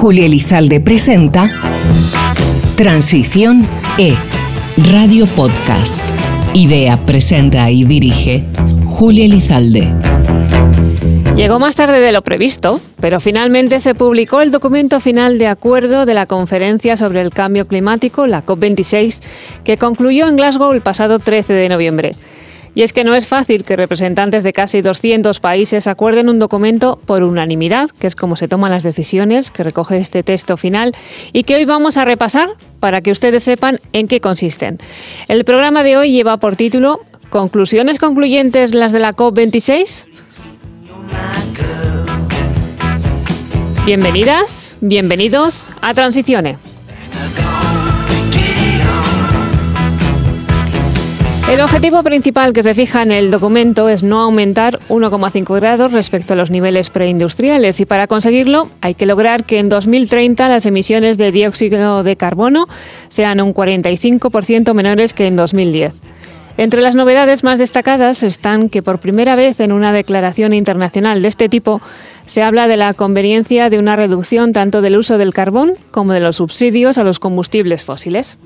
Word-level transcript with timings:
Julia 0.00 0.24
Elizalde 0.24 0.80
presenta 0.80 1.50
Transición 2.74 3.68
E, 3.98 4.14
Radio 4.90 5.26
Podcast. 5.26 6.00
Idea, 6.54 6.96
presenta 7.04 7.70
y 7.70 7.84
dirige 7.84 8.42
Julia 8.86 9.26
Elizalde. 9.26 9.92
Llegó 11.36 11.58
más 11.58 11.76
tarde 11.76 12.00
de 12.00 12.12
lo 12.12 12.22
previsto, 12.22 12.80
pero 12.98 13.20
finalmente 13.20 13.78
se 13.78 13.94
publicó 13.94 14.40
el 14.40 14.50
documento 14.50 15.00
final 15.00 15.38
de 15.38 15.48
acuerdo 15.48 16.06
de 16.06 16.14
la 16.14 16.24
Conferencia 16.24 16.96
sobre 16.96 17.20
el 17.20 17.30
Cambio 17.30 17.66
Climático, 17.66 18.26
la 18.26 18.46
COP26, 18.46 19.20
que 19.64 19.76
concluyó 19.76 20.28
en 20.28 20.36
Glasgow 20.36 20.72
el 20.72 20.80
pasado 20.80 21.18
13 21.18 21.52
de 21.52 21.68
noviembre. 21.68 22.12
Y 22.74 22.82
es 22.82 22.92
que 22.92 23.04
no 23.04 23.14
es 23.14 23.26
fácil 23.26 23.64
que 23.64 23.76
representantes 23.76 24.44
de 24.44 24.52
casi 24.52 24.80
200 24.80 25.40
países 25.40 25.86
acuerden 25.86 26.28
un 26.28 26.38
documento 26.38 27.00
por 27.04 27.22
unanimidad, 27.22 27.90
que 27.90 28.06
es 28.06 28.14
como 28.14 28.36
se 28.36 28.48
toman 28.48 28.70
las 28.70 28.82
decisiones, 28.82 29.50
que 29.50 29.64
recoge 29.64 29.98
este 29.98 30.22
texto 30.22 30.56
final, 30.56 30.94
y 31.32 31.42
que 31.42 31.56
hoy 31.56 31.64
vamos 31.64 31.96
a 31.96 32.04
repasar 32.04 32.50
para 32.78 33.00
que 33.00 33.10
ustedes 33.10 33.42
sepan 33.42 33.78
en 33.92 34.08
qué 34.08 34.20
consisten. 34.20 34.78
El 35.28 35.44
programa 35.44 35.82
de 35.82 35.96
hoy 35.96 36.12
lleva 36.12 36.38
por 36.38 36.56
título 36.56 37.00
¿Conclusiones 37.28 37.98
concluyentes 37.98 38.74
las 38.74 38.92
de 38.92 39.00
la 39.00 39.14
COP26? 39.14 40.06
Bienvenidas, 43.84 44.76
bienvenidos 44.80 45.70
a 45.80 45.94
Transicione. 45.94 46.58
El 51.50 51.60
objetivo 51.62 52.04
principal 52.04 52.52
que 52.52 52.62
se 52.62 52.76
fija 52.76 53.02
en 53.02 53.10
el 53.10 53.32
documento 53.32 53.88
es 53.88 54.04
no 54.04 54.20
aumentar 54.20 54.78
1,5 54.88 55.56
grados 55.56 55.90
respecto 55.90 56.34
a 56.34 56.36
los 56.36 56.48
niveles 56.48 56.90
preindustriales 56.90 57.80
y 57.80 57.86
para 57.86 58.06
conseguirlo 58.06 58.68
hay 58.80 58.94
que 58.94 59.04
lograr 59.04 59.42
que 59.42 59.58
en 59.58 59.68
2030 59.68 60.48
las 60.48 60.64
emisiones 60.64 61.18
de 61.18 61.32
dióxido 61.32 62.04
de 62.04 62.14
carbono 62.14 62.68
sean 63.08 63.40
un 63.40 63.52
45% 63.52 64.74
menores 64.74 65.12
que 65.12 65.26
en 65.26 65.34
2010. 65.34 65.94
Entre 66.56 66.82
las 66.82 66.94
novedades 66.94 67.42
más 67.42 67.58
destacadas 67.58 68.22
están 68.22 68.68
que 68.68 68.84
por 68.84 69.00
primera 69.00 69.34
vez 69.34 69.58
en 69.58 69.72
una 69.72 69.92
declaración 69.92 70.54
internacional 70.54 71.20
de 71.20 71.26
este 71.26 71.48
tipo 71.48 71.82
se 72.26 72.44
habla 72.44 72.68
de 72.68 72.76
la 72.76 72.94
conveniencia 72.94 73.70
de 73.70 73.80
una 73.80 73.96
reducción 73.96 74.52
tanto 74.52 74.82
del 74.82 74.96
uso 74.96 75.18
del 75.18 75.34
carbón 75.34 75.74
como 75.90 76.12
de 76.12 76.20
los 76.20 76.36
subsidios 76.36 76.96
a 76.96 77.02
los 77.02 77.18
combustibles 77.18 77.82
fósiles. 77.82 78.38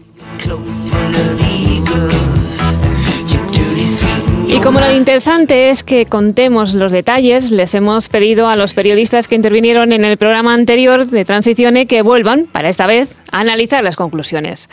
Y 4.46 4.60
como 4.60 4.78
lo 4.78 4.92
interesante 4.92 5.70
es 5.70 5.82
que 5.82 6.06
contemos 6.06 6.74
los 6.74 6.92
detalles, 6.92 7.50
les 7.50 7.74
hemos 7.74 8.08
pedido 8.08 8.48
a 8.48 8.56
los 8.56 8.74
periodistas 8.74 9.26
que 9.26 9.34
intervinieron 9.34 9.92
en 9.92 10.04
el 10.04 10.16
programa 10.16 10.54
anterior 10.54 11.06
de 11.06 11.24
Transiciones 11.24 11.86
que 11.86 12.02
vuelvan, 12.02 12.46
para 12.52 12.68
esta 12.68 12.86
vez, 12.86 13.16
a 13.32 13.40
analizar 13.40 13.82
las 13.82 13.96
conclusiones. 13.96 14.68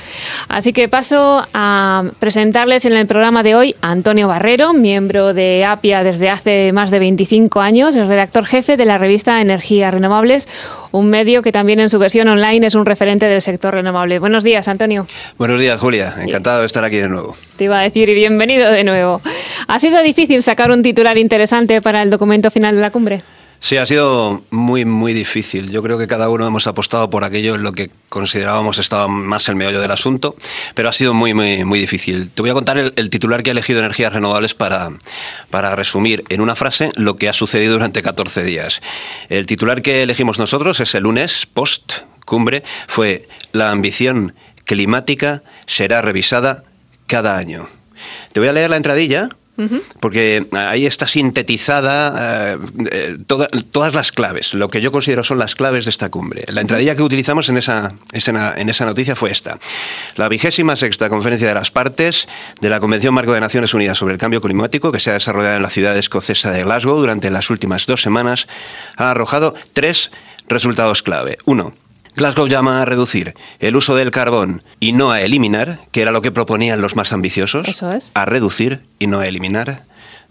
Así 0.50 0.74
que 0.74 0.88
paso 0.88 1.48
a 1.54 2.04
presentarles 2.20 2.86
en 2.86 2.94
el 2.94 3.08
programa 3.08 3.44
de 3.44 3.56
hoy 3.56 3.76
a 3.82 3.92
Antonio 3.92 4.28
Barrero, 4.28 4.74
miembro 4.74 5.34
de 5.34 5.66
APIA 5.66 6.04
desde 6.04 6.30
hace 6.30 6.72
más 6.74 6.92
de 6.92 7.00
25 7.00 7.60
años, 7.62 7.96
es 7.96 8.08
redactor 8.08 8.46
jefe 8.46 8.78
de 8.78 8.86
la 8.86 8.98
revista 8.98 9.42
Energías 9.42 9.94
Renovables, 9.94 10.48
un 10.92 11.10
medio 11.10 11.42
que 11.42 11.52
también 11.52 11.80
en 11.80 11.90
su 11.90 11.98
versión 11.98 12.28
online 12.28 12.68
es 12.68 12.76
un 12.76 12.86
referente 12.86 13.26
del 13.26 13.42
sector 13.42 13.74
renovable. 13.74 14.20
Buenos 14.20 14.44
días, 14.44 14.68
Antonio. 14.68 15.08
Buenos 15.38 15.60
días, 15.60 15.80
Julia. 15.80 16.14
Encantado 16.20 16.60
de 16.60 16.66
estar 16.66 16.84
aquí 16.84 16.98
de 16.98 17.08
nuevo. 17.08 17.36
Te 17.56 17.66
iba 17.66 17.80
a 17.80 17.84
decir 17.84 18.10
y 18.10 18.14
bienvenido 18.14 18.70
de 18.70 18.84
nuevo. 18.84 19.22
¿Ha 19.68 19.80
sido 19.80 20.02
difícil 20.02 20.42
sacar 20.44 20.72
un 20.72 20.84
titular 20.84 21.18
interesante 21.18 21.82
para 21.82 22.02
el 22.02 22.10
documento 22.10 22.52
final 22.52 22.76
de 22.76 22.82
la 22.82 22.92
cumbre? 22.92 23.24
Sí, 23.64 23.78
ha 23.78 23.86
sido 23.86 24.44
muy, 24.50 24.86
muy 24.86 25.14
difícil. 25.14 25.70
Yo 25.70 25.84
creo 25.84 26.00
que 26.00 26.08
cada 26.08 26.30
uno 26.30 26.48
hemos 26.48 26.66
apostado 26.66 27.12
por 27.12 27.24
aquello 27.24 27.54
en 27.54 27.62
lo 27.62 27.74
que 27.74 27.92
considerábamos 28.10 28.80
estaba 28.80 29.08
más 29.08 29.48
el 29.50 29.56
meollo 29.56 29.80
del 29.80 29.92
asunto, 29.92 30.36
pero 30.74 30.90
ha 30.90 30.92
sido 30.92 31.14
muy, 31.14 31.36
muy, 31.36 31.64
muy 31.64 31.80
difícil. 31.80 32.32
Te 32.32 32.42
voy 32.42 32.50
a 32.50 32.56
contar 32.56 32.80
el, 32.80 33.10
titular 33.12 33.44
que 33.44 33.52
ha 33.52 33.54
elegido 33.54 33.78
Energías 33.78 34.14
Renovables 34.14 34.56
para, 34.56 34.90
para 35.52 35.76
resumir 35.76 36.24
en 36.30 36.42
una 36.42 36.56
frase 36.56 36.90
lo 36.96 37.18
que 37.18 37.30
ha 37.30 37.34
sucedido 37.34 37.74
durante 37.74 38.02
14 38.02 38.44
días. 38.44 38.82
El 39.30 39.46
titular 39.46 39.84
que 39.84 40.02
elegimos 40.02 40.40
nosotros 40.40 40.80
es 40.80 40.96
el 40.96 41.04
lunes 41.04 41.46
post 41.46 42.00
cumbre, 42.26 42.64
fue 42.88 43.28
La 43.52 43.70
ambición 43.70 44.34
climática 44.66 45.44
será 45.68 46.02
revisada 46.02 46.64
cada 47.06 47.38
año. 47.38 47.68
Te 48.34 48.40
voy 48.40 48.50
a 48.50 48.54
leer 48.54 48.72
la 48.72 48.78
entradilla 48.78 49.30
porque 50.00 50.48
ahí 50.52 50.86
está 50.86 51.08
sintetizada 51.08 52.54
eh, 52.54 52.58
eh, 52.92 53.18
toda, 53.28 53.48
todas 53.72 53.96
las 53.96 54.12
claves, 54.12 54.54
lo 54.54 54.70
que 54.70 54.82
yo 54.82 54.92
considero 54.92 55.24
son 55.24 55.40
las 55.40 55.56
claves 55.56 55.86
de 55.86 55.92
esta 55.92 56.10
cumbre. 56.10 56.46
La 56.48 56.62
entradilla 56.62 56.96
que 56.96 57.04
utilizamos 57.04 57.50
en 57.50 57.58
esa, 57.58 57.94
en 58.12 58.70
esa 58.70 58.86
noticia 58.86 59.16
fue 59.16 59.32
esta. 59.32 59.60
La 60.16 60.30
vigésima 60.30 60.76
sexta 60.76 61.10
conferencia 61.10 61.48
de 61.48 61.54
las 61.54 61.72
partes 61.72 62.28
de 62.60 62.70
la 62.70 62.80
Convención 62.80 63.14
Marco 63.14 63.34
de 63.34 63.40
Naciones 63.40 63.74
Unidas 63.74 63.98
sobre 63.98 64.14
el 64.14 64.20
Cambio 64.20 64.42
Climático, 64.42 64.92
que 64.92 65.00
se 65.00 65.12
ha 65.12 65.14
desarrollado 65.14 65.56
en 65.56 65.64
la 65.64 65.70
ciudad 65.70 65.98
escocesa 65.98 66.52
de 66.52 66.64
Glasgow 66.64 66.98
durante 66.98 67.30
las 67.30 67.50
últimas 67.50 67.86
dos 67.86 68.02
semanas, 68.02 68.48
ha 68.98 69.12
arrojado 69.12 69.54
tres 69.74 70.12
resultados 70.48 71.02
clave. 71.04 71.38
Uno, 71.46 71.74
Glasgow 72.16 72.48
llama 72.48 72.82
a 72.82 72.86
reducir 72.86 73.34
el 73.60 73.76
uso 73.76 73.96
del 73.96 74.12
carbón 74.12 74.64
y 74.80 74.94
no 74.94 75.12
a 75.12 75.22
eliminar, 75.22 75.80
que 75.92 76.02
era 76.02 76.12
lo 76.12 76.22
que 76.22 76.32
proponían 76.32 76.82
los 76.82 76.96
más 76.96 77.14
ambiciosos. 77.14 77.68
Eso 77.68 77.92
es. 77.92 78.12
A 78.14 78.26
reducir 78.26 78.82
y 79.00 79.08
no 79.08 79.20
a 79.20 79.26
eliminar. 79.26 79.84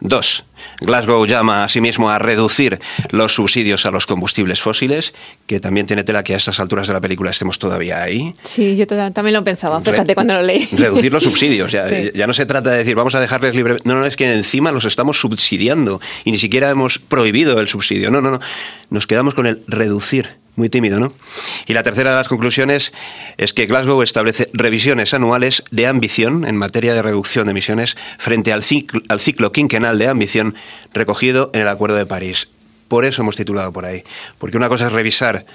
Dos, 0.02 0.44
Glasgow 0.80 1.26
llama 1.26 1.62
asimismo 1.62 2.08
a 2.08 2.18
reducir 2.18 2.80
los 3.10 3.34
subsidios 3.34 3.84
a 3.84 3.90
los 3.90 4.06
combustibles 4.06 4.62
fósiles, 4.62 5.12
que 5.46 5.60
también 5.60 5.86
tiene 5.86 6.04
tela 6.04 6.24
que 6.24 6.32
a 6.32 6.38
estas 6.38 6.58
alturas 6.58 6.86
de 6.86 6.94
la 6.94 7.02
película 7.02 7.30
estemos 7.30 7.58
todavía 7.58 8.02
ahí. 8.02 8.32
Sí, 8.42 8.76
yo 8.76 8.86
también 8.86 9.34
lo 9.34 9.44
pensaba, 9.44 9.78
fíjate 9.82 10.14
cuando 10.14 10.32
lo 10.32 10.42
leí. 10.42 10.66
Reducir 10.72 11.12
los 11.12 11.22
subsidios, 11.22 11.70
ya, 11.70 11.86
sí. 11.88 12.12
ya 12.14 12.26
no 12.26 12.32
se 12.32 12.46
trata 12.46 12.70
de 12.70 12.78
decir 12.78 12.94
vamos 12.94 13.14
a 13.14 13.20
dejarles 13.20 13.54
libre. 13.54 13.76
No, 13.84 13.94
no, 13.94 14.06
es 14.06 14.16
que 14.16 14.32
encima 14.32 14.72
los 14.72 14.86
estamos 14.86 15.20
subsidiando 15.20 16.00
y 16.24 16.32
ni 16.32 16.38
siquiera 16.38 16.70
hemos 16.70 16.98
prohibido 16.98 17.60
el 17.60 17.68
subsidio. 17.68 18.10
No, 18.10 18.22
no, 18.22 18.30
no. 18.30 18.40
Nos 18.88 19.06
quedamos 19.06 19.34
con 19.34 19.46
el 19.46 19.62
reducir 19.66 20.40
muy 20.56 20.68
tímido, 20.68 21.00
¿no? 21.00 21.12
Y 21.66 21.74
la 21.74 21.82
tercera 21.82 22.10
de 22.10 22.16
las 22.16 22.28
conclusiones 22.28 22.92
es 23.36 23.52
que 23.52 23.66
Glasgow 23.66 24.02
establece 24.02 24.48
revisiones 24.52 25.14
anuales 25.14 25.62
de 25.70 25.86
ambición 25.86 26.44
en 26.44 26.56
materia 26.56 26.94
de 26.94 27.02
reducción 27.02 27.46
de 27.46 27.52
emisiones 27.52 27.96
frente 28.18 28.52
al 28.52 28.62
ciclo, 28.62 29.00
al 29.08 29.20
ciclo 29.20 29.52
quinquenal 29.52 29.98
de 29.98 30.08
ambición 30.08 30.54
recogido 30.92 31.50
en 31.54 31.62
el 31.62 31.68
Acuerdo 31.68 31.96
de 31.96 32.06
París. 32.06 32.48
Por 32.88 33.04
eso 33.04 33.22
hemos 33.22 33.36
titulado 33.36 33.72
por 33.72 33.84
ahí. 33.84 34.02
Porque 34.38 34.56
una 34.56 34.68
cosa 34.68 34.86
es 34.88 34.92
revisar 34.92 35.46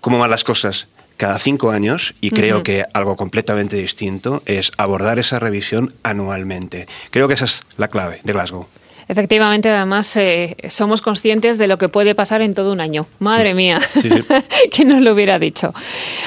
cómo 0.00 0.18
van 0.18 0.30
las 0.30 0.44
cosas 0.44 0.88
cada 1.16 1.38
cinco 1.38 1.70
años 1.70 2.14
y 2.20 2.30
creo 2.30 2.56
uh 2.56 2.60
-huh. 2.60 2.64
que 2.64 2.84
algo 2.92 3.16
completamente 3.16 3.76
distinto 3.76 4.42
es 4.46 4.72
abordar 4.76 5.18
esa 5.18 5.38
revisión 5.38 5.92
anualmente. 6.02 6.88
Creo 7.10 7.28
que 7.28 7.34
esa 7.34 7.44
es 7.44 7.62
la 7.76 7.88
clave 7.88 8.20
de 8.24 8.32
Glasgow. 8.32 8.66
Efectivamente, 9.08 9.68
además 9.68 10.16
eh, 10.16 10.56
somos 10.68 11.02
conscientes 11.02 11.58
de 11.58 11.66
lo 11.66 11.78
que 11.78 11.88
puede 11.88 12.14
pasar 12.14 12.42
en 12.42 12.54
todo 12.54 12.72
un 12.72 12.80
año. 12.80 13.06
Madre 13.18 13.54
mía, 13.54 13.80
sí, 13.80 14.02
sí. 14.02 14.24
que 14.72 14.84
nos 14.84 15.00
lo 15.00 15.12
hubiera 15.12 15.38
dicho. 15.38 15.72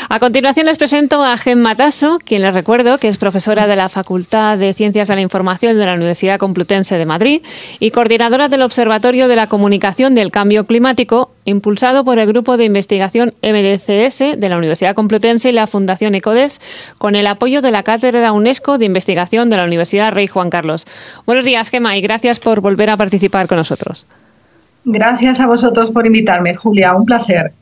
A 0.09 0.19
continuación 0.19 0.65
les 0.65 0.77
presento 0.77 1.23
a 1.23 1.38
Gemma 1.38 1.75
Tasso, 1.75 2.19
quien 2.23 2.41
les 2.41 2.53
recuerdo 2.53 2.97
que 2.97 3.07
es 3.07 3.17
profesora 3.17 3.67
de 3.67 3.75
la 3.75 3.89
Facultad 3.89 4.57
de 4.57 4.73
Ciencias 4.73 5.07
de 5.07 5.15
la 5.15 5.21
Información 5.21 5.77
de 5.77 5.85
la 5.85 5.93
Universidad 5.93 6.39
Complutense 6.39 6.97
de 6.97 7.05
Madrid 7.05 7.41
y 7.79 7.91
coordinadora 7.91 8.49
del 8.49 8.61
Observatorio 8.61 9.27
de 9.27 9.35
la 9.35 9.47
Comunicación 9.47 10.15
del 10.15 10.31
Cambio 10.31 10.65
Climático, 10.65 11.31
impulsado 11.47 12.03
por 12.03 12.19
el 12.19 12.27
Grupo 12.27 12.57
de 12.57 12.65
Investigación 12.65 13.33
MDCS 13.41 14.37
de 14.37 14.49
la 14.49 14.57
Universidad 14.57 14.93
Complutense 14.95 15.49
y 15.49 15.53
la 15.53 15.65
Fundación 15.65 16.13
ECODES, 16.13 16.59
con 16.97 17.15
el 17.15 17.25
apoyo 17.25 17.61
de 17.61 17.71
la 17.71 17.83
Cátedra 17.83 18.33
UNESCO 18.33 18.77
de 18.77 18.85
Investigación 18.85 19.49
de 19.49 19.57
la 19.57 19.63
Universidad 19.63 20.11
Rey 20.11 20.27
Juan 20.27 20.49
Carlos. 20.49 20.85
Buenos 21.25 21.45
días, 21.45 21.69
Gemma, 21.69 21.97
y 21.97 22.01
gracias 22.01 22.39
por 22.39 22.59
volver 22.59 22.89
a 22.89 22.97
participar 22.97 23.47
con 23.47 23.57
nosotros. 23.57 24.05
Gracias 24.83 25.39
a 25.39 25.47
vosotros 25.47 25.89
por 25.91 26.05
invitarme, 26.05 26.53
Julia. 26.53 26.94
Un 26.95 27.05
placer. 27.05 27.53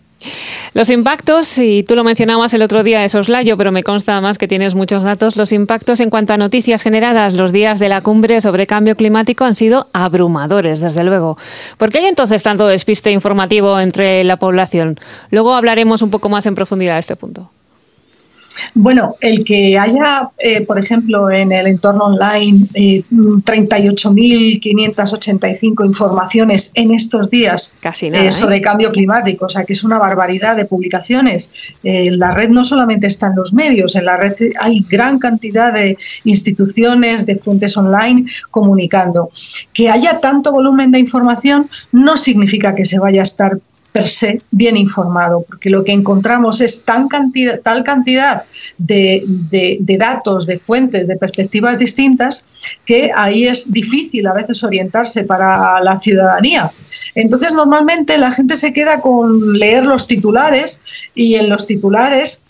Los 0.73 0.89
impactos, 0.89 1.57
y 1.57 1.83
tú 1.83 1.95
lo 1.95 2.03
mencionabas 2.03 2.53
el 2.53 2.61
otro 2.61 2.83
día 2.83 3.01
de 3.01 3.09
soslayo, 3.09 3.57
pero 3.57 3.71
me 3.71 3.83
consta 3.83 4.19
más 4.21 4.37
que 4.37 4.47
tienes 4.47 4.75
muchos 4.75 5.03
datos, 5.03 5.35
los 5.35 5.51
impactos 5.51 5.99
en 5.99 6.09
cuanto 6.09 6.33
a 6.33 6.37
noticias 6.37 6.81
generadas 6.81 7.33
los 7.33 7.51
días 7.51 7.79
de 7.79 7.89
la 7.89 8.01
cumbre 8.01 8.41
sobre 8.41 8.67
cambio 8.67 8.95
climático 8.95 9.45
han 9.45 9.55
sido 9.55 9.87
abrumadores, 9.93 10.81
desde 10.81 11.03
luego. 11.03 11.37
¿Por 11.77 11.91
qué 11.91 11.99
hay 11.99 12.05
entonces 12.05 12.43
tanto 12.43 12.67
despiste 12.67 13.11
informativo 13.11 13.79
entre 13.79 14.23
la 14.23 14.37
población? 14.37 14.99
Luego 15.31 15.53
hablaremos 15.53 16.01
un 16.01 16.11
poco 16.11 16.29
más 16.29 16.45
en 16.45 16.55
profundidad 16.55 16.95
de 16.95 16.99
este 16.99 17.15
punto. 17.15 17.49
Bueno, 18.73 19.15
el 19.21 19.43
que 19.43 19.77
haya, 19.77 20.29
eh, 20.39 20.61
por 20.61 20.79
ejemplo, 20.79 21.29
en 21.29 21.51
el 21.51 21.67
entorno 21.67 22.05
online 22.05 22.67
eh, 22.73 23.03
38.585 23.11 25.85
informaciones 25.85 26.71
en 26.75 26.93
estos 26.93 27.29
días 27.29 27.75
nada, 27.81 28.25
eh, 28.25 28.31
sobre 28.31 28.61
cambio 28.61 28.89
climático, 28.91 29.45
o 29.45 29.49
sea 29.49 29.65
que 29.65 29.73
es 29.73 29.83
una 29.83 29.99
barbaridad 29.99 30.55
de 30.55 30.63
publicaciones. 30.65 31.75
Eh, 31.83 32.09
la 32.11 32.31
red 32.31 32.49
no 32.49 32.63
solamente 32.63 33.07
está 33.07 33.27
en 33.27 33.35
los 33.35 33.51
medios, 33.53 33.95
en 33.95 34.05
la 34.05 34.17
red 34.17 34.33
hay 34.61 34.85
gran 34.89 35.19
cantidad 35.19 35.73
de 35.73 35.97
instituciones, 36.23 37.25
de 37.25 37.35
fuentes 37.35 37.75
online 37.77 38.25
comunicando. 38.51 39.31
Que 39.73 39.89
haya 39.89 40.19
tanto 40.19 40.51
volumen 40.51 40.91
de 40.91 40.99
información 40.99 41.67
no 41.91 42.17
significa 42.17 42.75
que 42.75 42.85
se 42.85 42.99
vaya 42.99 43.21
a 43.21 43.23
estar 43.23 43.57
per 43.95 44.09
se 44.09 44.41
bien 44.51 44.75
informado, 44.75 45.45
porque 45.47 45.69
lo 45.69 45.85
que 45.85 45.93
encontramos 45.93 46.59
es 46.59 46.83
tal 46.83 47.07
cantidad 47.07 48.43
de, 48.77 49.23
de 49.25 49.97
datos, 49.97 50.45
de 50.47 50.59
fuentes, 50.59 51.07
de 51.07 51.15
perspectivas 51.15 51.79
distintas, 51.79 52.45
que 52.85 53.09
ahí 53.15 53.47
es 53.47 53.71
difícil 53.71 54.27
a 54.27 54.33
veces 54.33 54.61
orientarse 54.65 55.23
para 55.23 55.81
la 55.81 55.97
ciudadanía. 55.97 56.69
Entonces, 57.15 57.53
normalmente 57.53 58.17
la 58.17 58.33
gente 58.33 58.57
se 58.57 58.73
queda 58.73 58.99
con 58.99 59.53
leer 59.57 59.85
los 59.85 60.07
titulares 60.07 60.81
y 61.15 61.35
en 61.35 61.47
los 61.47 61.65
titulares 61.65 62.41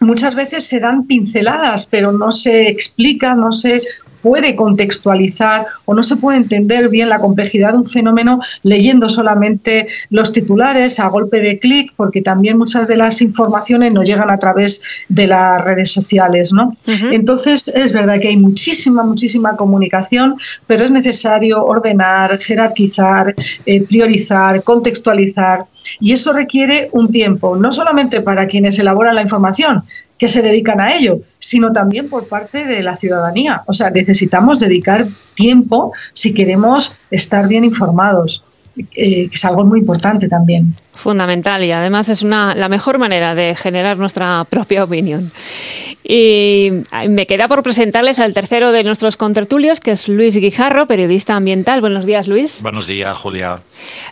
muchas 0.00 0.34
veces 0.34 0.66
se 0.66 0.78
dan 0.78 1.06
pinceladas, 1.06 1.86
pero 1.86 2.12
no 2.12 2.32
se 2.32 2.68
explica, 2.68 3.34
no 3.34 3.50
se 3.50 3.80
puede 4.26 4.56
contextualizar 4.56 5.66
o 5.84 5.94
no 5.94 6.02
se 6.02 6.16
puede 6.16 6.38
entender 6.38 6.88
bien 6.88 7.08
la 7.08 7.20
complejidad 7.20 7.70
de 7.70 7.78
un 7.78 7.86
fenómeno 7.86 8.40
leyendo 8.64 9.08
solamente 9.08 9.86
los 10.10 10.32
titulares 10.32 10.98
a 10.98 11.06
golpe 11.06 11.40
de 11.40 11.60
clic, 11.60 11.92
porque 11.94 12.22
también 12.22 12.58
muchas 12.58 12.88
de 12.88 12.96
las 12.96 13.20
informaciones 13.20 13.92
nos 13.92 14.04
llegan 14.04 14.28
a 14.32 14.38
través 14.38 14.82
de 15.08 15.28
las 15.28 15.62
redes 15.62 15.92
sociales. 15.92 16.52
¿no? 16.52 16.76
Entonces, 17.12 17.68
es 17.68 17.92
verdad 17.92 18.18
que 18.18 18.26
hay 18.26 18.36
muchísima, 18.36 19.04
muchísima 19.04 19.56
comunicación, 19.56 20.34
pero 20.66 20.84
es 20.84 20.90
necesario 20.90 21.64
ordenar, 21.64 22.36
jerarquizar, 22.40 23.32
eh, 23.64 23.82
priorizar, 23.82 24.64
contextualizar. 24.64 25.66
Y 26.00 26.14
eso 26.14 26.32
requiere 26.32 26.88
un 26.90 27.12
tiempo, 27.12 27.54
no 27.54 27.70
solamente 27.70 28.20
para 28.20 28.48
quienes 28.48 28.76
elaboran 28.80 29.14
la 29.14 29.22
información, 29.22 29.84
que 30.18 30.28
se 30.28 30.42
dedican 30.42 30.80
a 30.80 30.94
ello, 30.94 31.20
sino 31.38 31.72
también 31.72 32.08
por 32.08 32.26
parte 32.26 32.64
de 32.64 32.82
la 32.82 32.96
ciudadanía. 32.96 33.62
O 33.66 33.72
sea, 33.72 33.90
necesitamos 33.90 34.60
dedicar 34.60 35.06
tiempo 35.34 35.92
si 36.12 36.32
queremos 36.32 36.96
estar 37.10 37.48
bien 37.48 37.64
informados, 37.64 38.42
eh, 38.76 39.28
que 39.28 39.34
es 39.34 39.44
algo 39.44 39.64
muy 39.64 39.80
importante 39.80 40.28
también. 40.28 40.74
Fundamental 40.94 41.62
y 41.62 41.72
además 41.72 42.08
es 42.08 42.22
una, 42.22 42.54
la 42.54 42.68
mejor 42.68 42.98
manera 42.98 43.34
de 43.34 43.54
generar 43.54 43.98
nuestra 43.98 44.44
propia 44.48 44.84
opinión. 44.84 45.30
Y 46.02 46.70
me 47.08 47.26
queda 47.26 47.48
por 47.48 47.62
presentarles 47.62 48.20
al 48.20 48.32
tercero 48.32 48.72
de 48.72 48.84
nuestros 48.84 49.16
contertulios, 49.16 49.80
que 49.80 49.90
es 49.90 50.08
Luis 50.08 50.36
Guijarro, 50.36 50.86
periodista 50.86 51.34
ambiental. 51.34 51.80
Buenos 51.80 52.06
días, 52.06 52.28
Luis. 52.28 52.62
Buenos 52.62 52.86
días, 52.86 53.16
Julia. 53.16 53.60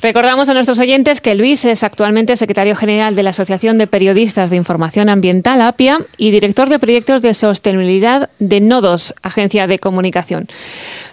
Recordamos 0.03 0.49
a 0.49 0.55
nuestros 0.55 0.79
oyentes 0.79 1.21
que 1.21 1.35
Luis 1.35 1.65
es 1.65 1.85
actualmente 1.85 2.37
secretario 2.37 2.75
general 2.75 3.15
de 3.15 3.23
la 3.23 3.31
Asociación 3.31 3.79
de 3.79 3.87
Periodistas 3.87 4.51
de 4.51 4.57
Información 4.57 5.09
Ambiental, 5.09 5.61
APIA, 5.63 6.01
y 6.17 6.33
director 6.33 6.69
de 6.69 6.79
proyectos 6.79 7.23
de 7.23 7.33
sostenibilidad 7.33 8.29
de 8.41 8.61
Nodos, 8.61 9.15
agencia 9.23 9.67
de 9.67 9.79
comunicación. 9.79 10.49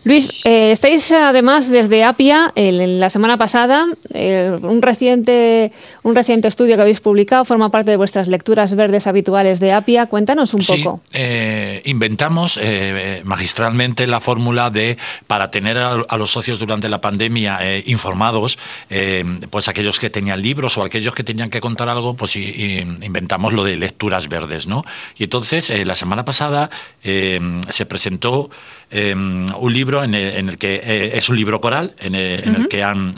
Luis, 0.03 0.31
eh, 0.45 0.71
estáis 0.71 1.11
además 1.11 1.69
desde 1.69 2.03
APIA, 2.03 2.51
la 2.55 3.09
semana 3.09 3.37
pasada, 3.37 3.40
eh, 4.13 4.57
un 4.61 4.81
reciente 4.81 5.71
un 6.03 6.15
reciente 6.15 6.47
estudio 6.47 6.75
que 6.75 6.81
habéis 6.81 7.01
publicado 7.01 7.45
forma 7.45 7.69
parte 7.69 7.91
de 7.91 7.97
vuestras 7.97 8.27
lecturas 8.27 8.75
verdes 8.75 9.07
habituales 9.07 9.59
de 9.59 9.71
APIA. 9.71 10.07
Cuéntanos 10.07 10.53
un 10.53 10.63
poco. 10.63 11.01
Eh, 11.13 11.81
inventamos 11.85 12.57
eh, 12.61 13.21
magistralmente 13.23 14.07
la 14.07 14.19
fórmula 14.19 14.69
de, 14.69 14.97
para 15.27 15.51
tener 15.51 15.77
a, 15.77 16.17
los 16.17 16.31
socios 16.31 16.59
durante 16.59 16.89
la 16.89 17.01
pandemia 17.01 17.59
eh, 17.61 17.83
informados, 17.87 18.57
pues 19.49 19.67
aquellos 19.67 19.99
que 19.99 20.09
tenían 20.09 20.41
libros 20.41 20.77
o 20.77 20.83
aquellos 20.83 21.15
que 21.15 21.23
tenían 21.23 21.49
que 21.49 21.61
contar 21.61 21.89
algo, 21.89 22.15
pues 22.15 22.35
inventamos 22.35 23.53
lo 23.53 23.63
de 23.63 23.75
lecturas 23.77 24.27
verdes, 24.27 24.67
¿no? 24.67 24.85
Y 25.17 25.23
entonces, 25.23 25.69
la 25.85 25.95
semana 25.95 26.25
pasada 26.25 26.69
se 27.01 27.85
presentó 27.87 28.49
Em, 28.93 29.47
un 29.55 29.73
libro 29.73 30.03
en 30.03 30.13
el, 30.13 30.57
que 30.57 30.75
eh, 30.83 31.11
es 31.13 31.29
un 31.29 31.37
libro 31.37 31.61
coral, 31.61 31.95
en 31.99 32.13
el, 32.13 32.67
que 32.67 32.83
han, 32.83 33.15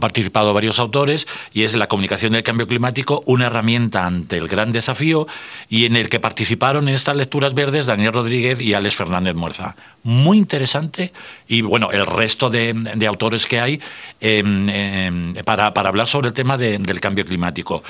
participado 0.00 0.54
varios 0.54 0.78
autores, 0.78 1.26
y 1.52 1.64
es 1.64 1.74
La 1.74 1.88
comunicación 1.88 2.34
del 2.34 2.44
cambio 2.44 2.68
climático, 2.68 3.24
una 3.26 3.46
herramienta 3.46 4.06
ante 4.06 4.36
el 4.36 4.46
gran 4.46 4.70
desafío, 4.70 5.26
y 5.68 5.86
en 5.86 5.96
el 5.96 6.08
que 6.08 6.20
participaron 6.20 6.88
en 6.88 6.94
estas 6.94 7.16
lecturas 7.16 7.52
verdes 7.52 7.86
Daniel 7.86 8.12
Rodríguez 8.12 8.60
y 8.60 8.74
Alex 8.74 8.94
Fernández 8.94 9.34
Muerza. 9.34 9.74
Muy 10.04 10.38
interesante, 10.38 11.12
y 11.48 11.62
bueno, 11.62 11.90
el 11.90 12.06
resto 12.06 12.48
de, 12.48 13.04
autores 13.08 13.44
que 13.46 13.58
hay 13.58 13.80
em, 14.20 14.68
em, 14.68 15.34
para, 15.44 15.66
hablar 15.66 16.06
sobre 16.06 16.28
el 16.28 16.34
tema 16.34 16.56
del 16.56 17.00
cambio 17.00 17.26
climático 17.26 17.82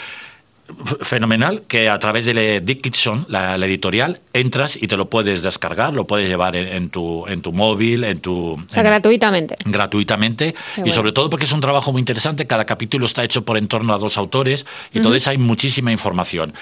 fenomenal 1.02 1.62
que 1.66 1.88
a 1.88 1.98
través 1.98 2.24
de 2.26 2.60
Dickinson, 2.60 3.26
la, 3.28 3.56
editorial, 3.56 4.20
entras 4.32 4.76
y 4.76 4.86
te 4.86 4.96
lo 4.96 5.08
puedes 5.08 5.42
descargar, 5.42 5.92
lo 5.92 6.06
puedes 6.06 6.28
llevar 6.28 6.56
en, 6.56 6.90
tu, 6.90 7.26
en 7.26 7.40
tu 7.40 7.52
móvil, 7.52 8.04
en 8.04 8.20
tu... 8.20 8.52
O 8.52 8.64
sea, 8.68 8.82
gratuitamente. 8.82 9.56
Gratuitamente. 9.64 10.54
y 10.84 10.90
sobre 10.92 11.12
todo 11.12 11.30
porque 11.30 11.46
es 11.46 11.52
un 11.52 11.60
trabajo 11.60 11.92
muy 11.92 12.00
interesante. 12.00 12.46
Cada 12.46 12.64
capítulo 12.64 13.06
está 13.06 13.24
hecho 13.24 13.44
por 13.44 13.56
en 13.56 13.68
torno 13.68 13.94
a 13.94 13.98
dos 13.98 14.18
autores 14.18 14.66
y 14.92 14.98
entonces 14.98 15.26
hay 15.26 15.38
muchísima 15.38 15.90
información. 15.90 16.52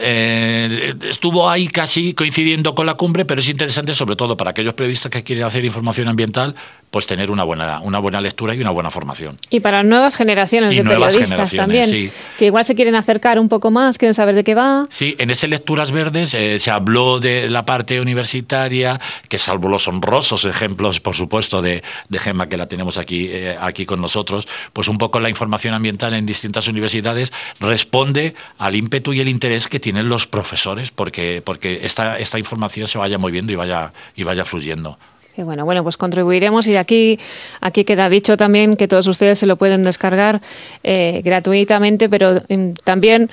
Eh, 0.00 0.94
estuvo 1.10 1.50
ahí 1.50 1.66
casi 1.66 2.14
coincidiendo 2.14 2.74
con 2.76 2.86
la 2.86 2.94
cumbre, 2.94 3.24
pero 3.24 3.40
es 3.40 3.48
interesante 3.48 3.94
sobre 3.94 4.14
todo 4.14 4.36
para 4.36 4.50
aquellos 4.50 4.74
periodistas 4.74 5.10
que 5.10 5.24
quieren 5.24 5.44
hacer 5.44 5.64
información 5.64 6.06
ambiental, 6.06 6.54
pues 6.90 7.06
tener 7.06 7.30
una 7.30 7.44
buena, 7.44 7.80
una 7.80 7.98
buena 7.98 8.20
lectura 8.20 8.54
y 8.54 8.60
una 8.60 8.70
buena 8.70 8.90
formación. 8.90 9.36
Y 9.50 9.60
para 9.60 9.82
nuevas 9.82 10.16
generaciones 10.16 10.70
de 10.70 10.84
periodistas 10.84 11.52
también, 11.52 12.10
que 12.38 12.46
igual 12.46 12.64
se 12.64 12.74
quieren 12.74 12.94
acercar 12.94 13.40
un 13.40 13.48
poco 13.48 13.70
más, 13.70 13.98
quieren 13.98 14.14
saber 14.14 14.36
de 14.36 14.44
qué 14.44 14.54
va. 14.54 14.86
Sí, 14.90 15.16
en 15.18 15.30
ese 15.30 15.48
Lecturas 15.48 15.90
Verdes 15.90 16.34
eh, 16.34 16.58
se 16.58 16.70
habló 16.70 17.18
de 17.18 17.50
la 17.50 17.64
parte 17.64 18.00
universitaria, 18.00 19.00
que 19.28 19.38
salvo 19.38 19.68
los 19.68 19.88
honrosos 19.88 20.44
ejemplos, 20.44 21.00
por 21.00 21.16
supuesto, 21.16 21.60
de, 21.60 21.82
de 22.08 22.18
Gemma, 22.18 22.48
que 22.48 22.56
la 22.56 22.66
tenemos 22.66 22.98
aquí, 22.98 23.26
eh, 23.30 23.56
aquí 23.60 23.84
con 23.84 24.00
nosotros, 24.00 24.46
pues 24.72 24.86
un 24.86 24.98
poco 24.98 25.18
la 25.18 25.28
información 25.28 25.74
ambiental 25.74 26.14
en 26.14 26.24
distintas 26.24 26.68
universidades 26.68 27.32
responde 27.58 28.34
al 28.58 28.76
ímpetu 28.76 29.12
y 29.12 29.20
el 29.20 29.28
interés 29.28 29.66
que 29.66 29.80
tiene 29.80 29.88
tienen 29.88 30.10
los 30.10 30.26
profesores 30.26 30.90
porque, 30.90 31.40
porque 31.42 31.78
esta, 31.80 32.18
esta 32.18 32.38
información 32.38 32.86
se 32.86 32.98
vaya 32.98 33.16
moviendo 33.16 33.54
y 33.54 33.56
vaya, 33.56 33.90
y 34.14 34.22
vaya 34.22 34.44
fluyendo. 34.44 34.98
Bueno, 35.42 35.64
bueno, 35.64 35.82
pues 35.82 35.96
contribuiremos 35.96 36.66
y 36.66 36.76
aquí, 36.76 37.18
aquí 37.60 37.84
queda 37.84 38.08
dicho 38.08 38.36
también 38.36 38.76
que 38.76 38.88
todos 38.88 39.06
ustedes 39.06 39.38
se 39.38 39.46
lo 39.46 39.56
pueden 39.56 39.84
descargar 39.84 40.40
eh, 40.82 41.20
gratuitamente, 41.24 42.08
pero 42.08 42.42
mm, 42.48 42.72
también 42.84 43.30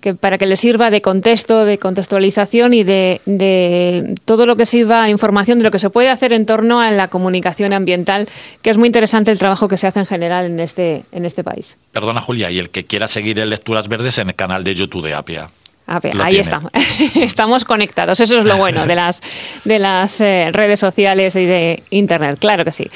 que 0.00 0.14
para 0.14 0.38
que 0.38 0.46
les 0.46 0.60
sirva 0.60 0.90
de 0.90 1.00
contexto, 1.00 1.64
de 1.64 1.78
contextualización 1.78 2.74
y 2.74 2.84
de, 2.84 3.20
de, 3.24 4.14
todo 4.24 4.46
lo 4.46 4.56
que 4.56 4.66
sirva 4.66 5.08
información 5.10 5.58
de 5.58 5.64
lo 5.64 5.70
que 5.70 5.78
se 5.78 5.90
puede 5.90 6.10
hacer 6.10 6.32
en 6.32 6.46
torno 6.46 6.80
a 6.80 6.90
la 6.90 7.08
comunicación 7.08 7.72
ambiental, 7.72 8.28
que 8.62 8.70
es 8.70 8.76
muy 8.76 8.86
interesante 8.86 9.32
el 9.32 9.38
trabajo 9.38 9.68
que 9.68 9.78
se 9.78 9.86
hace 9.86 10.00
en 10.00 10.06
general 10.06 10.46
en 10.46 10.60
este, 10.60 11.02
en 11.12 11.24
este 11.24 11.42
país. 11.42 11.76
Perdona 11.92 12.20
Julia, 12.20 12.50
y 12.50 12.58
el 12.58 12.70
que 12.70 12.84
quiera 12.84 13.08
seguir 13.08 13.38
en 13.38 13.50
Lecturas 13.50 13.88
Verdes 13.88 14.18
en 14.18 14.28
el 14.28 14.34
canal 14.34 14.64
de 14.64 14.74
YouTube 14.74 15.04
de 15.04 15.14
APIA 15.14 15.50
ahí 15.86 16.36
estamos. 16.38 16.70
estamos 17.14 17.64
conectados. 17.64 18.20
Eso 18.20 18.38
es 18.38 18.44
lo 18.44 18.56
bueno 18.56 18.86
de 18.86 18.94
las, 18.94 19.20
de 19.64 19.78
las 19.78 20.20
eh, 20.20 20.48
redes 20.52 20.80
sociales 20.80 21.36
y 21.36 21.44
de 21.44 21.82
Internet, 21.90 22.38
claro 22.38 22.64
que 22.64 22.72
sí. 22.72 22.88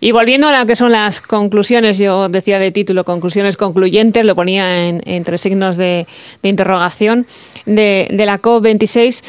Y 0.00 0.12
volviendo 0.12 0.48
a 0.48 0.58
lo 0.58 0.66
que 0.66 0.76
son 0.76 0.92
las 0.92 1.20
conclusiones, 1.20 1.98
yo 1.98 2.28
decía 2.28 2.58
de 2.58 2.70
título 2.70 3.04
conclusiones 3.04 3.56
concluyentes, 3.56 4.24
lo 4.24 4.34
ponía 4.34 4.88
en, 4.88 5.02
entre 5.04 5.38
signos 5.38 5.76
de, 5.76 6.06
interrogación, 6.42 7.26
de, 7.66 8.08
de 8.10 8.26
la 8.26 8.40
COP26. 8.40 9.22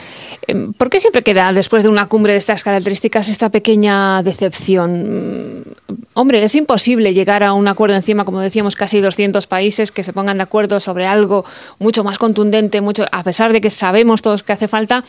Em, 0.48 0.74
¿Por 0.74 0.89
qué 0.89 1.00
siempre 1.00 1.24
queda 1.24 1.51
después 1.53 1.84
de 1.84 1.89
una 1.89 2.08
cumbre 2.08 2.34
de 2.34 2.38
estas 2.39 2.63
características 2.63 3.29
esta 3.29 3.50
pequeña 3.50 4.24
decepción? 4.24 5.60
Mm, 5.60 5.96
hombre, 6.13 6.43
es 6.43 6.55
imposible 6.55 7.13
llegar 7.13 7.43
a 7.43 7.53
un 7.53 7.67
acuerdo 7.67 7.96
encima, 7.96 8.25
como 8.25 8.39
decíamos, 8.39 8.75
casi 8.75 9.01
200 9.01 9.48
países 9.48 9.91
que 9.91 10.03
se 10.03 10.13
pongan 10.13 10.38
de 10.38 10.43
acuerdo 10.43 10.79
sobre 10.79 11.05
algo 11.05 11.46
mucho 11.79 12.03
más 12.03 12.17
contundente, 12.17 12.81
a 13.12 13.24
pesar 13.24 13.53
de 13.53 13.62
que 13.62 13.69
sabemos 13.69 14.21
todos 14.21 14.43
que 14.43 14.53
hace 14.53 14.67
falta, 14.67 15.03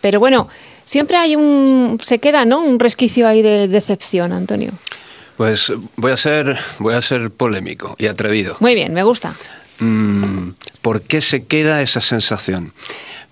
pero 0.00 0.20
bueno, 0.20 0.48
siempre 0.84 1.16
hay 1.16 1.36
un, 1.36 1.98
se 2.02 2.18
queda, 2.18 2.44
¿no? 2.44 2.60
Un 2.60 2.78
resquicio 2.78 3.26
ahí 3.26 3.42
de 3.42 3.68
decepción, 3.68 4.32
Antonio. 4.32 4.72
Pues 5.36 5.72
voy 5.96 6.12
a 6.12 6.16
ser, 6.16 6.58
voy 6.78 6.94
a 6.94 7.02
ser 7.02 7.30
polémico 7.30 7.96
y 7.98 8.06
atrevido. 8.06 8.56
Muy 8.60 8.74
bien, 8.74 8.92
me 8.92 9.02
gusta. 9.02 9.34
Mm, 9.78 10.50
¿Por 10.82 11.02
qué 11.02 11.20
se 11.20 11.44
queda 11.44 11.82
esa 11.82 12.00
sensación? 12.00 12.72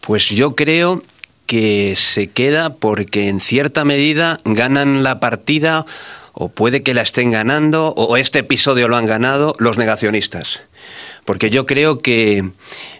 Pues 0.00 0.28
yo 0.28 0.56
creo 0.56 1.02
que 1.46 1.94
se 1.96 2.28
queda 2.28 2.74
porque 2.74 3.28
en 3.28 3.40
cierta 3.40 3.84
medida 3.84 4.40
ganan 4.44 5.02
la 5.02 5.20
partida 5.20 5.84
o 6.32 6.48
puede 6.48 6.82
que 6.82 6.94
la 6.94 7.02
estén 7.02 7.32
ganando 7.32 7.92
o 7.96 8.16
este 8.16 8.40
episodio 8.40 8.88
lo 8.88 8.96
han 8.96 9.06
ganado 9.06 9.54
los 9.58 9.76
negacionistas. 9.76 10.60
Porque 11.24 11.50
yo 11.50 11.66
creo 11.66 11.98
que 11.98 12.50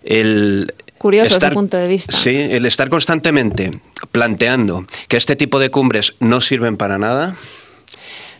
el... 0.05 0.75
Curioso 1.01 1.33
estar, 1.33 1.55
punto 1.55 1.79
de 1.79 1.89
vista. 1.89 2.15
Sí, 2.15 2.29
el 2.29 2.67
estar 2.67 2.91
constantemente 2.91 3.71
planteando 4.13 4.85
que 5.09 5.17
este 5.17 5.35
tipo 5.35 5.59
de 5.59 5.71
cumbres 5.71 6.13
no 6.21 6.43
sirven 6.43 6.77
para 6.77 6.99
nada, 6.99 7.35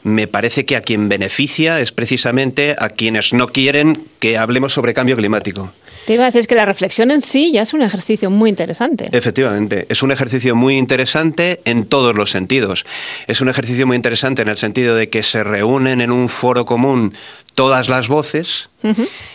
me 0.03 0.29
parece 0.29 0.67
que 0.67 0.77
a 0.77 0.83
quien 0.83 1.09
beneficia 1.09 1.81
es 1.81 1.91
precisamente 1.91 2.77
a 2.79 2.91
quienes 2.91 3.33
no 3.33 3.47
quieren 3.47 4.05
que 4.19 4.37
hablemos 4.37 4.75
sobre 4.75 4.93
cambio 4.93 5.17
climático. 5.17 5.73
Te 6.07 6.15
iba 6.15 6.25
a 6.25 6.27
decir 6.27 6.47
que 6.47 6.55
la 6.55 6.65
reflexión 6.65 7.11
en 7.11 7.21
sí 7.21 7.53
ya 7.53 7.63
es 7.63 7.73
un 7.73 7.83
ejercicio 7.83 8.31
muy 8.31 8.51
interesante. 8.51 9.09
Efectivamente, 9.13 9.87
es 9.89 10.03
un 10.03 10.11
ejercicio 10.11 10.57
muy 10.57 10.77
interesante 10.77 11.61
en 11.65 11.85
todos 11.87 12.15
los 12.15 12.31
sentidos. 12.31 12.85
Es 13.27 13.41
un 13.41 13.49
ejercicio 13.49 13.87
muy 13.87 13.97
interesante 13.97 14.43
en 14.43 14.49
el 14.49 14.57
sentido 14.57 14.97
de 14.97 15.09
que 15.09 15.23
se 15.23 15.45
reúnen 15.45 16.01
en 16.01 16.11
un 16.11 16.29
foro 16.29 16.65
común 16.65 17.15
todas 17.55 17.89
las 17.89 18.09
voces. 18.09 18.71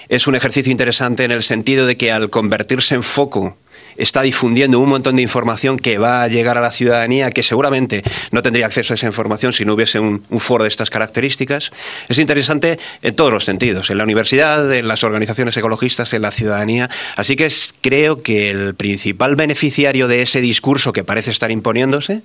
Es 0.10 0.28
un 0.28 0.36
ejercicio 0.36 0.72
interesante 0.72 1.24
en 1.24 1.32
el 1.32 1.44
sentido 1.44 1.86
de 1.86 1.98
que 1.98 2.12
al 2.12 2.30
convertirse 2.30 2.96
en 2.96 3.04
foco 3.04 3.58
está 3.98 4.22
difundiendo 4.22 4.80
un 4.80 4.90
montón 4.90 5.16
de 5.16 5.22
información 5.22 5.78
que 5.78 5.98
va 5.98 6.24
a 6.24 6.28
llegar 6.28 6.58
a 6.58 6.62
la 6.62 6.72
ciudadanía 6.72 7.32
que 7.32 7.44
seguramente 7.44 8.04
no 8.32 8.42
tendría 8.42 8.66
acceso 8.66 8.94
a 8.94 8.96
esa 8.96 9.06
información 9.06 9.54
si 9.54 9.66
no 9.66 9.74
hubiese 9.74 10.00
un, 10.00 10.22
foro 10.40 10.64
de 10.64 10.70
estas 10.70 10.90
características. 10.90 11.72
Es 12.10 12.20
interesante 12.20 12.78
en 13.02 13.16
todos 13.16 13.32
los 13.32 13.46
sentidos, 13.46 13.90
en 13.90 13.98
la 13.98 14.04
universidad, 14.04 14.72
en 14.74 14.88
las 14.88 15.04
organizaciones 15.04 15.56
ecologistas, 15.58 16.14
en 16.14 16.22
la 16.22 16.32
ciudadanía. 16.32 16.90
Así 17.16 17.36
que 17.36 17.48
creo 17.82 18.22
que 18.22 18.50
el 18.50 18.76
principal 18.76 19.36
beneficiario 19.36 20.08
de 20.08 20.22
ese 20.22 20.42
discurso 20.42 20.94
que 20.94 21.04
parece 21.04 21.32
estar 21.32 21.52
imponiéndose 21.52 22.22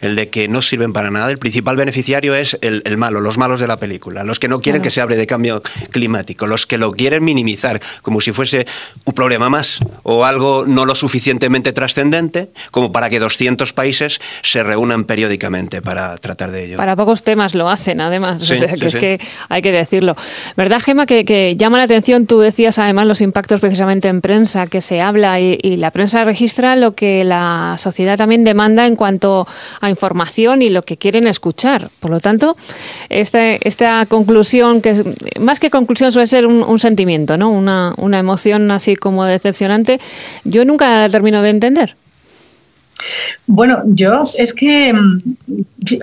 el 0.00 0.16
de 0.16 0.28
que 0.28 0.48
no 0.48 0.62
sirven 0.62 0.92
para 0.92 1.10
nada. 1.10 1.30
El 1.30 1.38
principal 1.38 1.76
beneficiario 1.76 2.34
es 2.34 2.56
el, 2.60 2.96
malo, 2.96 3.20
los 3.20 3.38
malos 3.38 3.60
de 3.60 3.66
la 3.66 3.78
película, 3.78 4.24
los 4.24 4.38
que 4.38 4.48
no 4.48 4.60
quieren 4.60 4.82
que 4.82 4.90
se 4.90 5.00
hable 5.00 5.16
de 5.16 5.26
cambio 5.26 5.62
climático, 5.90 6.46
los 6.46 6.66
que 6.66 6.78
lo 6.78 6.92
quieren 6.92 7.24
minimizar 7.24 7.80
como 8.02 8.20
si 8.20 8.32
fuese 8.32 8.66
un 9.04 9.14
problema 9.14 9.48
más 9.48 9.80
o 10.02 10.24
algo 10.24 10.64
no 10.66 10.84
lo 10.84 10.94
suficientemente 10.94 11.72
trascendente 11.72 12.50
como 12.70 12.92
para 12.92 13.10
que 13.10 13.18
200 13.18 13.72
países 13.72 14.20
se 14.42 14.62
reúnan 14.62 15.04
periódicamente 15.04 15.82
para 15.82 16.16
tratar 16.18 16.50
de 16.50 16.64
ello. 16.64 16.76
Para 16.76 16.96
pocos 16.96 17.22
temas 17.22 17.54
lo 17.54 17.68
hacen, 17.68 18.00
además, 18.00 18.42
que 18.46 18.86
es 18.86 18.96
que 18.96 19.20
hay 19.48 19.62
que 19.62 19.72
decirlo. 19.72 20.16
¿Verdad, 20.56 20.80
Gema, 20.80 21.06
que, 21.06 21.56
llama 21.56 21.78
la 21.78 21.84
atención? 21.84 22.26
Tú 22.26 22.40
decías 22.40 22.78
además 22.78 23.06
los 23.06 23.20
impactos 23.20 23.60
precisamente 23.60 24.08
en 24.08 24.20
prensa, 24.20 24.66
que 24.66 24.80
se 24.80 25.00
habla 25.00 25.40
y, 25.40 25.58
y 25.62 25.76
la 25.76 25.90
prensa 25.90 26.24
registra 26.24 26.76
lo 26.76 26.94
que 26.94 27.24
la 27.24 27.76
sociedad 27.78 28.16
también 28.16 28.44
demanda 28.44 28.86
en 28.86 28.96
cuanto 28.96 29.46
a 29.80 29.90
información 29.90 30.62
y 30.62 30.68
lo 30.68 30.82
que 30.82 30.96
quieren 30.96 31.26
escuchar. 31.26 31.90
Por 32.00 32.10
lo 32.10 32.20
tanto, 32.20 32.56
esta, 33.08 33.54
esta 33.54 34.06
conclusión, 34.06 34.80
que 34.80 35.14
más 35.40 35.60
que 35.60 35.70
conclusión 35.70 36.12
suele 36.12 36.26
ser 36.26 36.46
un, 36.46 36.78
sentimiento, 36.78 37.36
¿no? 37.36 37.50
Una, 37.50 37.94
una 37.96 38.18
emoción 38.18 38.70
así 38.70 38.94
como 38.94 39.24
decepcionante, 39.24 40.00
yo 40.44 40.64
nunca 40.64 41.00
la 41.00 41.08
termino 41.08 41.42
de 41.42 41.50
entender. 41.50 41.96
Bueno, 43.46 43.82
yo 43.86 44.30
es 44.36 44.52
que 44.52 44.92
mm, 44.92 45.20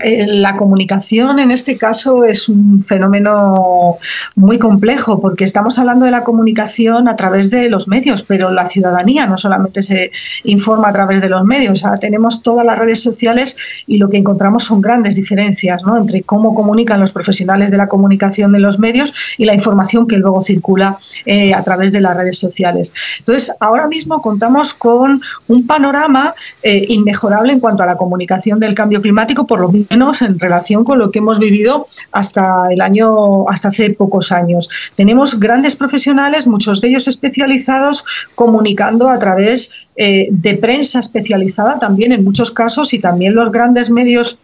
eh, 0.03 0.25
la 0.27 0.55
comunicación 0.55 1.39
en 1.39 1.51
este 1.51 1.77
caso 1.77 2.23
es 2.23 2.49
un 2.49 2.81
fenómeno 2.81 3.97
muy 4.35 4.57
complejo 4.57 5.19
porque 5.19 5.43
estamos 5.43 5.77
hablando 5.77 6.05
de 6.05 6.11
la 6.11 6.23
comunicación 6.23 7.07
a 7.07 7.15
través 7.15 7.51
de 7.51 7.69
los 7.69 7.87
medios, 7.87 8.23
pero 8.23 8.51
la 8.51 8.67
ciudadanía 8.67 9.27
no 9.27 9.37
solamente 9.37 9.83
se 9.83 10.11
informa 10.43 10.89
a 10.89 10.93
través 10.93 11.21
de 11.21 11.29
los 11.29 11.43
medios, 11.43 11.83
tenemos 11.99 12.41
todas 12.41 12.65
las 12.65 12.79
redes 12.79 13.01
sociales 13.01 13.83
y 13.87 13.97
lo 13.97 14.09
que 14.09 14.17
encontramos 14.17 14.63
son 14.63 14.81
grandes 14.81 15.15
diferencias 15.15 15.83
¿no? 15.83 15.97
entre 15.97 16.21
cómo 16.21 16.53
comunican 16.53 16.99
los 16.99 17.11
profesionales 17.11 17.71
de 17.71 17.77
la 17.77 17.87
comunicación 17.87 18.51
de 18.53 18.59
los 18.59 18.79
medios 18.79 19.13
y 19.37 19.45
la 19.45 19.53
información 19.53 20.07
que 20.07 20.17
luego 20.17 20.41
circula 20.41 20.97
eh, 21.25 21.53
a 21.53 21.63
través 21.63 21.91
de 21.91 22.01
las 22.01 22.15
redes 22.15 22.37
sociales. 22.37 22.93
Entonces, 23.19 23.51
ahora 23.59 23.87
mismo 23.87 24.21
contamos 24.21 24.73
con 24.73 25.21
un 25.47 25.67
panorama 25.67 26.33
eh, 26.63 26.84
inmejorable 26.89 27.53
en 27.53 27.59
cuanto 27.59 27.83
a 27.83 27.85
la 27.85 27.97
comunicación 27.97 28.59
del 28.59 28.73
cambio 28.73 29.01
climático, 29.01 29.47
por 29.47 29.59
lo 29.59 29.71
menos 29.71 30.21
en 30.21 30.39
relación 30.39 30.83
con 30.83 30.99
lo 30.99 31.11
que 31.11 31.19
hemos 31.19 31.39
vivido 31.39 31.85
hasta 32.11 32.67
el 32.71 32.81
año, 32.81 33.47
hasta 33.49 33.69
hace 33.69 33.89
pocos 33.91 34.31
años. 34.31 34.69
Tenemos 34.95 35.39
grandes 35.39 35.75
profesionales, 35.75 36.47
muchos 36.47 36.81
de 36.81 36.89
ellos 36.89 37.07
especializados, 37.07 38.03
comunicando 38.35 39.09
a 39.09 39.19
través 39.19 39.89
eh, 39.95 40.27
de 40.29 40.55
prensa 40.55 40.99
especializada 40.99 41.79
también 41.79 42.11
en 42.11 42.23
muchos 42.23 42.51
casos 42.51 42.93
y 42.93 42.99
también 42.99 43.35
los 43.35 43.51
grandes 43.51 43.89
medios 43.89 44.37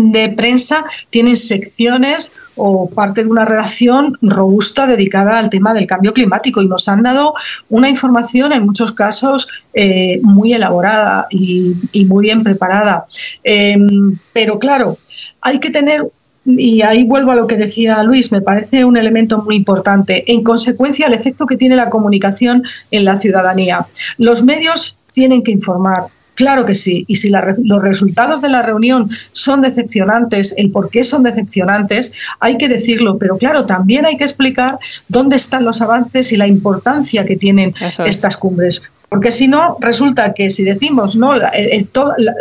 de 0.00 0.30
prensa 0.30 0.84
tienen 1.10 1.36
secciones 1.36 2.32
o 2.56 2.88
parte 2.90 3.24
de 3.24 3.30
una 3.30 3.44
redacción 3.44 4.18
robusta 4.22 4.86
dedicada 4.86 5.38
al 5.38 5.50
tema 5.50 5.72
del 5.74 5.86
cambio 5.86 6.12
climático 6.12 6.62
y 6.62 6.68
nos 6.68 6.88
han 6.88 7.02
dado 7.02 7.34
una 7.68 7.88
información 7.88 8.52
en 8.52 8.64
muchos 8.64 8.92
casos 8.92 9.68
eh, 9.74 10.20
muy 10.22 10.52
elaborada 10.52 11.26
y, 11.30 11.74
muy 12.06 12.24
bien 12.24 12.42
preparada. 12.42 13.06
Em, 13.44 14.18
pero 14.32 14.58
claro, 14.58 14.98
hay 15.42 15.60
que 15.60 15.70
tener 15.70 16.06
y 16.46 16.82
ahí 16.82 17.04
vuelvo 17.04 17.32
a 17.32 17.34
lo 17.34 17.46
que 17.46 17.56
decía 17.56 18.02
Luis, 18.02 18.32
me 18.32 18.40
parece 18.40 18.84
un 18.84 18.96
elemento 18.96 19.42
muy 19.42 19.56
importante. 19.56 20.24
En 20.32 20.42
consecuencia, 20.42 21.06
el 21.06 21.12
efecto 21.12 21.46
que 21.46 21.56
tiene 21.56 21.76
la 21.76 21.90
comunicación 21.90 22.64
en 22.90 23.04
la 23.04 23.16
ciudadanía. 23.16 23.86
Los 24.16 24.42
medios 24.42 24.98
tienen 25.12 25.42
que 25.42 25.52
informar, 25.52 26.06
Claro 26.40 26.64
que 26.64 26.74
sí. 26.74 27.04
Y 27.06 27.16
si 27.16 27.28
los 27.28 27.82
resultados 27.82 28.40
de 28.40 28.48
la 28.48 28.62
reunión 28.62 29.10
son 29.32 29.60
decepcionantes, 29.60 30.54
el 30.56 30.70
por 30.70 30.88
qué 30.88 31.04
son 31.04 31.22
decepcionantes, 31.22 32.14
hay 32.40 32.56
que 32.56 32.66
decirlo. 32.66 33.18
Pero 33.18 33.36
claro, 33.36 33.66
también 33.66 34.06
hay 34.06 34.16
que 34.16 34.24
explicar 34.24 34.78
dónde 35.08 35.36
están 35.36 35.66
los 35.66 35.82
avances 35.82 36.32
y 36.32 36.38
la 36.38 36.46
importancia 36.46 37.26
que 37.26 37.36
tienen 37.36 37.74
estas 38.06 38.38
cumbres. 38.38 38.80
Porque 39.10 39.32
si 39.32 39.48
no, 39.48 39.76
resulta 39.80 40.32
que 40.32 40.48
si 40.48 40.64
decimos, 40.64 41.14
no, 41.14 41.32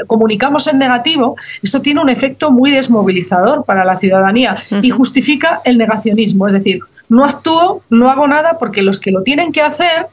comunicamos 0.07 0.67
en 0.67 0.77
negativo, 0.77 1.35
esto 1.61 1.81
tiene 1.81 1.99
un 1.99 2.07
efecto 2.07 2.51
muy 2.51 2.71
desmovilizador 2.71 3.65
para 3.65 3.83
la 3.83 3.97
ciudadanía 3.97 4.55
y 4.81 4.91
justifica 4.91 5.61
el 5.65 5.77
negacionismo. 5.77 6.47
Es 6.47 6.53
decir, 6.53 6.79
no 7.09 7.25
actúo, 7.25 7.83
no 7.89 8.09
hago 8.09 8.29
nada 8.29 8.57
porque 8.59 8.81
los 8.81 8.97
que 8.97 9.11
lo 9.11 9.23
tienen 9.23 9.51
que 9.51 9.61
hacer 9.61 10.07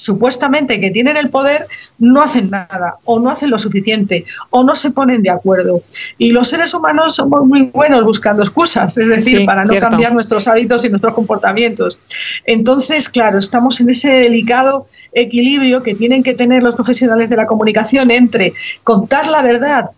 supuestamente 0.00 0.80
que 0.80 0.90
tienen 0.90 1.16
el 1.16 1.28
poder 1.28 1.66
no 1.98 2.22
hacen 2.22 2.48
nada 2.50 2.96
o 3.04 3.20
no 3.20 3.30
hacen 3.30 3.50
lo 3.50 3.58
suficiente 3.58 4.24
o 4.48 4.64
no 4.64 4.74
se 4.74 4.90
ponen 4.90 5.22
de 5.22 5.30
acuerdo. 5.30 5.82
Y 6.16 6.32
los 6.32 6.48
seres 6.48 6.72
humanos 6.72 7.16
somos 7.16 7.46
muy 7.46 7.64
buenos 7.66 8.02
buscando 8.04 8.42
excusas, 8.42 8.96
es 8.96 9.08
decir, 9.08 9.44
para 9.44 9.64
no 9.64 9.78
cambiar 9.78 10.14
nuestros 10.14 10.48
hábitos 10.48 10.84
y 10.84 10.88
nuestros 10.88 11.14
comportamientos. 11.14 11.98
Entonces, 12.46 13.08
claro, 13.08 13.38
estamos 13.38 13.80
en 13.80 13.90
ese 13.90 14.08
delicado 14.08 14.86
equilibrio 15.12 15.82
que 15.82 15.94
tienen 15.94 16.22
que 16.22 16.34
tener 16.34 16.62
los 16.62 16.74
profesionales 16.74 17.28
de 17.28 17.36
la 17.36 17.46
comunicación 17.46 18.10
entre 18.10 18.54
contar 18.82 19.28
la 19.28 19.42
verdad 19.42 19.90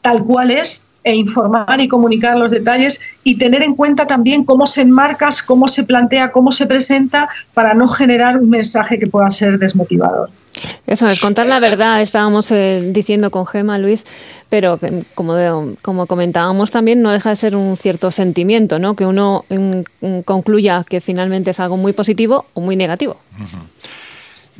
tal 0.00 0.24
cual 0.24 0.50
es 0.50 0.86
e 1.02 1.14
informar 1.14 1.80
y 1.80 1.88
comunicar 1.88 2.36
los 2.36 2.52
detalles 2.52 3.18
y 3.24 3.36
tener 3.36 3.62
en 3.62 3.74
cuenta 3.74 4.06
también 4.06 4.44
cómo 4.44 4.66
se 4.66 4.82
enmarca, 4.82 5.30
cómo 5.46 5.68
se 5.68 5.84
plantea, 5.84 6.30
cómo 6.32 6.52
se 6.52 6.66
presenta 6.66 7.28
para 7.54 7.74
no 7.74 7.88
generar 7.88 8.36
un 8.38 8.50
mensaje 8.50 8.98
que 8.98 9.06
pueda 9.06 9.30
ser 9.30 9.58
desmotivador. 9.58 10.30
Eso 10.86 11.08
es, 11.08 11.20
contar 11.20 11.46
la 11.48 11.60
verdad, 11.60 12.02
estábamos 12.02 12.50
eh, 12.50 12.90
diciendo 12.92 13.30
con 13.30 13.46
Gema, 13.46 13.78
Luis, 13.78 14.04
pero 14.48 14.78
como, 15.14 15.34
como 15.80 16.06
comentábamos 16.06 16.70
también, 16.70 17.02
no 17.02 17.12
deja 17.12 17.30
de 17.30 17.36
ser 17.36 17.56
un 17.56 17.76
cierto 17.76 18.10
sentimiento, 18.10 18.78
¿no? 18.78 18.96
Que 18.96 19.06
uno 19.06 19.44
mm, 19.48 20.20
concluya 20.24 20.84
que 20.88 21.00
finalmente 21.00 21.50
es 21.52 21.60
algo 21.60 21.76
muy 21.76 21.92
positivo 21.92 22.46
o 22.54 22.60
muy 22.60 22.76
negativo. 22.76 23.16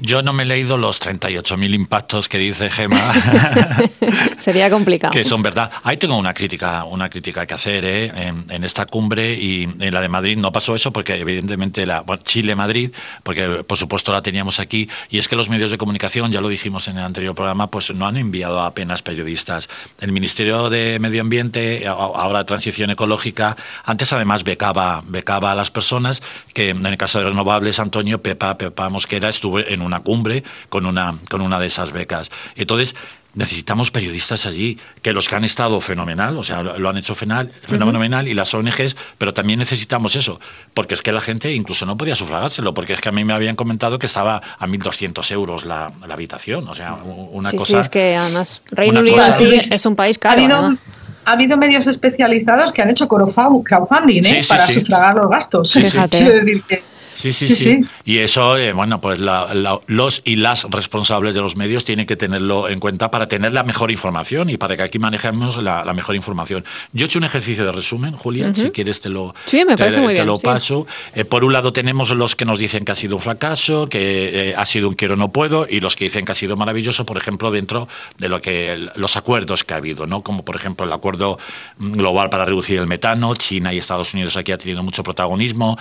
Yo 0.02 0.23
no 0.23 0.33
me 0.33 0.45
he 0.45 0.47
leído 0.47 0.78
los 0.78 1.00
38.000 1.00 1.75
impactos 1.75 2.28
que 2.28 2.38
dice 2.38 2.71
Gema. 2.71 2.99
Sería 4.38 4.71
complicado. 4.71 5.12
Que 5.12 5.25
son 5.25 5.42
verdad. 5.42 5.71
Ahí 5.83 5.99
tengo 5.99 6.16
una 6.16 6.33
crítica, 6.33 6.85
una 6.85 7.11
crítica 7.11 7.47
que 7.47 7.54
hacer 7.54 7.85
¿eh? 7.85 8.12
en, 8.16 8.64
esta 8.64 8.87
cumbre 8.87 9.35
y 9.35 9.64
en 9.64 9.92
la 9.92 10.00
de 10.00 10.09
Madrid 10.09 10.38
no 10.38 10.52
pasó 10.52 10.75
eso 10.75 10.90
porque 10.92 11.16
evidentemente 11.16 11.85
la 11.85 12.04
Chile-Madrid, 12.25 12.92
porque 13.23 13.62
por 13.64 13.76
supuesto 13.76 14.12
la 14.12 14.23
teníamos 14.23 14.59
aquí, 14.59 14.88
y 15.11 15.19
es 15.19 15.28
que 15.28 15.37
los 15.37 15.49
medios 15.49 15.71
de 15.71 15.78
comunicación, 15.78 16.33
ya 16.33 16.40
lo 16.40 16.49
dijimos 16.49 16.88
en 16.88 16.99
el 16.99 17.04
anterior 17.04 17.35
programa, 17.35 17.69
pues 17.69 17.92
no 17.95 18.07
han 18.07 18.16
enviado 18.16 18.61
apenas 18.62 19.02
periodistas. 19.02 19.69
El 20.00 20.12
Ministerio 20.12 20.71
de 20.71 20.99
Medio 20.99 21.21
Ambiente, 21.21 21.87
ahora 21.87 22.45
Transición 22.45 22.90
Ecológica, 22.90 23.57
antes 23.85 24.12
además 24.12 24.45
becaba, 24.45 25.02
becaba 25.07 25.52
a 25.52 25.54
las 25.54 25.71
personas, 25.71 26.23
que 26.54 26.71
en 26.71 26.87
el 26.87 26.97
caso 26.97 27.19
de 27.19 27.26
renovables, 27.26 27.78
Antonio 27.78 28.23
Pepa, 28.23 28.57
Pepa 28.57 28.88
Mosquera 28.88 29.28
estuvo 29.28 29.59
en 29.59 29.83
un 29.83 29.89
una 29.90 30.00
cumbre 30.00 30.44
con 30.68 30.87
una, 30.87 31.16
con 31.28 31.40
una 31.40 31.59
de 31.59 31.66
esas 31.66 31.92
becas. 31.92 32.30
Entonces, 32.54 32.94
necesitamos 33.35 33.90
periodistas 33.90 34.47
allí, 34.47 34.78
que 35.02 35.12
los 35.12 35.28
que 35.28 35.37
han 35.37 35.44
estado 35.44 35.80
fenomenal, 35.80 36.37
o 36.37 36.42
sea, 36.42 36.62
lo 36.62 36.88
han 36.88 36.97
hecho 36.97 37.14
fenomenal, 37.14 38.28
y 38.28 38.35
las 38.35 38.52
ONGs, 38.54 38.97
pero 39.18 39.32
también 39.32 39.59
necesitamos 39.59 40.16
eso, 40.16 40.40
porque 40.75 40.94
es 40.94 41.02
que 41.02 41.12
la 41.12 41.20
gente 41.20 41.52
incluso 41.52 41.87
no 41.87 41.97
podía 41.97 42.16
sufragárselo, 42.16 42.75
porque 42.75 42.94
es 42.94 43.00
que 43.00 43.09
a 43.09 43.12
mí 43.12 43.25
me 43.25 43.32
habían 43.32 43.56
comentado 43.56 43.99
que 43.99 44.06
estaba 44.06 44.40
a 44.59 44.66
1.200 44.66 45.30
euros 45.32 45.64
la, 45.64 45.92
la, 46.06 46.14
habitación, 46.14 46.68
o 46.68 46.75
sea, 46.75 46.94
una 46.94 47.52
cosa... 47.52 47.66
Sí, 47.66 47.76
es 47.76 47.88
que 47.88 48.16
además 48.16 48.62
Reino 48.70 49.00
Unido 49.00 49.23
es 49.26 49.87
un 49.87 49.94
país 49.94 50.18
caro. 50.18 50.40
Ha 50.40 50.44
habido, 50.44 50.78
ha 51.25 51.32
habido 51.32 51.56
medios 51.56 51.87
especializados 51.87 52.73
que 52.73 52.82
han 52.82 52.90
hecho 52.90 53.06
crowdfunding 53.06 54.25
¿eh? 54.25 54.42
para 54.49 54.68
sufragar 54.68 55.14
los 55.14 55.30
gastos. 55.30 55.73
Quiero 56.11 56.32
decir 56.32 56.62
que 56.64 56.79
Sí, 57.20 57.34
sí, 57.34 57.54
sí. 57.54 57.84
Y 58.06 58.18
eso, 58.18 58.56
eh, 58.56 58.72
bueno, 58.72 59.00
pues 59.00 59.20
los 59.20 60.22
y 60.24 60.36
las 60.36 60.64
responsables 60.70 61.34
de 61.34 61.42
los 61.42 61.54
medios 61.54 61.84
tienen 61.84 62.06
que 62.06 62.16
tenerlo 62.16 62.68
en 62.68 62.80
cuenta 62.80 63.10
para 63.10 63.28
tener 63.28 63.52
la 63.52 63.62
mejor 63.62 63.90
información 63.90 64.48
y 64.48 64.56
para 64.56 64.76
que 64.76 64.82
aquí 64.82 64.98
manejemos 64.98 65.62
la, 65.62 65.84
mejor 65.92 66.16
información. 66.16 66.64
Yo 66.92 67.04
he 67.04 67.06
hecho 67.06 67.18
un 67.18 67.24
ejercicio 67.24 67.64
de 67.64 67.72
resumen, 67.72 68.16
Julia, 68.16 68.54
si 68.54 68.70
quieres 68.70 69.00
te 69.00 69.10
lo, 69.10 69.34
sí, 69.44 69.64
me 69.66 69.76
parece 69.76 70.00
muy 70.00 70.14
te 70.14 70.24
lo 70.24 70.38
paso. 70.38 70.86
Eh, 71.14 71.24
por 71.24 71.44
un 71.44 71.52
lado 71.52 71.72
tenemos 71.72 72.10
los 72.10 72.36
que 72.36 72.44
nos 72.44 72.58
dicen 72.58 72.84
que 72.84 72.92
ha 72.92 72.94
sido 72.94 73.16
un 73.16 73.22
fracaso, 73.22 73.88
que 73.88 74.50
eh, 74.50 74.54
ha 74.56 74.64
sido 74.64 74.88
un 74.88 74.94
quiero 74.94 75.16
no 75.16 75.30
puedo, 75.30 75.66
y 75.68 75.80
los 75.80 75.96
que 75.96 76.04
dicen 76.04 76.24
que 76.24 76.32
ha 76.32 76.34
sido 76.34 76.56
maravilloso, 76.56 77.04
por 77.04 77.18
ejemplo, 77.18 77.50
dentro 77.50 77.86
de 78.18 78.28
lo 78.28 78.40
que 78.40 78.88
los 78.96 79.16
acuerdos 79.16 79.62
que 79.62 79.74
ha 79.74 79.76
habido, 79.76 80.06
¿no? 80.06 80.22
Como 80.22 80.42
por 80.44 80.56
ejemplo 80.56 80.86
el 80.86 80.92
acuerdo 80.92 81.38
global 81.78 82.30
para 82.30 82.46
reducir 82.46 82.78
el 82.78 82.86
metano, 82.86 83.34
China 83.34 83.74
y 83.74 83.78
Estados 83.78 84.14
Unidos 84.14 84.36
aquí 84.36 84.52
ha 84.52 84.58
tenido 84.58 84.82
mucho 84.82 85.02
protagonismo, 85.02 85.78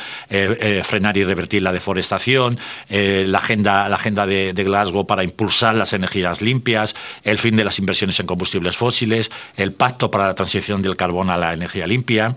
frenar 0.84 1.18
y 1.18 1.24
revertir 1.30 1.62
la 1.62 1.72
deforestación, 1.72 2.60
eh, 2.90 3.24
la 3.28 3.38
agenda, 3.38 3.88
la 3.88 3.96
agenda 3.96 4.26
de, 4.26 4.54
Glasgow 4.54 5.08
para 5.08 5.24
impulsar 5.24 5.76
las 5.76 5.94
energías 5.94 6.42
limpias, 6.42 6.96
el 7.24 7.40
fin 7.40 7.56
de 7.56 7.64
las 7.64 7.80
inversiones 7.80 8.20
en 8.20 8.26
combustibles 8.26 8.76
fósiles, 8.76 9.32
el 9.56 9.72
pacto 9.72 10.12
para 10.12 10.28
la 10.28 10.36
transición 10.36 10.82
del 10.82 10.96
carbón 10.96 11.30
a 11.30 11.38
la 11.38 11.54
energía 11.54 11.88
limpia, 11.88 12.36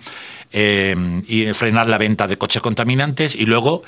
eh, 0.53 0.95
y 1.27 1.53
frenar 1.55 1.89
la 1.89 1.99
venta 1.99 2.29
de 2.29 2.37
coches 2.37 2.61
contaminantes 2.61 3.35
y 3.35 3.47
luego 3.47 3.83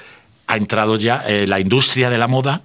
ha 0.47 0.57
entrado 0.57 0.97
ya 0.97 1.23
eh, 1.27 1.47
la 1.47 1.61
industria 1.61 2.11
de 2.11 2.19
la 2.19 2.27
moda 2.27 2.63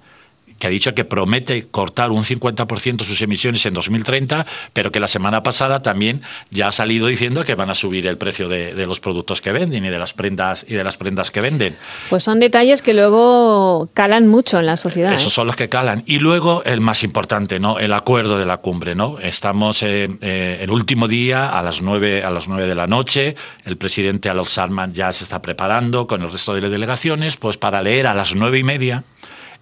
que 0.60 0.66
ha 0.66 0.70
dicho 0.70 0.94
que 0.94 1.04
promete 1.04 1.66
cortar 1.68 2.12
un 2.12 2.22
50% 2.22 3.02
sus 3.02 3.20
emisiones 3.22 3.64
en 3.66 3.74
2030, 3.74 4.46
pero 4.72 4.92
que 4.92 5.00
la 5.00 5.08
semana 5.08 5.42
pasada 5.42 5.82
también 5.82 6.22
ya 6.50 6.68
ha 6.68 6.72
salido 6.72 7.08
diciendo 7.08 7.44
que 7.44 7.54
van 7.54 7.70
a 7.70 7.74
subir 7.74 8.06
el 8.06 8.18
precio 8.18 8.48
de, 8.48 8.74
los 8.86 9.00
productos 9.00 9.40
que 9.40 9.52
venden 9.52 9.84
y 9.84 9.88
de 9.88 9.98
las 9.98 10.12
prendas 10.12 10.64
y 10.68 10.74
de 10.74 10.84
las 10.84 10.96
prendas 10.96 11.30
que 11.30 11.40
venden. 11.40 11.76
Pues 12.10 12.22
son 12.22 12.40
detalles 12.40 12.82
que 12.82 12.92
luego 12.92 13.88
calan 13.94 14.28
mucho 14.28 14.58
en 14.58 14.66
la 14.66 14.76
sociedad. 14.76 15.14
Esos 15.14 15.32
¿eh? 15.32 15.34
son 15.34 15.46
los 15.46 15.56
que 15.56 15.68
calan. 15.68 16.02
Y 16.06 16.18
luego 16.18 16.62
el 16.64 16.80
más 16.80 17.02
importante, 17.02 17.58
¿no? 17.58 17.78
El 17.78 17.92
acuerdo 17.92 18.38
de 18.38 18.44
la 18.44 18.58
cumbre, 18.58 18.94
¿no? 18.94 19.18
Estamos 19.18 19.82
eh, 19.82 20.10
eh, 20.20 20.58
el 20.60 20.70
último 20.70 21.08
día 21.08 21.48
a 21.48 21.62
las 21.62 21.80
9 21.80 22.22
a 22.22 22.30
las 22.30 22.48
9 22.48 22.66
de 22.66 22.74
la 22.74 22.86
noche. 22.86 23.34
El 23.64 23.78
presidente 23.78 24.28
Alok 24.28 24.48
Salman 24.48 24.92
ya 24.92 25.12
se 25.12 25.24
está 25.24 25.40
preparando 25.40 26.06
con 26.06 26.22
el 26.22 26.30
resto 26.30 26.54
de 26.54 26.68
delegaciones, 26.68 27.36
pues 27.38 27.56
para 27.56 27.82
leer 27.82 28.06
a 28.06 28.14
las 28.14 28.34
nueve 28.34 28.58
y 28.58 28.64
media 28.64 29.04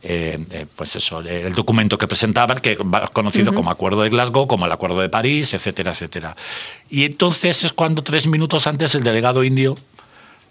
eh, 0.02 0.38
eh, 0.50 0.66
pues 0.76 0.94
eso, 0.96 1.20
el 1.20 1.54
documento 1.54 1.98
que 1.98 2.06
presentaban, 2.06 2.60
que 2.60 2.78
conocido 3.12 3.52
como 3.52 3.70
Acuerdo 3.70 4.02
de 4.02 4.10
Glasgow, 4.10 4.46
como 4.46 4.66
el 4.66 4.72
Acuerdo 4.72 5.00
de 5.00 5.08
París, 5.08 5.54
etcétera, 5.54 5.92
etcétera. 5.92 6.36
Y 6.88 7.04
entonces 7.04 7.64
es 7.64 7.72
cuando 7.72 8.02
tres 8.02 8.26
minutos 8.26 8.66
antes 8.66 8.94
el 8.94 9.02
delegado 9.02 9.42
indio 9.42 9.76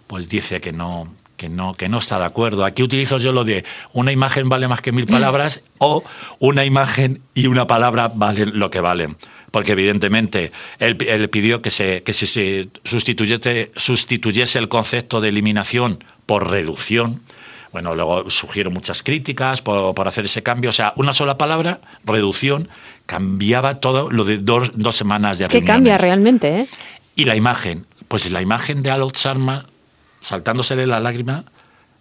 pues 0.08 0.30
dice 0.30 0.62
que 0.62 0.72
no, 0.72 1.08
que 1.36 1.50
no, 1.50 1.74
que 1.74 1.90
no 1.90 2.00
está 2.00 2.18
de 2.18 2.26
acuerdo. 2.26 2.66
Aquí 2.66 2.82
utilizo 2.82 3.20
yo 3.20 3.32
lo 3.32 3.44
de 3.44 3.64
una 3.94 4.12
imagen 4.12 4.50
vale 4.50 4.68
más 4.68 4.82
que 4.82 4.92
mil 4.92 5.06
palabras 5.08 5.62
o 5.78 6.04
una 6.40 6.66
imagen 6.66 7.22
y 7.34 7.48
una 7.48 7.68
palabra 7.68 8.12
valen 8.14 8.58
lo 8.58 8.72
que 8.72 8.82
valen. 8.82 9.18
Porque 9.52 9.74
evidentemente 9.74 10.52
él, 10.80 10.98
pidió 11.30 11.62
que 11.62 11.72
se, 11.72 12.04
que 12.04 12.12
se 12.12 12.68
sustituyese, 12.84 13.72
sustituyese 13.76 14.60
el 14.60 14.68
concepto 14.68 15.22
de 15.22 15.30
eliminación 15.30 16.04
por 16.26 16.50
reducción 16.50 17.22
bueno, 17.72 17.96
luego 17.96 18.30
surgieron 18.30 18.74
muchas 18.74 19.04
críticas 19.04 19.62
por, 19.62 20.08
hacer 20.08 20.26
ese 20.26 20.44
cambio. 20.44 20.70
O 20.70 20.74
sea, 20.74 20.94
una 20.96 21.14
sola 21.14 21.38
palabra, 21.38 21.80
reducción, 22.06 22.70
cambiaba 23.06 23.80
todo 23.80 24.10
lo 24.10 24.24
de 24.24 24.38
dos, 24.38 24.72
semanas 24.96 25.38
de 25.38 25.46
Es 25.46 25.50
que 25.50 25.64
cambia 25.64 25.98
realmente, 25.98 26.62
¿eh? 26.62 26.68
Y 27.16 27.26
la 27.26 27.36
imagen, 27.36 27.86
pues 28.08 28.30
la 28.32 28.42
imagen 28.42 28.84
de 28.84 28.92
Alok 28.92 29.16
Sharma 29.16 29.66
saltándosele 30.22 30.86
la 30.86 31.00
lágrima, 31.00 31.46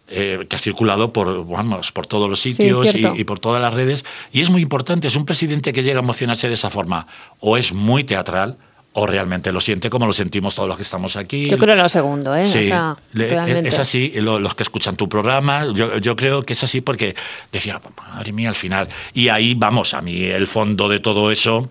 eh, 0.09 0.47
que 0.49 0.57
ha 0.57 0.59
circulado 0.59 1.13
por, 1.13 1.47
vamos, 1.47 1.93
por 1.93 2.07
todos 2.07 2.31
los 2.31 2.41
sitios 2.41 2.95
y, 2.95 3.25
por 3.25 3.41
todas 3.41 3.61
las 3.61 3.75
redes. 3.75 4.05
Y 4.33 4.41
es 4.41 4.51
muy 4.51 4.63
importante, 4.63 5.09
es 5.09 5.17
un 5.17 5.27
presidente 5.27 5.73
que 5.73 5.83
llega 5.83 5.99
a 5.99 6.03
emocionarse 6.03 6.49
de 6.49 6.55
esa 6.55 6.71
forma. 6.71 7.07
O 7.41 7.57
es 7.57 7.73
muy 7.73 8.05
teatral, 8.05 8.57
o 8.99 9.07
realmente 9.07 9.53
lo 9.53 9.61
siente 9.61 9.91
como 9.91 10.07
lo 10.07 10.13
sentimos 10.15 10.55
todos 10.55 10.69
los 10.69 10.77
que 10.79 10.83
estamos 10.83 11.17
aquí. 11.17 11.51
Yo 11.51 11.59
creo 11.59 11.77
que 11.77 11.83
lo 11.83 11.89
segundo, 11.89 12.35
¿eh? 12.35 12.47
Sí, 12.47 12.71
es 12.71 13.79
así, 13.79 14.13
los 14.17 14.55
que 14.55 14.63
escuchan 14.63 14.97
tu 14.97 15.07
programa, 15.07 15.67
yo, 15.75 16.17
creo 16.17 16.45
que 16.45 16.55
es 16.55 16.65
así 16.65 16.81
porque 16.81 17.15
decía, 17.53 17.79
madre 17.97 18.33
mía, 18.33 18.49
al 18.49 18.55
final. 18.55 18.89
Y 19.13 19.29
ahí 19.29 19.55
vamos, 19.55 19.93
a 19.93 20.01
mí 20.01 20.25
el 20.25 20.47
fondo 20.47 20.89
de 20.89 21.01
todo 21.01 21.31
eso 21.31 21.69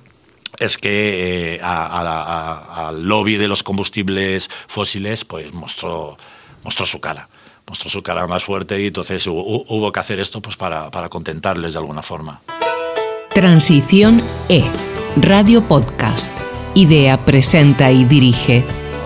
es 0.59 0.77
que 0.77 1.55
eh, 1.55 1.61
al 1.63 3.03
lobby 3.03 3.37
de 3.37 3.47
los 3.47 3.63
combustibles 3.63 4.47
fósiles 4.67 5.25
pues 5.25 5.51
mostró, 5.51 6.17
mostró 6.63 6.85
su 6.85 7.01
cara 7.01 7.27
mostró 7.67 7.89
su 7.89 8.03
cara 8.03 8.27
más 8.27 8.43
fuerte 8.43 8.79
y 8.79 8.87
entonces 8.87 9.25
hubo, 9.25 9.91
que 9.91 9.99
hacer 9.99 10.19
esto 10.19 10.39
pues 10.39 10.55
para, 10.55 10.91
para 10.91 11.09
contentarles 11.09 11.73
de 11.73 11.79
alguna 11.79 12.03
forma. 12.03 12.39
Transición 13.33 14.21
E, 14.49 14.63
Radio 15.17 15.63
Podcast 15.63 16.31
Idea 16.75 17.23
presenta 17.23 17.89
y 17.89 18.03
dirige 18.03 18.65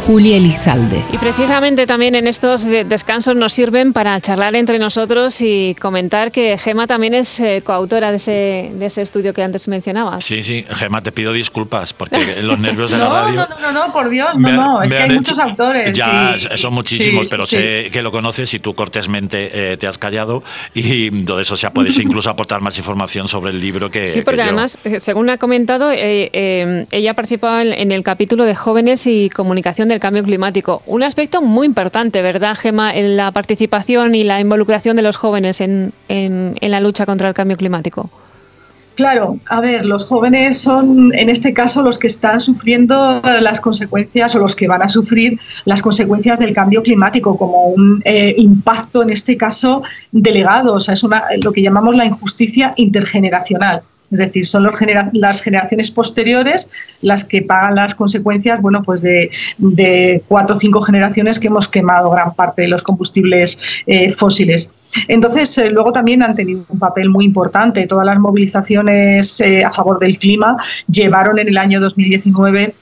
Julia 0.10 0.38
Elizalde. 0.38 1.04
Y 1.14 1.20
precisamente 1.20 1.86
también 1.86 2.16
en 2.16 2.26
estos 2.26 2.66
descansos 2.66 3.36
nos 3.36 3.54
sirven 3.54 3.94
para 3.94 4.20
charlar 4.20 4.56
entre 4.56 4.80
nosotros 4.80 5.40
y 5.40 5.76
comentar 5.80 6.32
que 6.32 6.58
Gema 6.58 6.88
también 6.88 7.14
es 7.14 7.40
eh, 7.40 7.62
coautora 7.64 8.10
de 8.10 8.18
ese, 8.18 8.72
de 8.74 8.88
ese 8.88 9.04
estudio 9.04 9.36
que 9.36 9.44
antes 9.44 9.68
mencionabas. 9.68 10.26
Sí, 10.26 10.42
sí, 10.44 10.66
Gema, 10.68 11.04
te 11.04 11.12
pido 11.12 11.32
disculpas 11.32 11.94
porque 11.94 12.18
los 12.42 12.58
nervios 12.58 12.90
de 12.90 12.98
la 12.98 13.08
radio... 13.08 13.36
No, 13.36 13.48
no, 13.50 13.72
no, 13.72 13.72
no, 13.72 13.94
por 13.94 14.10
Dios, 14.10 14.36
no, 14.36 14.52
no, 14.52 14.82
es 14.82 14.92
que 14.92 14.98
hay 14.98 15.12
muchos 15.12 15.38
autores. 15.38 15.94
Ya, 15.94 16.36
son 16.56 16.74
muchísimos, 16.74 17.30
pero 17.30 17.46
sé 17.46 17.92
que 17.92 18.02
lo 18.02 18.12
conoces 18.12 18.52
y 18.56 18.58
tú 18.58 18.74
cortésmente 18.74 19.74
eh, 19.74 19.78
te 19.78 19.86
has 19.86 20.00
callado 20.00 20.44
y 20.74 21.12
todo 21.24 21.40
eso, 21.40 21.54
o 21.54 21.58
sea, 21.58 21.72
puedes 21.72 22.00
incluso 22.00 22.32
aportar 22.32 22.62
más 22.62 22.76
información 22.80 23.28
sobre 23.28 23.52
el 23.52 23.62
libro 23.62 23.92
que... 23.92 24.10
Sí, 24.10 24.22
porque 24.24 24.42
además, 24.42 24.80
eh, 24.86 25.02
según 25.02 25.30
ha 25.30 25.38
comentado, 25.38 25.92
ella 25.92 27.12
ha 27.12 27.14
participado 27.14 27.60
en 27.60 27.92
el 27.92 28.02
capítulo 28.02 28.46
de 28.46 28.56
Jóvenes 28.56 29.06
y 29.06 29.30
Comunicación 29.30 29.88
del 29.88 29.99
cambio 30.00 30.24
climático. 30.24 30.82
Un 30.86 31.04
aspecto 31.04 31.42
muy 31.42 31.66
importante, 31.66 32.22
¿verdad, 32.22 32.56
Gema? 32.56 32.96
En 32.96 33.18
la 33.18 33.32
participación 33.32 34.16
y 34.16 34.24
la 34.24 34.40
involucración 34.40 34.96
de 34.96 35.04
los 35.04 35.18
jóvenes 35.18 35.62
en, 35.62 35.94
en, 36.08 36.56
la 36.62 36.80
lucha 36.80 37.06
contra 37.06 37.28
el 37.28 37.34
cambio 37.34 37.58
climático. 37.58 38.10
Claro, 38.96 39.40
a 39.50 39.62
ver, 39.62 39.86
los 39.86 40.06
jóvenes 40.06 40.60
son 40.60 41.14
en 41.16 41.30
este 41.30 41.54
caso 41.54 41.82
los 41.82 41.98
que 41.98 42.08
están 42.08 42.42
sufriendo 42.42 43.22
las 43.24 43.62
consecuencias 43.62 44.36
o 44.36 44.40
los 44.40 44.58
que 44.58 44.68
van 44.68 44.82
a 44.82 44.90
sufrir 44.90 45.40
las 45.64 45.82
consecuencias 45.82 46.38
del 46.38 46.54
cambio 46.54 46.84
climático 46.84 47.38
como 47.38 47.68
un 47.68 48.02
eh, 48.04 48.36
impacto, 48.38 49.02
en 49.02 49.12
este 49.12 49.38
caso, 49.38 49.84
delegado. 50.12 50.74
O 50.74 50.80
sea, 50.82 50.96
es 50.96 51.04
una, 51.04 51.24
lo 51.42 51.54
que 51.54 51.62
llamamos 51.62 51.96
la 51.96 52.06
injusticia 52.06 52.74
intergeneracional. 52.76 53.84
Es 54.12 54.20
decir, 54.20 54.46
son 54.46 54.68
las 55.14 55.42
generaciones 55.42 55.92
posteriores 55.92 56.98
las 57.02 57.24
que 57.24 57.42
pagan 57.42 57.76
las 57.76 57.96
consecuencias 57.96 58.62
bueno, 58.62 58.82
pues 58.84 59.02
de, 59.02 60.22
cuatro 60.28 60.56
o 60.56 60.60
cinco 60.60 60.82
generaciones 60.82 61.40
que 61.40 61.48
hemos 61.48 61.68
quemado 61.68 62.10
gran 62.10 62.34
parte 62.34 62.64
de 62.64 62.68
los 62.68 62.84
combustibles 62.84 63.84
eh, 63.86 64.10
fósiles. 64.10 64.74
Entonces, 65.08 65.56
eh, 65.58 65.70
luego 65.70 65.92
también 65.92 66.24
han 66.24 66.36
tenido 66.36 66.66
un 66.68 66.80
papel 66.80 67.10
muy 67.10 67.26
importante. 67.26 67.86
Todas 67.86 68.06
las 68.06 68.20
movilizaciones 68.20 69.40
eh, 69.42 69.64
a 69.64 69.72
favor 69.72 70.00
del 70.00 70.18
clima 70.18 70.58
llevaron 70.88 71.38
en 71.40 71.48
el 71.48 71.58
año 71.58 71.80
2019 71.80 72.74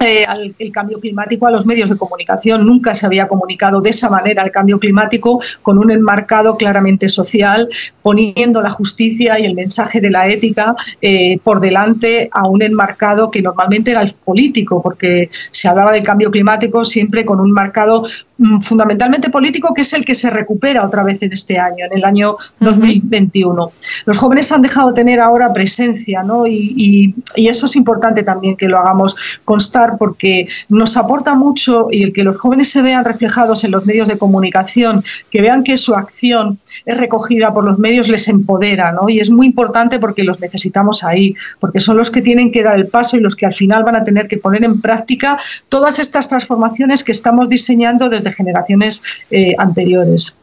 eh, 0.00 0.24
al, 0.24 0.54
el 0.58 0.72
cambio 0.72 0.98
climático 0.98 1.46
a 1.46 1.50
los 1.50 1.66
medios 1.66 1.88
de 1.88 1.96
comunicación. 1.96 2.66
Nunca 2.66 2.94
se 2.96 3.06
había 3.06 3.28
comunicado 3.28 3.80
de 3.80 3.90
esa 3.90 4.10
manera 4.10 4.42
el 4.42 4.50
cambio 4.50 4.80
climático 4.80 5.40
con 5.62 5.78
un 5.78 5.90
enmarcado 5.90 6.56
claramente 6.56 7.08
social, 7.08 7.68
poniendo 8.02 8.60
la 8.60 8.70
justicia 8.70 9.38
y 9.38 9.44
el 9.44 9.54
mensaje 9.54 10.00
de 10.00 10.10
la 10.10 10.26
ética 10.28 10.74
eh, 11.00 11.38
por 11.44 11.60
delante 11.60 12.28
a 12.32 12.48
un 12.48 12.62
enmarcado 12.62 13.30
que 13.30 13.40
normalmente 13.40 13.92
era 13.92 14.02
el 14.02 14.12
político, 14.12 14.82
porque 14.82 15.28
se 15.52 15.68
hablaba 15.68 15.92
del 15.92 16.02
cambio 16.02 16.30
climático 16.30 16.84
siempre 16.84 17.24
con 17.24 17.38
un 17.38 17.52
marcado 17.52 18.04
mm, 18.38 18.60
fundamentalmente 18.60 19.30
político 19.30 19.72
que 19.74 19.82
es 19.82 19.92
el 19.92 20.04
que 20.04 20.16
se 20.16 20.28
recupera 20.30 20.84
otra 20.84 21.04
vez 21.04 21.22
en 21.22 21.32
este 21.32 21.58
año, 21.58 21.86
en 21.88 21.98
el 21.98 22.04
año 22.04 22.36
2021. 22.58 23.70
Los 24.06 24.18
jóvenes 24.18 24.50
han 24.50 24.62
dejado 24.62 24.88
de 24.88 24.94
tener 24.94 25.20
ahora 25.20 25.52
presencia 25.52 26.24
¿no? 26.24 26.46
y, 26.46 27.14
y 27.36 27.48
eso 27.48 27.66
es 27.66 27.76
importante 27.76 28.24
también 28.24 28.56
que 28.56 28.68
lo 28.68 28.78
hagamos 28.78 29.40
constar 29.44 29.83
porque 29.98 30.46
nos 30.68 30.96
aporta 30.96 31.34
mucho 31.34 31.88
y 31.90 32.02
el 32.02 32.12
que 32.12 32.24
los 32.24 32.38
jóvenes 32.38 32.70
se 32.70 32.82
vean 32.82 33.04
reflejados 33.04 33.64
en 33.64 33.70
los 33.70 33.86
medios 33.86 34.08
de 34.08 34.18
comunicación, 34.18 35.02
que 35.30 35.42
vean 35.42 35.64
que 35.64 35.76
su 35.76 35.94
acción 35.94 36.58
es 36.84 36.96
recogida 36.96 37.52
por 37.52 37.64
los 37.64 37.78
medios, 37.78 38.08
les 38.08 38.28
empodera, 38.28 38.92
¿no? 38.92 39.08
Y 39.08 39.20
es 39.20 39.30
muy 39.30 39.46
importante 39.46 39.98
porque 39.98 40.24
los 40.24 40.40
necesitamos 40.40 41.04
ahí, 41.04 41.34
porque 41.60 41.80
son 41.80 41.96
los 41.96 42.10
que 42.10 42.22
tienen 42.22 42.50
que 42.50 42.62
dar 42.62 42.76
el 42.76 42.86
paso 42.86 43.16
y 43.16 43.20
los 43.20 43.36
que 43.36 43.46
al 43.46 43.54
final 43.54 43.84
van 43.84 43.96
a 43.96 44.04
tener 44.04 44.28
que 44.28 44.38
poner 44.38 44.64
en 44.64 44.80
práctica 44.80 45.38
todas 45.68 45.98
estas 45.98 46.28
transformaciones 46.28 47.04
que 47.04 47.12
estamos 47.12 47.48
diseñando 47.48 48.08
desde 48.08 48.32
generaciones 48.32 49.02
eh, 49.30 49.54
anteriores. 49.58 50.36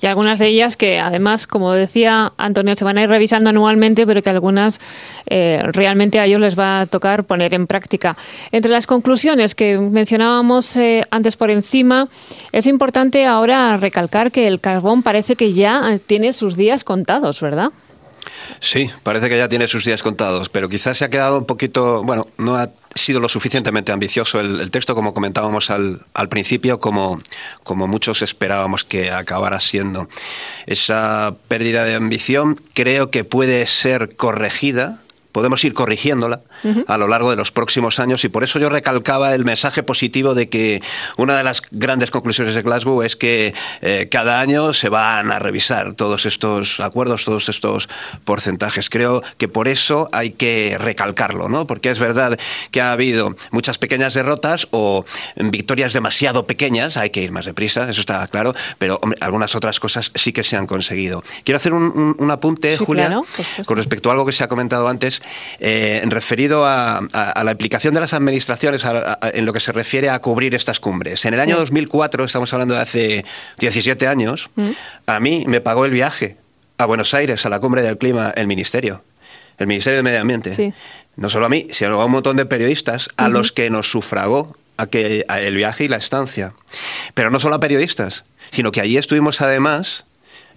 Y 0.00 0.06
algunas 0.06 0.38
de 0.38 0.46
ellas 0.46 0.76
que 0.76 0.98
además, 0.98 1.46
como 1.46 1.72
decía 1.72 2.32
Antonio, 2.36 2.76
se 2.76 2.84
van 2.84 2.98
a 2.98 3.02
ir 3.02 3.08
revisando 3.08 3.50
anualmente, 3.50 4.06
pero 4.06 4.22
que 4.22 4.30
algunas 4.30 4.80
eh, 5.26 5.60
realmente 5.64 6.20
a 6.20 6.26
ellos 6.26 6.40
les 6.40 6.58
va 6.58 6.80
a 6.80 6.86
tocar 6.86 7.24
poner 7.24 7.54
en 7.54 7.66
práctica. 7.66 8.16
Entre 8.52 8.70
las 8.70 8.86
conclusiones 8.86 9.54
que 9.54 9.78
mencionábamos 9.78 10.76
eh, 10.76 11.04
antes 11.10 11.36
por 11.36 11.50
encima, 11.50 12.08
es 12.52 12.66
importante 12.66 13.26
ahora 13.26 13.76
recalcar 13.76 14.32
que 14.32 14.46
el 14.46 14.60
carbón 14.60 15.02
parece 15.02 15.36
que 15.36 15.52
ya 15.52 15.98
tiene 16.06 16.32
sus 16.32 16.56
días 16.56 16.84
contados, 16.84 17.40
¿verdad? 17.40 17.70
Sí, 18.60 18.90
parece 19.02 19.28
que 19.28 19.38
ya 19.38 19.48
tiene 19.48 19.68
sus 19.68 19.84
días 19.84 20.02
contados, 20.02 20.48
pero 20.48 20.68
quizás 20.68 20.98
se 20.98 21.04
ha 21.04 21.10
quedado 21.10 21.38
un 21.38 21.46
poquito, 21.46 22.02
bueno, 22.02 22.26
no 22.36 22.56
ha 22.56 22.70
sido 22.98 23.20
lo 23.20 23.28
suficientemente 23.28 23.92
ambicioso 23.92 24.40
el, 24.40 24.70
texto, 24.70 24.94
como 24.94 25.12
comentábamos 25.12 25.70
al, 25.70 26.02
al 26.14 26.28
principio, 26.28 26.80
como, 26.80 27.20
como 27.62 27.86
muchos 27.86 28.22
esperábamos 28.22 28.84
que 28.84 29.10
acabara 29.10 29.60
siendo. 29.60 30.08
Esa 30.66 31.34
pérdida 31.48 31.84
de 31.84 31.94
ambición 31.94 32.60
creo 32.74 33.10
que 33.10 33.24
puede 33.24 33.66
ser 33.66 34.16
corregida 34.16 35.00
podemos 35.38 35.62
ir 35.62 35.72
corrigiéndola 35.72 36.40
a 36.88 36.98
lo 36.98 37.06
largo 37.06 37.30
de 37.30 37.36
los 37.36 37.52
próximos 37.52 38.00
años 38.00 38.24
y 38.24 38.28
por 38.28 38.42
eso 38.42 38.58
yo 38.58 38.70
recalcaba 38.70 39.36
el 39.36 39.44
mensaje 39.44 39.84
positivo 39.84 40.34
de 40.34 40.48
que 40.48 40.82
una 41.16 41.36
de 41.36 41.44
las 41.44 41.62
grandes 41.70 42.10
conclusiones 42.10 42.56
de 42.56 42.62
Glasgow 42.62 43.02
es 43.04 43.14
que 43.14 43.54
eh, 43.80 44.08
cada 44.10 44.40
año 44.40 44.72
se 44.72 44.88
van 44.88 45.30
a 45.30 45.38
revisar 45.38 45.94
todos 45.94 46.26
estos 46.26 46.80
acuerdos, 46.80 47.24
todos 47.24 47.48
estos 47.48 47.88
porcentajes. 48.24 48.90
Creo 48.90 49.22
que 49.36 49.46
por 49.46 49.68
eso 49.68 50.08
hay 50.10 50.30
que 50.30 50.76
recalcarlo, 50.76 51.48
¿no? 51.48 51.68
porque 51.68 51.90
es 51.90 52.00
verdad 52.00 52.36
que 52.72 52.80
ha 52.80 52.90
habido 52.90 53.36
muchas 53.52 53.78
pequeñas 53.78 54.14
derrotas 54.14 54.66
o 54.72 55.04
victorias 55.36 55.92
demasiado 55.92 56.48
pequeñas, 56.48 56.96
hay 56.96 57.10
que 57.10 57.22
ir 57.22 57.30
más 57.30 57.46
deprisa, 57.46 57.88
eso 57.88 58.00
está 58.00 58.26
claro, 58.26 58.56
pero 58.78 59.00
algunas 59.20 59.54
otras 59.54 59.78
cosas 59.78 60.10
sí 60.16 60.32
que 60.32 60.42
se 60.42 60.56
han 60.56 60.66
conseguido. 60.66 61.22
Quiero 61.44 61.58
hacer 61.58 61.74
un, 61.74 62.28
apunte, 62.28 62.76
Julia, 62.76 63.20
con 63.66 63.76
respecto 63.76 64.10
a 64.10 64.14
algo 64.14 64.26
que 64.26 64.32
se 64.32 64.42
ha 64.42 64.48
comentado 64.48 64.88
antes, 64.88 65.22
eh, 65.60 66.02
referido 66.06 66.64
a, 66.66 67.00
la 67.12 67.50
implicación 67.50 67.94
de 67.94 68.00
las 68.00 68.14
administraciones 68.14 68.84
en 68.84 69.46
lo 69.46 69.52
que 69.52 69.60
se 69.60 69.72
refiere 69.72 70.10
a 70.10 70.18
cubrir 70.20 70.54
estas 70.54 70.80
cumbres. 70.80 71.24
En 71.24 71.34
el 71.34 71.40
año 71.40 71.56
2004, 71.56 72.24
estamos 72.24 72.52
hablando 72.52 72.74
de 72.74 72.80
hace 72.80 73.24
17 73.58 74.06
años, 74.06 74.50
mm. 74.56 74.70
a 75.06 75.20
mí 75.20 75.44
me 75.46 75.60
pagó 75.60 75.84
el 75.84 75.92
viaje 75.92 76.36
a 76.78 76.86
Buenos 76.86 77.12
Aires, 77.14 77.44
a 77.44 77.48
la 77.48 77.60
cumbre 77.60 77.82
del 77.82 77.98
clima, 77.98 78.32
el 78.36 78.46
Ministerio, 78.46 79.02
el 79.58 79.66
Ministerio 79.66 79.98
de 79.98 80.02
Medio 80.02 80.20
Ambiente. 80.20 80.72
No 81.16 81.28
solo 81.28 81.46
a 81.46 81.48
mí, 81.48 81.66
sino 81.72 82.00
a 82.00 82.04
un 82.04 82.12
montón 82.12 82.36
de 82.36 82.46
periodistas 82.46 83.08
a 83.16 83.28
los 83.28 83.50
que 83.50 83.70
nos 83.70 83.90
sufragó 83.90 84.56
el 84.92 85.56
viaje 85.56 85.84
y 85.84 85.88
la 85.88 85.96
estancia. 85.96 86.52
Pero 87.14 87.30
no 87.30 87.40
solo 87.40 87.56
a 87.56 87.60
periodistas, 87.60 88.24
sino 88.52 88.70
que 88.70 88.80
allí 88.80 88.96
estuvimos 88.96 89.40
además 89.40 90.04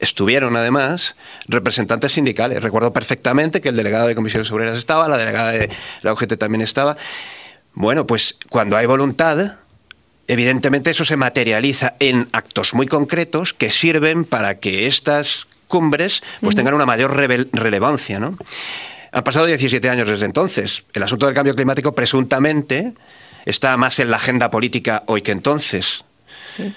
Estuvieron 0.01 0.57
además 0.57 1.15
representantes 1.47 2.13
sindicales. 2.13 2.61
Recuerdo 2.61 2.91
perfectamente 2.91 3.61
que 3.61 3.69
el 3.69 3.75
delegado 3.75 4.07
de 4.07 4.15
comisiones 4.15 4.51
obreras 4.51 4.77
estaba, 4.77 5.07
la 5.07 5.15
delegada 5.15 5.51
de 5.51 5.69
la 6.01 6.11
UGT 6.11 6.37
también 6.37 6.61
estaba. 6.61 6.97
Bueno, 7.73 8.05
pues 8.05 8.35
cuando 8.49 8.75
hay 8.75 8.87
voluntad, 8.87 9.59
evidentemente 10.27 10.89
eso 10.89 11.05
se 11.05 11.17
materializa 11.17 11.93
en 11.99 12.27
actos 12.33 12.73
muy 12.73 12.87
concretos 12.87 13.53
que 13.53 13.69
sirven 13.69 14.25
para 14.25 14.59
que 14.59 14.87
estas 14.87 15.47
cumbres 15.67 16.21
pues 16.41 16.55
tengan 16.55 16.73
una 16.73 16.85
mayor 16.85 17.15
relevancia, 17.15 18.19
¿no? 18.19 18.35
Han 19.13 19.23
pasado 19.23 19.45
17 19.45 19.89
años 19.89 20.07
desde 20.07 20.25
entonces. 20.25 20.83
El 20.93 21.03
asunto 21.03 21.27
del 21.27 21.35
cambio 21.35 21.53
climático 21.53 21.93
presuntamente 21.93 22.93
está 23.45 23.77
más 23.77 23.99
en 23.99 24.09
la 24.09 24.17
agenda 24.17 24.49
política 24.49 25.03
hoy 25.05 25.21
que 25.21 25.31
entonces. 25.31 26.03
Sí. 26.55 26.73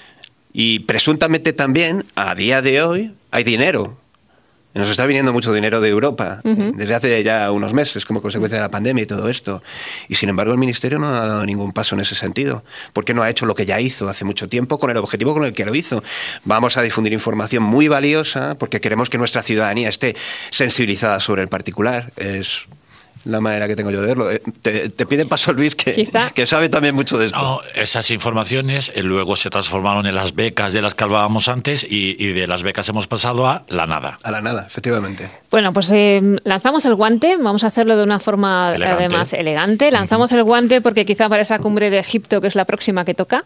Y 0.57 0.79
presuntamente 0.79 1.51
también, 1.51 2.05
a 2.15 2.33
día 2.33 2.61
de 2.61 2.81
hoy, 2.81 3.11
hay 3.29 3.43
dinero. 3.43 3.97
Nos 4.73 4.89
está 4.89 5.05
viniendo 5.05 5.33
mucho 5.33 5.51
dinero 5.51 5.81
de 5.81 5.89
Europa 5.89 6.39
desde 6.43 6.95
hace 6.95 7.23
ya 7.23 7.51
unos 7.51 7.73
meses 7.73 8.05
como 8.05 8.21
consecuencia 8.21 8.57
de 8.57 8.61
la 8.61 8.69
pandemia 8.69 9.03
y 9.03 9.05
todo 9.05 9.27
esto. 9.27 9.61
Y 10.07 10.15
sin 10.15 10.29
embargo 10.29 10.53
el 10.53 10.57
Ministerio 10.57 10.97
no 10.97 11.07
ha 11.07 11.27
dado 11.27 11.45
ningún 11.45 11.73
paso 11.73 11.95
en 11.95 12.01
ese 12.01 12.15
sentido. 12.15 12.63
porque 12.93 13.13
no 13.13 13.21
ha 13.21 13.29
hecho 13.29 13.45
lo 13.45 13.53
que 13.53 13.65
ya 13.65 13.81
hizo 13.81 14.07
hace 14.07 14.23
mucho 14.23 14.47
tiempo 14.47 14.79
con 14.79 14.91
el 14.91 14.97
objetivo 14.97 15.33
con 15.33 15.43
el 15.43 15.51
que 15.51 15.65
lo 15.65 15.75
hizo? 15.75 16.01
Vamos 16.45 16.77
a 16.77 16.81
difundir 16.81 17.11
información 17.11 17.63
muy 17.63 17.89
valiosa 17.89 18.55
porque 18.55 18.79
queremos 18.79 19.09
que 19.09 19.17
nuestra 19.17 19.43
ciudadanía 19.43 19.89
esté 19.89 20.15
sensibilizada 20.51 21.19
sobre 21.19 21.41
el 21.41 21.49
particular. 21.49 22.13
Es 22.15 22.65
la 23.25 23.41
manera 23.41 23.67
que 23.67 23.75
tengo 23.75 23.91
yo 23.91 24.01
de 24.01 24.07
verlo. 24.07 24.31
Eh, 24.31 24.41
te, 24.61 25.05
pide 25.05 25.25
paso 25.25 25.51
Luis, 25.51 25.75
que, 25.75 26.07
que 26.33 26.45
sabe 26.45 26.69
también 26.69 26.95
mucho 26.95 27.17
de 27.17 27.27
esto. 27.27 27.61
esas 27.73 28.11
informaciones 28.11 28.91
eh, 28.95 29.03
luego 29.03 29.35
se 29.35 29.49
transformaron 29.49 30.05
en 30.05 30.15
las 30.15 30.35
becas 30.35 30.73
de 30.73 30.81
las 30.81 30.95
que 30.95 31.03
hablábamos 31.03 31.47
antes 31.47 31.85
y, 31.87 32.15
de 32.15 32.47
las 32.47 32.63
becas 32.63 32.87
hemos 32.89 33.07
pasado 33.07 33.47
a 33.47 33.63
la 33.67 33.85
nada. 33.85 34.17
A 34.23 34.31
la 34.31 34.41
nada, 34.41 34.65
efectivamente. 34.67 35.29
Bueno, 35.49 35.73
pues 35.73 35.91
eh, 35.91 36.21
lanzamos 36.43 36.85
el 36.85 36.95
guante, 36.95 37.37
vamos 37.37 37.63
a 37.63 37.67
hacerlo 37.67 37.97
de 37.97 38.03
una 38.03 38.19
forma 38.19 38.69
además 38.69 39.33
elegante. 39.33 39.91
Lanzamos 39.91 40.31
el 40.31 40.43
guante 40.43 40.81
porque 40.81 41.05
quizá 41.05 41.27
para 41.29 41.41
esa 41.41 41.59
cumbre 41.59 41.89
de 41.89 41.99
Egipto, 41.99 42.41
que 42.41 42.47
es 42.47 42.55
la 42.55 42.65
próxima 42.65 43.05
que 43.05 43.13
toca, 43.13 43.45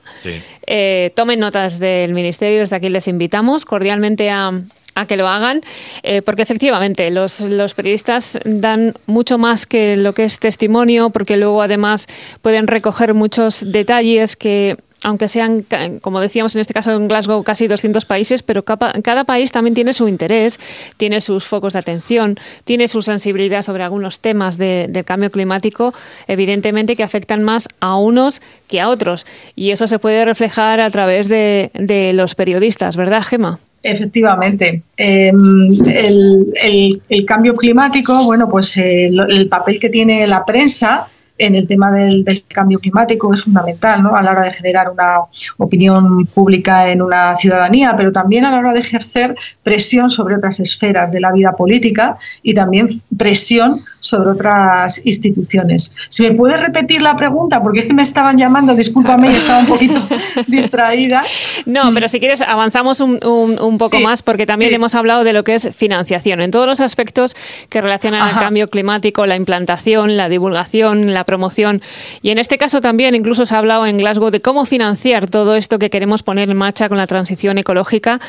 tomen 1.16 1.40
notas 1.40 1.80
del 1.80 2.14
Ministerio, 2.14 2.60
desde 2.60 2.76
aquí 2.76 2.90
les 2.90 3.08
invitamos 3.08 3.66
cordialmente 3.66 4.30
a, 4.30 4.52
a 5.00 5.08
que 5.08 5.18
lo 5.18 5.28
hagan, 5.28 5.62
eh, 6.04 6.22
porque 6.22 6.42
efectivamente 6.42 7.10
los, 7.12 7.42
los, 7.42 7.74
periodistas 7.74 8.40
dan 8.46 8.94
mucho 9.06 9.38
más 9.38 9.66
que 9.66 9.96
lo 9.96 10.14
que 10.14 10.26
es 10.26 10.40
testimonio, 10.40 11.10
porque 11.10 11.38
luego 11.38 11.62
además 11.62 12.08
pueden 12.42 12.68
recoger 12.68 13.14
muchos 13.14 13.72
detalles 13.72 14.36
que 14.36 14.78
aunque 15.04 15.30
sean, 15.30 15.66
como 16.02 16.20
decíamos 16.20 16.56
en 16.56 16.62
este 16.62 16.74
caso 16.74 16.92
en 16.92 17.08
Glasgow, 17.08 17.44
casi 17.44 17.68
200 17.68 18.06
países, 18.06 18.44
pero 18.44 18.64
cada, 18.64 19.24
país 19.24 19.52
también 19.52 19.74
tiene 19.74 19.94
su 19.94 20.08
interés, 20.08 20.60
tiene 20.98 21.22
sus 21.22 21.46
focos 21.46 21.74
de 21.74 21.80
atención, 21.80 22.38
tiene 22.64 22.88
su 22.88 23.02
sensibilidad 23.02 23.62
sobre 23.62 23.84
algunos 23.84 24.20
temas 24.20 24.58
del 24.58 25.06
cambio 25.06 25.32
climático, 25.32 25.94
evidentemente 26.28 26.96
que 26.96 27.04
afectan 27.04 27.44
más 27.44 27.68
a 27.80 27.96
unos 27.96 28.42
que 28.68 28.82
a 28.82 28.90
otros. 28.90 29.26
Y 29.56 29.72
eso 29.72 29.88
se 29.88 30.00
puede 30.00 30.26
reflejar 30.26 30.80
a 30.80 30.90
través 30.90 31.30
de, 31.30 31.72
de 31.74 32.14
los 32.14 32.36
periodistas, 32.36 32.98
¿verdad, 32.98 33.24
Gema? 33.24 33.60
Efectivamente. 33.82 34.84
Em, 34.98 35.80
el, 35.88 37.26
cambio 37.26 37.54
climático, 37.54 38.24
bueno, 38.26 38.50
pues 38.50 38.76
el 38.78 39.48
papel 39.50 39.80
que 39.80 39.90
tiene 39.90 40.28
la 40.28 40.46
prensa 40.46 41.08
en 41.40 41.56
el 41.56 41.68
tema 41.68 41.92
del, 41.92 42.24
cambio 42.48 42.80
climático 42.80 43.34
es 43.34 43.44
fundamental 43.44 44.04
¿no? 44.04 44.16
a 44.16 44.22
la 44.22 44.32
hora 44.32 44.44
de 44.44 44.52
generar 44.52 44.90
una 44.90 45.20
opinión 45.58 46.26
pública 46.28 46.90
en 46.90 47.02
una 47.02 47.36
ciudadanía, 47.36 47.96
pero 47.96 48.12
también 48.12 48.46
a 48.46 48.52
la 48.52 48.60
hora 48.60 48.74
de 48.74 48.80
ejercer 48.80 49.36
presión 49.64 50.10
sobre 50.10 50.36
otras 50.36 50.60
esferas 50.60 51.12
de 51.12 51.22
la 51.22 51.32
vida 51.32 51.54
política 51.54 52.18
y 52.44 52.54
también 52.54 52.88
presión 53.18 53.82
sobre 54.00 54.32
otras 54.32 55.06
instituciones. 55.06 55.94
Si 56.10 56.24
me 56.24 56.34
puedes 56.34 56.60
repetir 56.62 57.02
la 57.02 57.16
pregunta, 57.16 57.62
porque 57.62 57.80
es 57.80 57.86
que 57.86 57.94
me 57.94 58.04
estaban 58.04 58.38
llamando, 58.38 58.76
discúlpame, 58.76 59.32
y 59.32 59.36
estaba 59.36 59.60
un 59.60 59.68
poquito 59.68 60.00
distraída. 60.48 61.24
No, 61.66 61.94
pero 61.94 62.10
si 62.10 62.20
quieres 62.20 62.42
avanzamos 62.42 63.00
un, 63.00 63.78
poco 63.78 64.00
más, 64.00 64.24
porque 64.24 64.46
también 64.46 64.74
hemos 64.74 64.96
hablado 64.96 65.24
de 65.24 65.34
lo 65.34 65.44
que 65.44 65.56
es 65.56 65.70
financiación, 65.76 66.42
en 66.42 66.52
todos 66.52 66.68
los 66.68 66.82
aspectos 66.82 67.36
que 67.70 67.82
relacionan 67.82 68.28
el 68.28 68.36
cambio 68.36 68.68
climático, 68.68 69.26
la 69.26 69.36
implantación, 69.36 70.18
la 70.18 70.28
divulgación, 70.28 71.14
la 71.14 71.24
promoción. 71.30 71.82
Y 72.24 72.32
en 72.32 72.40
este 72.40 72.58
caso 72.58 72.82
también 72.82 73.14
incluso 73.14 73.46
se 73.46 73.54
ha 73.54 73.60
hablado 73.60 73.86
en 73.86 73.98
Glasgow 74.00 74.32
de 74.32 74.42
cómo 74.42 74.66
financiar 74.66 75.30
todo 75.30 75.56
esto 75.56 75.78
que 75.78 75.92
queremos 75.92 76.24
poner 76.24 76.50
en 76.50 76.58
marcha 76.58 76.90
con 76.90 76.98
la 76.98 77.06
transición 77.06 77.60
ecológica, 77.60 78.20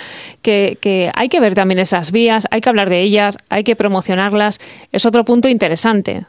que, 0.43 0.77
que 0.83 1.11
hay 1.15 1.31
que 1.31 1.41
ver 1.41 1.55
también 1.55 1.79
esas 1.79 2.13
vías, 2.13 2.47
hay 2.51 2.61
que 2.61 2.69
hablar 2.69 2.91
de 2.91 3.01
ellas, 3.01 3.39
hay 3.49 3.65
que 3.65 3.75
promocionarlas. 3.75 4.61
Es 4.93 5.07
otro 5.07 5.25
punto 5.25 5.49
interesante. 5.49 6.27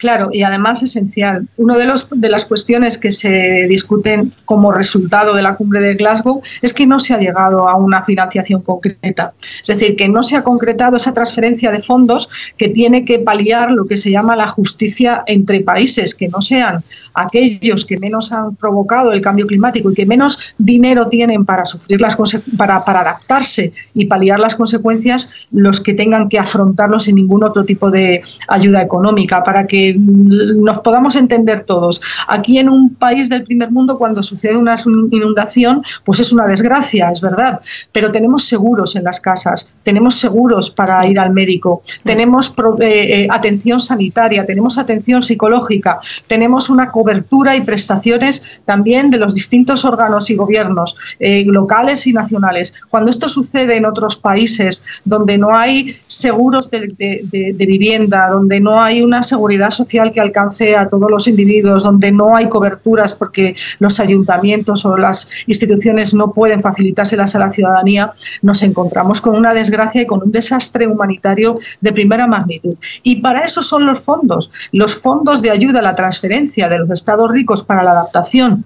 Claro, 0.00 0.30
y 0.32 0.44
además 0.44 0.82
esencial. 0.82 1.46
Una 1.58 1.76
de, 1.76 1.84
los, 1.84 2.08
de 2.10 2.30
las 2.30 2.46
cuestiones 2.46 2.96
que 2.96 3.10
se 3.10 3.66
discuten 3.68 4.32
como 4.46 4.72
resultado 4.72 5.34
de 5.34 5.42
la 5.42 5.56
cumbre 5.56 5.82
de 5.82 5.94
Glasgow 5.94 6.40
es 6.62 6.72
que 6.72 6.86
no 6.86 7.00
se 7.00 7.12
ha 7.12 7.18
llegado 7.18 7.68
a 7.68 7.76
una 7.76 8.02
financiación 8.02 8.62
concreta. 8.62 9.34
Es 9.60 9.66
decir, 9.66 9.96
que 9.96 10.08
no 10.08 10.22
se 10.22 10.36
ha 10.36 10.42
concretado 10.42 10.96
esa 10.96 11.12
transferencia 11.12 11.70
de 11.70 11.82
fondos 11.82 12.30
que 12.56 12.70
tiene 12.70 13.04
que 13.04 13.18
paliar 13.18 13.72
lo 13.72 13.86
que 13.86 13.98
se 13.98 14.10
llama 14.10 14.36
la 14.36 14.48
justicia 14.48 15.22
entre 15.26 15.60
países, 15.60 16.14
que 16.14 16.28
no 16.28 16.40
sean 16.40 16.82
aquellos 17.12 17.84
que 17.84 17.98
menos 17.98 18.32
han 18.32 18.56
provocado 18.56 19.12
el 19.12 19.20
cambio 19.20 19.46
climático 19.46 19.90
y 19.90 19.94
que 19.94 20.06
menos 20.06 20.54
dinero 20.56 21.08
tienen 21.08 21.44
para 21.44 21.66
sufrir 21.66 22.00
las 22.00 22.16
para, 22.56 22.86
para 22.86 23.00
adaptarse 23.00 23.70
y 23.92 24.06
paliar 24.06 24.40
las 24.40 24.56
consecuencias, 24.56 25.46
los 25.50 25.82
que 25.82 25.92
tengan 25.92 26.30
que 26.30 26.38
afrontarlo 26.38 26.98
sin 26.98 27.16
ningún 27.16 27.44
otro 27.44 27.66
tipo 27.66 27.90
de 27.90 28.22
ayuda 28.48 28.80
económica, 28.80 29.42
para 29.42 29.66
que 29.66 29.89
que 29.92 29.98
nos 29.98 30.78
podamos 30.80 31.16
entender 31.16 31.60
todos. 31.60 32.00
Aquí 32.28 32.58
en 32.58 32.68
un 32.68 32.94
país 32.94 33.28
del 33.28 33.44
primer 33.44 33.70
mundo, 33.70 33.98
cuando 33.98 34.22
sucede 34.22 34.56
una 34.56 34.76
inundación, 35.10 35.82
pues 36.04 36.20
es 36.20 36.32
una 36.32 36.46
desgracia, 36.46 37.10
es 37.10 37.20
verdad, 37.20 37.60
pero 37.92 38.10
tenemos 38.10 38.44
seguros 38.44 38.96
en 38.96 39.04
las 39.04 39.20
casas, 39.20 39.72
tenemos 39.82 40.16
seguros 40.16 40.70
para 40.70 41.06
ir 41.06 41.18
al 41.18 41.32
médico, 41.32 41.82
tenemos 42.04 42.52
eh, 42.80 43.22
eh, 43.22 43.28
atención 43.30 43.80
sanitaria, 43.80 44.46
tenemos 44.46 44.78
atención 44.78 45.22
psicológica, 45.22 45.98
tenemos 46.26 46.70
una 46.70 46.90
cobertura 46.90 47.56
y 47.56 47.62
prestaciones 47.62 48.62
también 48.64 49.10
de 49.10 49.18
los 49.18 49.34
distintos 49.34 49.84
órganos 49.84 50.30
y 50.30 50.36
gobiernos 50.36 50.96
eh, 51.18 51.44
locales 51.46 52.06
y 52.06 52.12
nacionales. 52.12 52.74
Cuando 52.88 53.10
esto 53.10 53.28
sucede 53.28 53.76
en 53.76 53.86
otros 53.86 54.16
países 54.16 55.02
donde 55.04 55.38
no 55.38 55.54
hay 55.54 55.94
seguros 56.06 56.70
de, 56.70 56.94
de 57.30 57.66
vivienda, 57.66 58.28
donde 58.30 58.60
no 58.60 58.80
hay 58.80 59.02
una 59.02 59.22
seguridad 59.22 59.70
social 59.70 59.79
que 60.12 60.20
alcance 60.20 60.76
a 60.76 60.88
todos 60.88 61.10
los 61.10 61.28
individuos, 61.28 61.84
donde 61.84 62.12
no 62.12 62.36
hay 62.36 62.48
coberturas 62.48 63.14
porque 63.14 63.54
los 63.78 64.00
ayuntamientos 64.00 64.84
o 64.84 64.96
las 64.96 65.28
instituciones 65.46 66.14
no 66.14 66.32
pueden 66.32 66.60
facilitárselas 66.60 67.34
a 67.34 67.38
la 67.38 67.50
ciudadanía, 67.50 68.12
nos 68.42 68.62
encontramos 68.62 69.20
con 69.20 69.36
una 69.36 69.54
desgracia 69.54 70.02
y 70.02 70.06
con 70.06 70.22
un 70.22 70.32
desastre 70.32 70.86
humanitario 70.86 71.58
de 71.80 71.92
primera 71.92 72.26
magnitud. 72.26 72.76
Y 73.02 73.16
para 73.16 73.44
eso 73.44 73.62
son 73.62 73.86
los 73.86 74.00
fondos, 74.00 74.50
los 74.72 74.94
fondos 74.94 75.42
de 75.42 75.50
ayuda 75.50 75.80
a 75.80 75.82
la 75.82 75.94
transferencia 75.94 76.68
de 76.68 76.78
los 76.78 76.90
estados 76.90 77.30
ricos 77.30 77.62
para 77.62 77.82
la 77.82 77.92
adaptación 77.92 78.64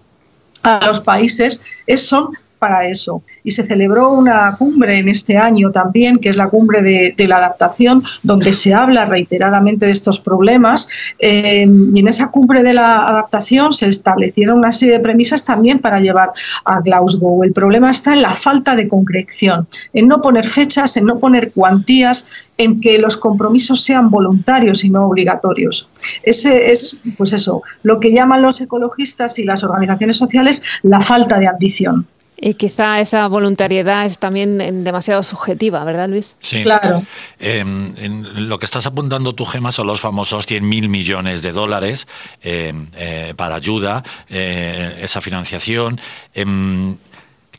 a 0.62 0.87
los 0.87 1.00
países 1.00 1.61
son 1.96 2.31
para 2.64 2.87
eso. 2.87 3.20
Y 3.42 3.50
se 3.50 3.62
celebró 3.62 4.12
una 4.12 4.57
cumbre 4.57 4.98
en 4.98 5.11
este 5.11 5.37
año 5.37 5.70
también, 5.70 6.16
que 6.18 6.31
es 6.31 6.37
la 6.37 6.48
cumbre 6.48 6.81
de, 6.81 7.27
la 7.29 7.37
adaptación, 7.37 8.03
donde 8.22 8.55
se 8.55 8.72
habla 8.72 9.05
reiteradamente 9.05 9.85
de 9.85 9.92
estos 9.92 10.18
problemas. 10.18 10.88
Eh, 11.18 11.66
y 11.94 12.00
en 12.00 12.09
esa 12.09 12.29
cumbre 12.31 12.62
de 12.62 12.72
la 12.72 13.07
adaptación 13.07 13.74
se 13.74 13.90
establecieron 13.90 14.57
una 14.57 14.72
serie 14.72 14.94
de 14.94 15.00
premisas 15.00 15.44
también 15.44 15.79
para 15.79 16.00
llevar 16.00 16.33
a 16.64 16.81
Glasgow. 16.81 17.44
El 17.44 17.53
problema 17.53 17.90
está 17.90 18.14
en 18.14 18.22
la 18.22 18.33
falta 18.33 18.74
de 18.77 18.88
concreción, 18.88 19.68
en 19.92 20.09
no 20.09 20.22
poner 20.22 20.46
fechas, 20.46 20.96
en 20.96 21.05
no 21.05 21.18
poner 21.18 21.53
cuantías, 21.53 22.48
en 22.57 22.81
que 22.81 22.98
los 22.98 23.18
compromisos 23.18 23.85
sean 23.85 24.09
voluntarios 24.09 24.85
y 24.85 24.88
no 24.88 25.05
obligatorios. 25.05 25.87
Ese 26.22 26.72
es, 26.72 26.98
pues 27.18 27.35
eso, 27.35 27.61
lo 27.83 28.00
que 28.00 28.11
llaman 28.11 28.40
los 28.40 28.62
ecologistas 28.62 29.38
y 29.38 29.44
las 29.44 29.64
organizaciones 29.64 30.16
sociales 30.16 30.62
la 30.83 31.00
falta 31.00 31.38
de 31.38 31.48
ambición. 31.48 32.07
Y 32.37 32.55
quizá 32.55 33.01
esa 33.01 33.27
voluntariedad 33.29 34.07
es 34.07 34.18
también 34.18 34.85
demasiado 34.85 35.23
subjetiva, 35.23 35.85
¿verdad, 35.85 36.09
Luis? 36.09 36.37
Sí. 36.40 36.62
Claro. 36.62 37.03
Em, 37.38 37.94
en 37.97 38.49
lo 38.49 38.59
que 38.59 38.66
estás 38.66 38.87
apuntando 38.87 39.35
tú, 39.35 39.47
Gema, 39.47 39.70
son 39.70 39.87
los 39.87 40.01
famosos 40.01 40.47
100.000 40.49 40.88
millones 40.88 41.42
de 41.42 41.53
dólares 41.53 42.07
em, 42.42 42.88
eh, 42.97 43.35
para 43.37 43.55
ayuda, 43.55 44.03
eh, 44.29 45.01
esa 45.03 45.20
financiación 45.20 46.01
em, 46.35 46.97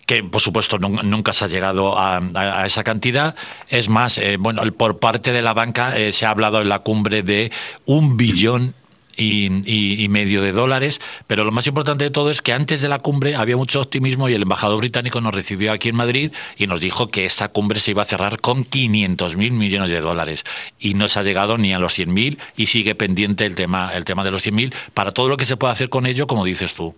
que 0.06 0.24
por 0.24 0.40
supuesto 0.40 0.78
nunca 0.78 1.34
se 1.34 1.46
ha 1.46 1.48
llegado 1.48 1.98
a, 1.98 2.22
esa 2.68 2.84
cantidad. 2.84 3.34
Es 3.70 3.90
más, 3.90 4.20
eh, 4.20 4.38
bueno, 4.38 4.62
por 4.74 5.00
parte 5.00 5.32
de 5.32 5.42
la 5.42 5.54
banca 5.54 5.96
se 6.12 6.26
ha 6.28 6.30
hablado 6.30 6.62
en 6.62 6.70
la 6.70 6.80
cumbre 6.80 7.24
de 7.24 7.52
un 7.86 8.16
billón 8.16 8.76
y, 9.18 10.08
medio 10.10 10.42
de 10.42 10.52
dólares, 10.52 11.02
pero 11.28 11.44
lo 11.44 11.52
más 11.52 11.68
importante 11.68 12.04
de 12.04 12.12
todo 12.12 12.30
es 12.30 12.42
que 12.42 12.54
antes 12.54 12.82
de 12.82 12.88
la 12.88 13.00
cumbre 13.00 13.36
había 13.36 13.58
mucho 13.58 13.82
optimismo 13.82 14.30
y 14.30 14.34
el 14.34 14.44
embajador 14.44 14.78
británico 14.80 15.20
nos 15.22 15.34
recibió 15.34 15.72
aquí 15.72 15.90
en 15.90 15.96
Madrid 15.96 16.32
y 16.58 16.68
nos 16.68 16.80
dijo 16.80 17.10
que 17.10 17.26
esta 17.26 17.50
cumbre 17.50 17.80
se 17.80 17.92
iba 17.92 18.02
a 18.02 18.06
cerrar 18.06 18.40
con 18.40 18.64
500 18.64 19.36
mil 19.36 19.52
millones 19.52 19.92
de 19.92 20.02
dólares 20.02 20.44
y 20.80 20.94
no 20.94 21.08
se 21.08 21.20
ha 21.20 21.24
llegado 21.24 21.58
ni 21.58 21.74
a 21.74 21.80
los 21.80 21.94
100 21.94 22.14
mil 22.14 22.40
y 22.56 22.68
sigue 22.68 22.96
pendiente 22.96 23.46
el 23.46 23.56
tema, 23.56 23.92
el 23.94 24.06
tema 24.06 24.24
de 24.24 24.32
los 24.32 24.44
100 24.44 24.56
mil 24.56 24.74
para 24.94 25.12
todo 25.12 25.30
lo 25.30 25.38
que 25.38 25.46
se 25.46 25.58
puede 25.58 25.74
hacer 25.74 25.90
con 25.90 26.06
ello, 26.06 26.28
como 26.28 26.46
dices 26.46 26.74
tú. 26.74 26.96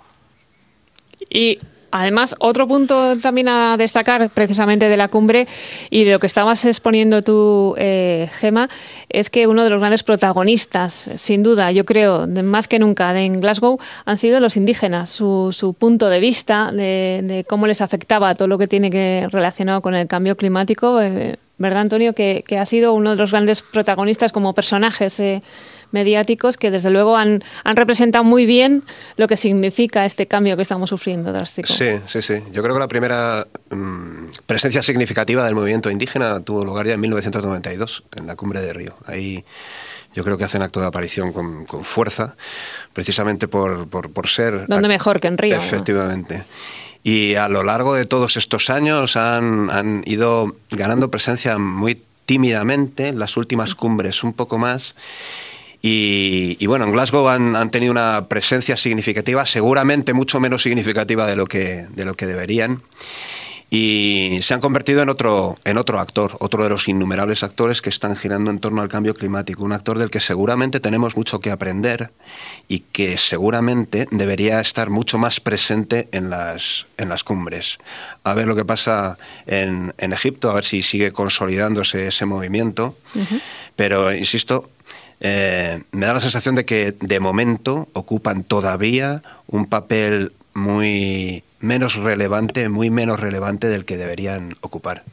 Y 1.29 1.59
Además, 2.01 2.35
otro 2.39 2.67
punto 2.67 3.17
también 3.17 3.47
a 3.47 3.75
destacar 3.77 4.29
precisamente 4.29 4.87
de 4.87 4.97
la 4.97 5.07
cumbre 5.07 5.47
y 5.89 6.03
de 6.03 6.11
lo 6.11 6.19
que 6.19 6.27
estabas 6.27 6.63
exponiendo 6.65 7.23
tú, 7.23 7.73
eh, 7.77 8.29
Gema, 8.39 8.69
es 9.09 9.29
que 9.29 9.47
uno 9.47 9.63
de 9.63 9.71
los 9.71 9.79
grandes 9.79 10.03
protagonistas, 10.03 11.09
sin 11.15 11.41
duda, 11.41 11.71
yo 11.71 11.85
creo, 11.85 12.27
más 12.27 12.67
que 12.67 12.77
nunca 12.77 13.19
en 13.19 13.39
Glasgow, 13.39 13.79
han 14.05 14.17
sido 14.17 14.39
los 14.39 14.57
indígenas, 14.57 15.09
su, 15.09 15.75
punto 15.79 16.09
de 16.09 16.19
vista 16.19 16.71
de, 16.71 17.45
cómo 17.49 17.65
les 17.65 17.81
afectaba 17.81 18.35
todo 18.35 18.47
lo 18.47 18.57
que 18.57 18.67
tiene 18.67 18.91
que 18.91 19.27
relacionado 19.31 19.81
con 19.81 19.95
el 19.95 20.07
cambio 20.07 20.37
climático. 20.37 21.01
Eh, 21.01 21.37
¿Verdad, 21.57 21.81
Antonio? 21.81 22.13
Que, 22.13 22.43
ha 22.59 22.65
sido 22.67 22.93
uno 22.93 23.11
de 23.11 23.15
los 23.15 23.31
grandes 23.31 23.63
protagonistas 23.63 24.31
como 24.31 24.53
personajes. 24.53 25.19
Eh, 25.19 25.41
mediáticos 25.91 26.57
que 26.57 26.71
desde 26.71 26.89
luego 26.89 27.17
han, 27.17 27.43
han 27.63 27.75
representado 27.75 28.23
muy 28.23 28.45
bien 28.45 28.83
lo 29.15 29.27
que 29.27 29.37
significa 29.37 30.05
este 30.05 30.27
cambio 30.27 30.55
que 30.55 30.61
estamos 30.61 30.89
sufriendo 30.89 31.31
drástico. 31.31 31.67
Sí, 31.71 31.99
sí, 32.07 32.21
sí. 32.21 32.35
Yo 32.51 32.63
creo 32.63 32.75
que 32.75 32.79
la 32.79 32.87
primera 32.87 33.45
mm, 33.69 34.25
presencia 34.45 34.81
significativa 34.83 35.45
del 35.45 35.55
movimiento 35.55 35.89
indígena 35.89 36.39
tuvo 36.41 36.63
lugar 36.63 36.87
ya 36.87 36.93
en 36.93 36.99
1992, 37.01 38.03
en 38.15 38.27
la 38.27 38.35
cumbre 38.35 38.61
de 38.61 38.73
Río. 38.73 38.95
Ahí 39.05 39.43
yo 40.13 40.23
creo 40.23 40.37
que 40.37 40.43
hacen 40.43 40.61
acto 40.61 40.79
de 40.79 40.87
aparición 40.87 41.31
con, 41.31 41.65
con 41.65 41.83
fuerza, 41.83 42.35
precisamente 42.93 43.47
por, 43.47 43.87
por, 43.87 44.11
por 44.11 44.27
ser... 44.27 44.65
¿Dónde 44.67 44.87
mejor 44.87 45.19
que 45.19 45.27
en 45.27 45.37
Río? 45.37 45.57
Efectivamente. 45.57 46.43
Y 47.03 47.35
a 47.35 47.47
lo 47.47 47.63
largo 47.63 47.93
de 47.93 48.05
todos 48.05 48.35
estos 48.35 48.69
años 48.69 49.15
han, 49.15 49.69
han 49.69 50.01
ido 50.05 50.55
ganando 50.71 51.11
presencia 51.11 51.57
muy 51.57 52.01
tímidamente, 52.25 53.07
en 53.07 53.19
las 53.19 53.37
últimas 53.37 53.75
cumbres 53.75 54.23
un 54.23 54.33
poco 54.33 54.57
más, 54.57 54.95
y, 55.81 56.65
bueno, 56.65 56.85
en 56.85 56.91
Glasgow 56.91 57.27
han, 57.27 57.69
tenido 57.69 57.91
una 57.91 58.27
presencia 58.27 58.75
significativa, 58.77 59.45
seguramente 59.45 60.13
mucho 60.13 60.39
menos 60.39 60.63
significativa 60.63 61.27
de 61.27 61.35
lo 61.35 61.45
que, 61.45 61.87
de 61.89 62.05
lo 62.05 62.15
que 62.15 62.25
deberían. 62.25 62.81
Y 63.69 64.39
se 64.43 64.53
han 64.53 64.61
convertido 64.61 65.01
en 65.01 65.09
otro, 65.09 65.57
en 65.65 65.77
otro 65.77 65.99
actor, 65.99 66.37
otro 66.39 66.63
de 66.63 66.69
los 66.69 66.87
innumerables 66.87 67.43
actores 67.43 67.81
que 67.81 67.89
están 67.89 68.15
girando 68.15 68.49
en 68.49 68.59
torno 68.59 68.81
al 68.81 68.87
cambio 68.87 69.13
climático. 69.13 69.65
Un 69.65 69.73
actor 69.73 69.99
del 69.99 70.09
que 70.09 70.21
seguramente 70.21 70.79
tenemos 70.79 71.17
mucho 71.17 71.41
que 71.41 71.51
aprender 71.51 72.11
y 72.69 72.79
que 72.79 73.17
seguramente 73.17 74.07
debería 74.09 74.61
estar 74.61 74.89
mucho 74.89 75.17
más 75.17 75.41
presente 75.41 76.07
en 76.13 76.29
las, 76.29 76.85
en 76.97 77.09
las 77.09 77.25
cumbres. 77.25 77.77
A 78.23 78.33
ver 78.33 78.47
lo 78.47 78.55
que 78.55 78.63
pasa 78.63 79.17
en, 79.47 79.93
en 79.97 80.13
Egipto, 80.13 80.49
a 80.49 80.53
ver 80.53 80.63
si 80.63 80.81
sigue 80.81 81.11
consolidándose 81.11 82.07
ese 82.07 82.25
movimiento. 82.25 82.95
Pero, 83.75 84.13
insisto, 84.13 84.69
eh, 85.19 85.81
me 85.91 86.05
da 86.05 86.13
la 86.13 86.19
sensación 86.19 86.55
de 86.55 86.65
que 86.65 86.95
de 86.99 87.19
momento 87.19 87.87
ocupan 87.93 88.43
todavía 88.43 89.23
un 89.47 89.65
papel 89.65 90.31
muy 90.53 91.43
menos 91.59 91.95
relevante, 91.95 92.69
muy 92.69 92.89
menos 92.89 93.19
relevante 93.19 93.67
del 93.67 93.85
que 93.85 93.97
deberían 93.97 94.55
ocupar. 94.61 95.03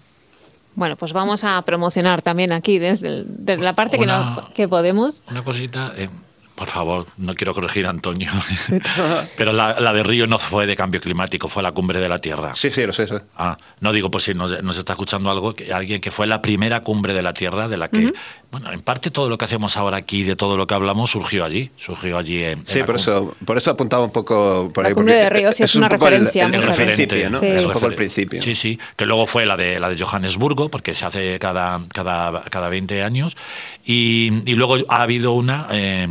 Bueno, 0.74 0.96
pues 0.96 1.12
vamos 1.12 1.44
a 1.44 1.62
promocionar 1.62 2.20
también 2.20 2.52
aquí 2.52 2.78
desde, 2.78 3.24
la 3.56 3.74
parte 3.74 3.98
que, 3.98 4.06
no, 4.06 4.50
que 4.54 4.66
podemos. 4.66 5.22
Una 5.30 5.44
cosita, 5.44 5.92
eh, 5.96 6.08
por 6.54 6.68
favor, 6.68 7.06
no 7.16 7.34
quiero 7.34 7.54
corregir 7.54 7.86
a 7.86 7.90
Antonio, 7.90 8.30
pero 9.36 9.52
la, 9.52 9.92
de 9.92 10.02
Río 10.02 10.26
no 10.26 10.38
fue 10.38 10.66
de 10.66 10.76
cambio 10.76 11.00
climático, 11.00 11.48
fue 11.48 11.62
la 11.62 11.72
cumbre 11.72 12.00
de 12.00 12.08
la 12.08 12.18
Tierra. 12.18 12.54
Sí, 12.56 12.70
sí, 12.70 12.84
lo 12.86 12.92
sé. 12.92 13.06
Ah, 13.36 13.56
no 13.80 13.92
digo, 13.92 14.10
pues 14.10 14.24
si 14.24 14.34
nos, 14.34 14.52
está 14.52 14.92
escuchando 14.92 15.30
algo, 15.30 15.54
que, 15.54 15.72
alguien 15.72 16.00
que 16.00 16.10
fue 16.10 16.26
la 16.26 16.42
primera 16.42 16.80
cumbre 16.80 17.12
de 17.12 17.22
la 17.22 17.34
Tierra, 17.34 17.68
de 17.68 17.76
la 17.76 17.88
que, 17.88 18.12
bueno, 18.54 18.70
en 18.70 18.82
parte 18.82 19.10
todo 19.10 19.28
lo 19.28 19.36
que 19.36 19.46
hacemos 19.46 19.76
ahora 19.76 19.96
aquí, 19.96 20.22
de 20.22 20.36
todo 20.36 20.56
lo 20.56 20.68
que 20.68 20.74
hablamos, 20.74 21.10
surgió 21.10 21.44
allí, 21.44 21.72
surgió 21.76 22.16
allí 22.16 22.44
en, 22.44 22.64
Sí, 22.68 22.84
por 22.84 22.94
eso, 22.94 23.34
por 23.44 23.58
eso 23.58 23.72
apuntaba 23.72 24.04
un 24.04 24.12
poco 24.12 24.70
por 24.72 24.86
ahí. 24.86 24.92
La 24.92 24.94
cumbre 24.94 25.14
de 25.14 25.28
Río 25.28 25.52
sí 25.52 25.64
es, 25.64 25.74
una 25.74 25.88
referencia. 25.88 26.46
El, 26.46 26.62
principio, 26.62 27.30
¿no? 27.30 27.40
Es 27.40 27.66
un 27.66 27.72
poco 27.72 27.86
el 27.88 27.96
principio. 27.96 28.40
Sí, 28.40 28.54
sí, 28.54 28.78
que 28.94 29.06
luego 29.06 29.26
fue 29.26 29.44
la 29.44 29.56
de, 29.56 29.80
la 29.80 29.88
de 29.88 30.00
Johannesburgo, 30.00 30.68
porque 30.68 30.94
se 30.94 31.04
hace 31.04 31.40
cada, 31.40 31.84
cada, 31.92 32.42
cada 32.42 32.68
20 32.68 33.02
años, 33.02 33.36
y, 33.84 34.30
y 34.48 34.54
luego 34.54 34.76
ha 34.88 35.02
habido 35.02 35.32
una... 35.32 35.66
Eh, 35.72 36.06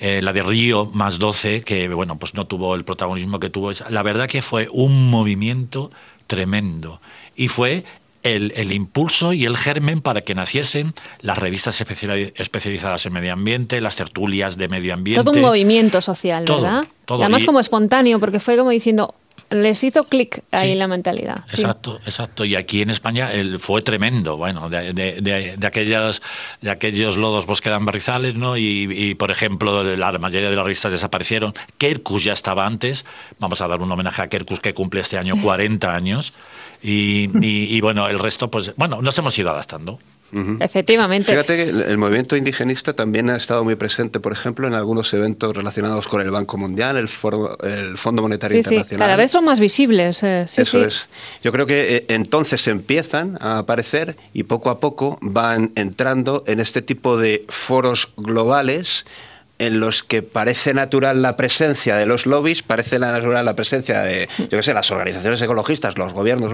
eh, 0.00 0.20
la 0.20 0.32
de 0.32 0.42
Río 0.42 0.86
más 0.86 1.20
12, 1.20 1.62
que 1.62 1.88
bueno, 1.88 2.18
pues 2.18 2.34
no 2.34 2.46
tuvo 2.46 2.74
el 2.74 2.84
protagonismo 2.84 3.38
que 3.38 3.50
tuvo. 3.50 3.70
La 3.88 4.02
verdad 4.02 4.28
que 4.28 4.42
fue 4.42 4.68
un 4.70 5.10
movimiento 5.10 5.90
tremendo 6.28 7.00
y 7.34 7.48
fue 7.48 7.84
el, 8.36 8.52
el, 8.56 8.72
impulso 8.72 9.32
y 9.32 9.44
el 9.44 9.56
germen 9.56 10.00
para 10.00 10.22
que 10.22 10.34
naciesen 10.34 10.94
las 11.20 11.38
revistas 11.38 11.80
especializadas 11.80 13.06
en 13.06 13.12
medio 13.12 13.32
ambiente, 13.32 13.80
las 13.80 13.96
tertulias 13.96 14.56
de 14.56 14.68
medio 14.68 14.94
ambiente. 14.94 15.24
Todo 15.24 15.32
un 15.32 15.40
movimiento 15.40 16.00
social, 16.00 16.44
¿verdad? 16.46 16.84
además 17.08 17.44
como 17.44 17.60
espontáneo, 17.60 18.20
porque 18.20 18.40
fue 18.40 18.56
como 18.56 18.70
diciendo, 18.70 19.14
les 19.50 19.82
hizo 19.82 20.04
clic 20.04 20.42
ahí 20.50 20.74
la 20.74 20.88
mentalidad. 20.88 21.44
Exacto, 21.50 21.98
exacto. 22.04 22.44
Y 22.44 22.54
aquí 22.54 22.82
en 22.82 22.90
España 22.90 23.32
el, 23.32 23.58
fue 23.58 23.82
tremendo, 23.82 24.36
bueno, 24.36 24.68
de, 24.68 24.92
de, 24.92 25.20
de, 25.20 25.56
de, 25.56 25.66
aquellas, 25.66 26.20
de 26.60 26.70
aquellos 26.70 27.16
lodos 27.16 27.46
bosquedan 27.46 27.84
barrizales, 27.84 28.34
¿no? 28.34 28.56
Y, 28.56 29.14
por 29.14 29.30
ejemplo, 29.30 29.82
la 29.84 30.12
mayoría 30.18 30.50
de 30.50 30.56
las 30.56 30.64
revistas 30.64 30.92
desaparecieron. 30.92 31.54
Kerkus 31.78 32.24
ya 32.24 32.32
estaba 32.32 32.66
antes. 32.66 33.04
Vamos 33.38 33.60
a 33.60 33.68
dar 33.68 33.80
un 33.80 33.90
homenaje 33.90 34.22
a 34.22 34.28
Kerkus 34.28 34.60
que 34.60 34.74
cumple 34.74 35.00
este 35.00 35.18
año 35.18 35.34
40 35.40 35.94
años. 35.94 36.38
Y, 36.82 37.30
y, 37.40 37.80
bueno, 37.80 38.08
el 38.08 38.18
resto, 38.18 38.50
pues, 38.50 38.72
bueno, 38.76 39.02
nos 39.02 39.18
hemos 39.18 39.36
ido 39.38 39.50
adaptando. 39.50 39.98
Efectivamente. 40.60 41.32
Fíjate 41.32 41.56
que 41.56 41.62
el, 41.62 41.96
movimiento 41.96 42.36
indigenista 42.36 42.92
también 42.92 43.30
ha 43.30 43.36
estado 43.36 43.64
muy 43.64 43.76
presente, 43.76 44.20
por 44.20 44.32
ejemplo, 44.32 44.66
en 44.66 44.74
algunos 44.74 45.12
eventos 45.14 45.56
relacionados 45.56 46.06
con 46.06 46.20
el 46.20 46.30
Banco 46.30 46.58
Mundial, 46.58 46.96
el, 46.96 47.08
el 47.62 47.96
Fondo 47.96 48.22
Monetario 48.22 48.58
Internacional. 48.58 48.88
Sí, 48.88 48.96
cada 48.96 49.16
vez 49.16 49.30
son 49.30 49.44
más 49.44 49.58
visibles. 49.58 50.22
Eh, 50.22 50.46
Eso 50.56 50.84
es. 50.84 51.08
Yo 51.42 51.50
creo 51.50 51.66
que 51.66 51.96
eh, 51.96 52.04
entonces 52.08 52.66
empiezan 52.68 53.38
a 53.40 53.58
aparecer 53.58 54.16
y 54.34 54.42
poco 54.42 54.70
a 54.70 54.80
poco 54.80 55.18
van 55.22 55.72
entrando 55.76 56.44
en 56.46 56.60
este 56.60 56.82
tipo 56.82 57.16
de 57.16 57.44
foros 57.48 58.12
globales 58.16 59.06
en 59.58 59.80
los 59.80 60.02
que 60.02 60.22
parece 60.22 60.74
natural 60.74 61.22
la 61.22 61.36
presencia 61.36 61.96
de 61.96 62.06
los 62.06 62.26
lobbies, 62.26 62.62
parece 62.62 62.98
natural 62.98 63.44
la 63.44 63.56
presencia 63.56 64.02
de, 64.02 64.28
yo 64.38 64.48
qué 64.48 64.62
sé, 64.62 64.72
las 64.72 64.90
organizaciones 64.90 65.42
ecologistas, 65.42 65.98
los 65.98 66.12
gobiernos, 66.12 66.52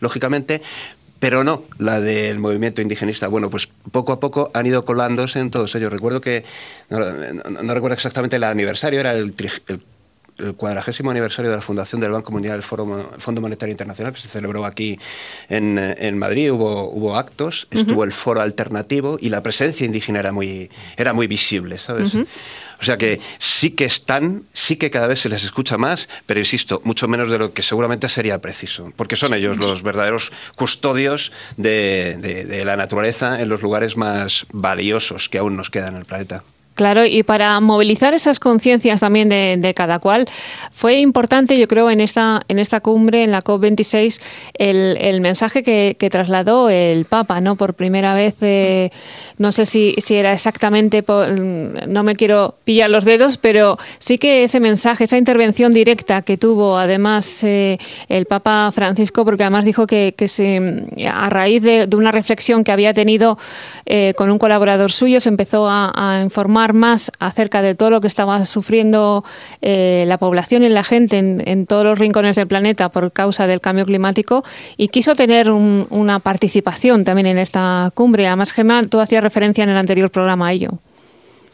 lógicamente, 0.00 0.62
pero 1.18 1.42
no 1.42 1.64
la 1.78 2.00
del 2.00 2.38
movimiento 2.38 2.82
indigenista. 2.82 3.28
Bueno, 3.28 3.50
pues 3.50 3.68
poco 3.90 4.12
a 4.12 4.20
poco 4.20 4.50
han 4.52 4.66
ido 4.66 4.84
colándose 4.84 5.40
en 5.40 5.50
todos 5.50 5.74
ellos. 5.74 5.92
Recuerdo 5.92 6.20
que, 6.20 6.44
no, 6.90 6.98
recuerdo 7.74 7.94
exactamente 7.94 8.36
el 8.36 8.44
aniversario, 8.44 9.00
era 9.00 9.12
el, 9.12 9.32
cuadragésimo 10.56 11.10
aniversario 11.10 11.50
de 11.50 11.56
la 11.56 11.62
fundación 11.62 12.00
del 12.00 12.10
Banco 12.10 12.32
Mundial, 12.32 12.56
el, 12.56 12.62
Fondo 12.62 13.40
Monetario 13.40 13.72
Internacional, 13.72 14.12
que 14.12 14.20
se 14.20 14.28
celebró 14.28 14.64
aquí 14.64 14.98
en, 15.48 16.18
Madrid, 16.18 16.50
hubo, 16.52 16.90
hubo 16.90 17.16
actos, 17.16 17.66
estuvo 17.70 18.04
el 18.04 18.12
foro 18.12 18.40
alternativo 18.40 19.18
y 19.20 19.28
la 19.28 19.42
presencia 19.42 19.84
indígena 19.86 20.20
era 20.20 20.32
muy, 20.32 20.70
era 20.96 21.12
muy 21.12 21.26
visible, 21.26 21.78
¿sabes? 21.78 22.16
O 22.80 22.84
sea 22.84 22.98
que 22.98 23.20
sí 23.38 23.70
que 23.70 23.84
están, 23.84 24.44
sí 24.52 24.76
que 24.76 24.90
cada 24.90 25.06
vez 25.06 25.20
se 25.20 25.28
les 25.28 25.44
escucha 25.44 25.78
más, 25.78 26.08
pero 26.26 26.40
insisto, 26.40 26.82
mucho 26.84 27.08
menos 27.08 27.30
de 27.30 27.38
lo 27.38 27.52
que 27.52 27.62
seguramente 27.62 28.08
sería 28.08 28.40
preciso, 28.40 28.92
porque 28.96 29.16
son 29.16 29.32
ellos 29.34 29.56
los 29.56 29.82
verdaderos 29.82 30.32
custodios 30.56 31.32
de, 31.56 32.62
la 32.64 32.76
naturaleza 32.76 33.40
en 33.40 33.48
los 33.48 33.62
lugares 33.62 33.96
más 33.96 34.46
valiosos 34.52 35.28
que 35.28 35.38
aún 35.38 35.56
nos 35.56 35.70
quedan 35.70 35.94
en 35.94 36.00
el 36.00 36.04
planeta. 36.04 36.44
Claro, 36.74 37.04
y 37.06 37.22
para 37.22 37.60
movilizar 37.60 38.14
esas 38.14 38.40
conciencias 38.40 38.98
también 38.98 39.28
de, 39.28 39.74
cada 39.76 40.00
cual, 40.00 40.26
fue 40.72 40.98
importante, 40.98 41.56
yo 41.56 41.68
creo, 41.68 41.88
en 41.88 42.00
esta, 42.00 42.42
en 42.48 42.58
esta 42.58 42.80
cumbre, 42.80 43.22
en 43.22 43.30
la 43.30 43.44
COP26, 43.44 44.20
el, 44.54 44.96
el 45.00 45.20
mensaje 45.20 45.62
que, 45.62 45.96
trasladó 46.10 46.68
el 46.68 47.06
Papa, 47.06 47.40
¿no? 47.40 47.56
Por 47.56 47.74
primera 47.74 48.14
vez, 48.14 48.36
eh, 48.40 48.90
no 49.38 49.52
sé 49.52 49.66
si, 49.66 49.94
si 49.98 50.16
era 50.16 50.32
exactamente, 50.32 51.04
no 51.86 52.02
me 52.02 52.14
quiero 52.14 52.56
pillar 52.64 52.90
los 52.90 53.04
dedos, 53.04 53.38
pero 53.38 53.78
sí 53.98 54.18
que 54.18 54.44
ese 54.44 54.60
mensaje, 54.60 55.04
esa 55.04 55.16
intervención 55.16 55.72
directa 55.72 56.22
que 56.22 56.36
tuvo 56.36 56.76
además 56.76 57.42
eh, 57.42 57.78
el 58.08 58.26
Papa 58.26 58.70
Francisco, 58.72 59.24
porque 59.24 59.44
además 59.44 59.64
dijo 59.64 59.86
que, 59.86 60.14
que 60.16 60.28
se, 60.28 60.84
a 61.10 61.30
raíz 61.30 61.62
de, 61.62 61.88
una 61.94 62.12
reflexión 62.12 62.64
que 62.64 62.72
había 62.72 62.92
tenido 62.92 63.38
eh, 63.86 64.12
con 64.16 64.30
un 64.30 64.38
colaborador 64.38 64.92
suyo, 64.92 65.20
se 65.20 65.28
empezó 65.28 65.68
a 65.68 66.20
informar 66.22 66.63
más 66.72 67.12
acerca 67.18 67.62
de 67.62 67.74
todo 67.74 67.90
lo 67.90 68.00
que 68.00 68.06
estaba 68.06 68.44
sufriendo 68.44 69.24
eh, 69.60 70.04
la 70.06 70.18
población 70.18 70.62
y 70.62 70.68
la 70.68 70.84
gente 70.84 71.18
en, 71.18 71.66
todos 71.66 71.84
los 71.84 71.98
rincones 71.98 72.36
del 72.36 72.46
planeta 72.46 72.88
por 72.88 73.12
causa 73.12 73.46
del 73.46 73.60
cambio 73.60 73.84
climático 73.84 74.44
y 74.76 74.88
quiso 74.88 75.14
tener 75.14 75.50
una 75.50 76.18
participación 76.20 77.04
también 77.04 77.26
en 77.26 77.38
esta 77.38 77.90
cumbre. 77.94 78.26
Además, 78.26 78.52
Gemma, 78.52 78.84
tú 78.84 79.00
hacías 79.00 79.22
referencia 79.22 79.64
en 79.64 79.70
el 79.70 79.76
anterior 79.76 80.10
programa 80.10 80.48
a 80.48 80.52
ello. 80.52 80.78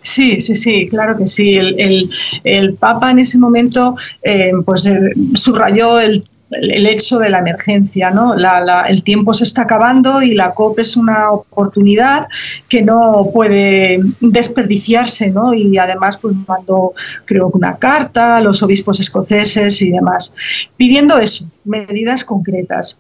Sí, 0.03 0.41
sí, 0.41 0.55
sí, 0.55 0.89
claro 0.89 1.17
que 1.17 1.27
sí. 1.27 1.57
El, 1.57 2.75
Papa 2.79 3.11
en 3.11 3.19
ese 3.19 3.39
momento 3.39 3.95
eh, 4.23 4.53
pues, 4.65 4.87
eh, 4.87 4.99
subrayó 5.35 6.01
el 6.01 6.25
el 6.51 6.87
hecho 6.87 7.19
de 7.19 7.31
la 7.31 7.39
emergencia. 7.39 8.11
¿no? 8.11 8.35
el 8.35 9.05
tiempo 9.05 9.35
se 9.35 9.45
está 9.45 9.63
acabando 9.63 10.23
y 10.23 10.35
la 10.35 10.55
COP 10.55 10.79
es 10.81 10.97
una 10.97 11.31
oportunidad 11.31 12.27
que 12.69 12.83
no 12.83 13.31
puede 13.33 14.01
desperdiciarse. 14.21 15.31
¿no? 15.31 15.55
Y 15.55 15.79
además 15.79 16.19
pues, 16.21 16.35
mandó, 16.47 16.93
creo 17.25 17.51
que 17.51 17.59
una 17.59 17.77
carta 17.77 18.37
a 18.37 18.41
los 18.41 18.63
obispos 18.63 19.01
escoceses 19.01 19.81
y 19.83 19.91
demás, 19.91 20.35
pidiendo 20.77 21.19
eso, 21.19 21.45
medidas 21.65 22.25
concretas. 22.25 23.00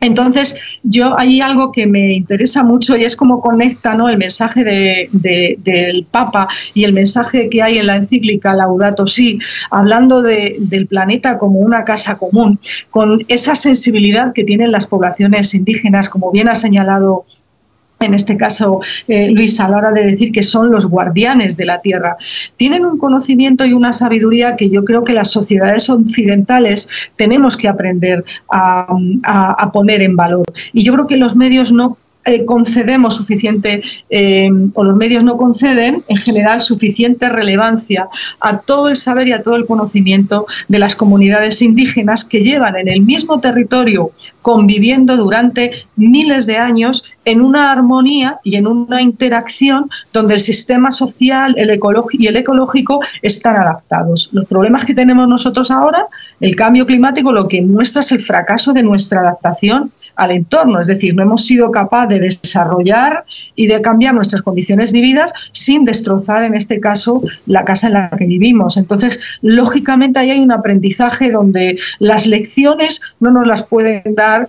Entonces, 0.00 0.78
yo 0.82 1.18
hay 1.18 1.40
algo 1.40 1.72
que 1.72 1.86
me 1.86 2.12
interesa 2.12 2.62
mucho 2.62 2.96
y 2.96 3.04
es 3.04 3.16
cómo 3.16 3.40
conecta 3.40 3.94
¿no? 3.94 4.08
el 4.08 4.18
mensaje 4.18 4.62
del 5.12 6.06
Papa 6.10 6.48
y 6.74 6.84
el 6.84 6.92
mensaje 6.92 7.48
que 7.48 7.62
hay 7.62 7.78
en 7.78 7.86
la 7.86 7.96
encíclica 7.96 8.54
Laudato 8.54 9.06
Si, 9.06 9.38
hablando 9.70 10.22
del 10.22 10.86
planeta 10.86 11.38
como 11.38 11.60
una 11.60 11.84
casa 11.84 12.18
común, 12.18 12.58
con 12.90 13.24
esa 13.28 13.54
sensibilidad 13.54 14.32
que 14.34 14.44
tienen 14.44 14.70
las 14.70 14.86
poblaciones 14.86 15.54
indígenas, 15.54 16.08
como 16.08 16.30
bien 16.30 16.48
ha 16.48 16.54
señalado 16.54 17.24
en 18.00 18.14
este 18.14 18.36
caso, 18.36 18.80
eh, 19.08 19.30
Luis, 19.30 19.58
a 19.60 19.68
la 19.68 19.78
hora 19.78 19.92
de 19.92 20.04
decir 20.04 20.32
que 20.32 20.42
son 20.42 20.70
los 20.70 20.86
guardianes 20.86 21.56
de 21.56 21.64
la 21.64 21.80
tierra. 21.80 22.16
Tienen 22.56 22.84
un 22.84 22.98
conocimiento 22.98 23.64
y 23.64 23.72
una 23.72 23.92
sabiduría 23.92 24.56
que 24.56 24.70
yo 24.70 24.84
creo 24.84 25.04
que 25.04 25.12
las 25.12 25.30
sociedades 25.30 25.88
occidentales 25.88 27.10
tenemos 27.16 27.56
que 27.56 27.68
aprender 27.68 28.24
a, 28.52 28.86
a 29.24 29.72
poner 29.72 30.02
en 30.02 30.16
valor. 30.16 30.44
Y 30.72 30.84
yo 30.84 30.92
creo 30.92 31.06
que 31.06 31.16
los 31.16 31.36
medios 31.36 31.72
no 31.72 31.96
eh, 32.26 32.44
concedemos 32.44 33.14
suficiente, 33.14 33.80
eh, 34.10 34.50
o 34.74 34.84
los 34.84 34.96
medios 34.96 35.24
no 35.24 35.36
conceden 35.36 36.04
en 36.08 36.16
general 36.16 36.60
suficiente 36.60 37.28
relevancia 37.28 38.08
a 38.40 38.58
todo 38.58 38.88
el 38.88 38.96
saber 38.96 39.28
y 39.28 39.32
a 39.32 39.42
todo 39.42 39.56
el 39.56 39.66
conocimiento 39.66 40.46
de 40.68 40.78
las 40.78 40.96
comunidades 40.96 41.62
indígenas 41.62 42.24
que 42.24 42.40
llevan 42.42 42.76
en 42.76 42.88
el 42.88 43.02
mismo 43.02 43.40
territorio 43.40 44.10
conviviendo 44.42 45.16
durante 45.16 45.70
miles 45.96 46.46
de 46.46 46.56
años 46.56 47.16
en 47.24 47.40
una 47.40 47.72
armonía 47.72 48.38
y 48.44 48.56
en 48.56 48.66
una 48.66 49.02
interacción 49.02 49.88
donde 50.12 50.34
el 50.34 50.40
sistema 50.40 50.90
social 50.90 51.54
el 51.56 51.70
y 52.12 52.26
el 52.26 52.36
ecológico 52.36 53.00
están 53.22 53.56
adaptados. 53.56 54.30
Los 54.32 54.46
problemas 54.46 54.84
que 54.84 54.94
tenemos 54.94 55.28
nosotros 55.28 55.70
ahora, 55.70 56.06
el 56.40 56.56
cambio 56.56 56.86
climático, 56.86 57.32
lo 57.32 57.48
que 57.48 57.62
muestra 57.62 58.00
es 58.00 58.12
el 58.12 58.20
fracaso 58.20 58.72
de 58.72 58.82
nuestra 58.82 59.20
adaptación 59.20 59.92
al 60.16 60.30
entorno, 60.30 60.80
es 60.80 60.88
decir, 60.88 61.14
no 61.14 61.22
hemos 61.22 61.44
sido 61.44 61.70
capaces 61.70 62.08
de 62.08 62.20
desarrollar 62.20 63.24
y 63.54 63.66
de 63.66 63.80
cambiar 63.80 64.14
nuestras 64.14 64.42
condiciones 64.42 64.92
de 64.92 65.00
vida 65.00 65.26
sin 65.52 65.84
destrozar, 65.84 66.44
en 66.44 66.54
este 66.54 66.80
caso, 66.80 67.22
la 67.46 67.64
casa 67.64 67.86
en 67.86 67.94
la 67.94 68.10
que 68.10 68.26
vivimos. 68.26 68.76
Entonces, 68.76 69.38
lógicamente, 69.42 70.18
ahí 70.18 70.30
hay 70.30 70.40
un 70.40 70.52
aprendizaje 70.52 71.30
donde 71.30 71.78
las 71.98 72.26
lecciones 72.26 73.00
no 73.20 73.30
nos 73.30 73.46
las 73.46 73.62
pueden 73.64 74.14
dar 74.14 74.48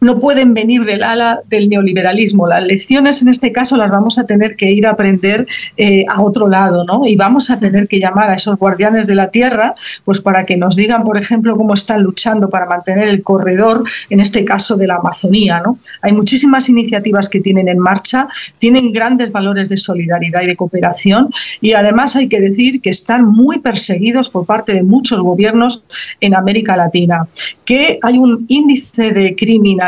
no 0.00 0.18
pueden 0.18 0.54
venir 0.54 0.84
del 0.84 1.02
ala 1.02 1.40
del 1.48 1.68
neoliberalismo. 1.68 2.46
Las 2.46 2.64
lecciones 2.64 3.22
en 3.22 3.28
este 3.28 3.52
caso 3.52 3.76
las 3.76 3.90
vamos 3.90 4.18
a 4.18 4.24
tener 4.24 4.56
que 4.56 4.70
ir 4.70 4.86
a 4.86 4.90
aprender 4.90 5.46
eh, 5.76 6.04
a 6.08 6.22
otro 6.22 6.48
lado, 6.48 6.84
¿no? 6.84 7.02
Y 7.06 7.16
vamos 7.16 7.50
a 7.50 7.58
tener 7.58 7.88
que 7.88 7.98
llamar 7.98 8.30
a 8.30 8.34
esos 8.34 8.58
guardianes 8.58 9.06
de 9.06 9.14
la 9.14 9.30
tierra, 9.30 9.74
pues 10.04 10.20
para 10.20 10.44
que 10.44 10.56
nos 10.56 10.76
digan, 10.76 11.02
por 11.04 11.16
ejemplo, 11.16 11.56
cómo 11.56 11.74
están 11.74 12.02
luchando 12.02 12.48
para 12.50 12.66
mantener 12.66 13.08
el 13.08 13.22
corredor, 13.22 13.84
en 14.10 14.20
este 14.20 14.44
caso 14.44 14.76
de 14.76 14.86
la 14.86 14.96
Amazonía, 14.96 15.60
¿no? 15.60 15.78
Hay 16.02 16.12
muchísimas 16.12 16.68
iniciativas 16.68 17.28
que 17.28 17.40
tienen 17.40 17.68
en 17.68 17.78
marcha, 17.78 18.28
tienen 18.58 18.92
grandes 18.92 19.32
valores 19.32 19.68
de 19.68 19.76
solidaridad 19.76 20.42
y 20.42 20.46
de 20.46 20.56
cooperación 20.56 21.30
y 21.60 21.72
además 21.72 22.16
hay 22.16 22.28
que 22.28 22.40
decir 22.40 22.80
que 22.80 22.90
están 22.90 23.26
muy 23.26 23.58
perseguidos 23.58 24.28
por 24.28 24.44
parte 24.44 24.74
de 24.74 24.82
muchos 24.82 25.20
gobiernos 25.20 25.84
en 26.20 26.34
América 26.34 26.76
Latina, 26.76 27.26
que 27.64 27.98
hay 28.02 28.18
un 28.18 28.44
índice 28.48 29.12
de 29.12 29.34
criminalidad 29.34 29.85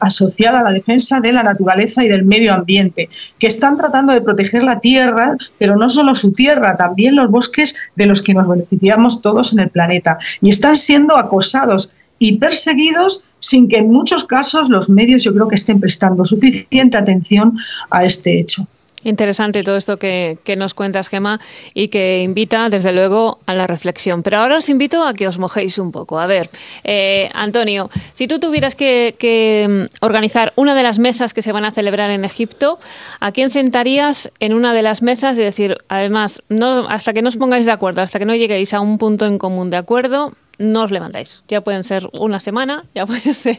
asociada 0.00 0.60
a 0.60 0.62
la 0.62 0.72
defensa 0.72 1.20
de 1.20 1.32
la 1.32 1.42
naturaleza 1.42 2.04
y 2.04 2.08
del 2.08 2.24
medio 2.24 2.52
ambiente, 2.52 3.08
que 3.38 3.46
están 3.46 3.76
tratando 3.76 4.12
de 4.12 4.20
proteger 4.20 4.62
la 4.62 4.80
tierra, 4.80 5.36
pero 5.58 5.76
no 5.76 5.88
solo 5.88 6.14
su 6.14 6.32
tierra, 6.32 6.76
también 6.76 7.16
los 7.16 7.30
bosques 7.30 7.74
de 7.96 8.06
los 8.06 8.22
que 8.22 8.34
nos 8.34 8.48
beneficiamos 8.48 9.20
todos 9.20 9.52
en 9.52 9.60
el 9.60 9.70
planeta. 9.70 10.18
Y 10.40 10.50
están 10.50 10.76
siendo 10.76 11.16
acosados 11.16 11.92
y 12.18 12.38
perseguidos 12.38 13.22
sin 13.38 13.66
que 13.68 13.78
en 13.78 13.90
muchos 13.90 14.24
casos 14.24 14.68
los 14.68 14.90
medios 14.90 15.24
yo 15.24 15.32
creo 15.32 15.48
que 15.48 15.56
estén 15.56 15.80
prestando 15.80 16.24
suficiente 16.24 16.96
atención 16.96 17.58
a 17.90 18.04
este 18.04 18.38
hecho. 18.38 18.66
Interesante 19.02 19.62
todo 19.62 19.76
esto 19.76 19.98
que, 19.98 20.38
nos 20.58 20.74
cuentas, 20.74 21.08
Gema, 21.08 21.40
y 21.72 21.88
que 21.88 22.22
invita, 22.22 22.68
desde 22.68 22.92
luego, 22.92 23.38
a 23.46 23.54
la 23.54 23.66
reflexión. 23.66 24.22
Pero 24.22 24.38
ahora 24.38 24.58
os 24.58 24.68
invito 24.68 25.04
a 25.04 25.14
que 25.14 25.26
os 25.26 25.38
mojéis 25.38 25.78
un 25.78 25.90
poco. 25.90 26.18
A 26.18 26.26
ver, 26.26 26.50
eh, 26.84 27.28
Antonio, 27.32 27.90
si 28.12 28.28
tú 28.28 28.38
tuvieras 28.38 28.74
que, 28.74 29.66
mm, 29.68 30.04
organizar 30.04 30.52
una 30.56 30.74
de 30.74 30.82
las 30.82 30.98
mesas 30.98 31.32
que 31.32 31.42
se 31.42 31.52
van 31.52 31.64
a 31.64 31.72
celebrar 31.72 32.10
en 32.10 32.24
Egipto, 32.24 32.78
¿a 33.20 33.32
quién 33.32 33.48
sentarías 33.48 34.30
en 34.38 34.52
una 34.52 34.74
de 34.74 34.82
las 34.82 35.02
mesas? 35.02 35.36
Y 35.38 35.40
decir, 35.40 35.78
además, 35.88 36.42
no, 36.48 36.86
hasta 36.88 37.12
que 37.12 37.22
no 37.22 37.30
os 37.30 37.36
pongáis 37.36 37.64
de 37.64 37.72
acuerdo, 37.72 38.02
hasta 38.02 38.18
que 38.18 38.26
no 38.26 38.34
lleguéis 38.34 38.74
a 38.74 38.80
un 38.80 38.98
punto 38.98 39.24
en 39.24 39.38
común 39.38 39.70
de 39.70 39.78
acuerdo, 39.78 40.32
no 40.60 40.84
os 40.84 40.90
levantáis. 40.90 41.42
Ya 41.48 41.62
pueden 41.62 41.82
ser 41.84 42.08
una 42.12 42.38
semana, 42.38 42.84
ya 42.94 43.06
pueden 43.06 43.34
ser... 43.34 43.58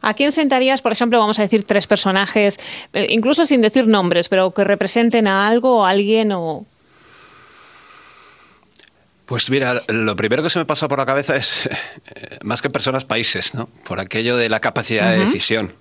¿A 0.00 0.14
quién 0.14 0.32
sentarías, 0.32 0.80
por 0.80 0.92
ejemplo, 0.92 1.18
vamos 1.18 1.38
a 1.38 1.42
decir 1.42 1.64
tres 1.64 1.86
personajes, 1.86 2.58
eh, 2.92 3.08
incluso 3.10 3.44
sin 3.44 3.60
decir 3.60 3.86
nombres, 3.86 4.28
pero 4.28 4.52
que 4.52 4.64
representen 4.64 5.26
a 5.26 5.46
algo 5.48 5.78
o 5.78 5.84
a 5.84 5.90
alguien 5.90 6.32
o... 6.32 6.64
Pues 9.26 9.50
mira, 9.50 9.80
lo 9.88 10.14
primero 10.14 10.42
que 10.42 10.50
se 10.50 10.58
me 10.58 10.64
pasa 10.64 10.88
por 10.88 10.98
la 10.98 11.06
cabeza 11.06 11.36
es, 11.36 11.66
eh, 11.66 12.38
más 12.42 12.62
que 12.62 12.70
personas, 12.70 13.04
países, 13.04 13.54
¿no? 13.54 13.68
Por 13.84 13.98
aquello 13.98 14.36
de 14.36 14.48
la 14.48 14.60
capacidad 14.60 15.10
de 15.10 15.18
decisión. 15.18 15.72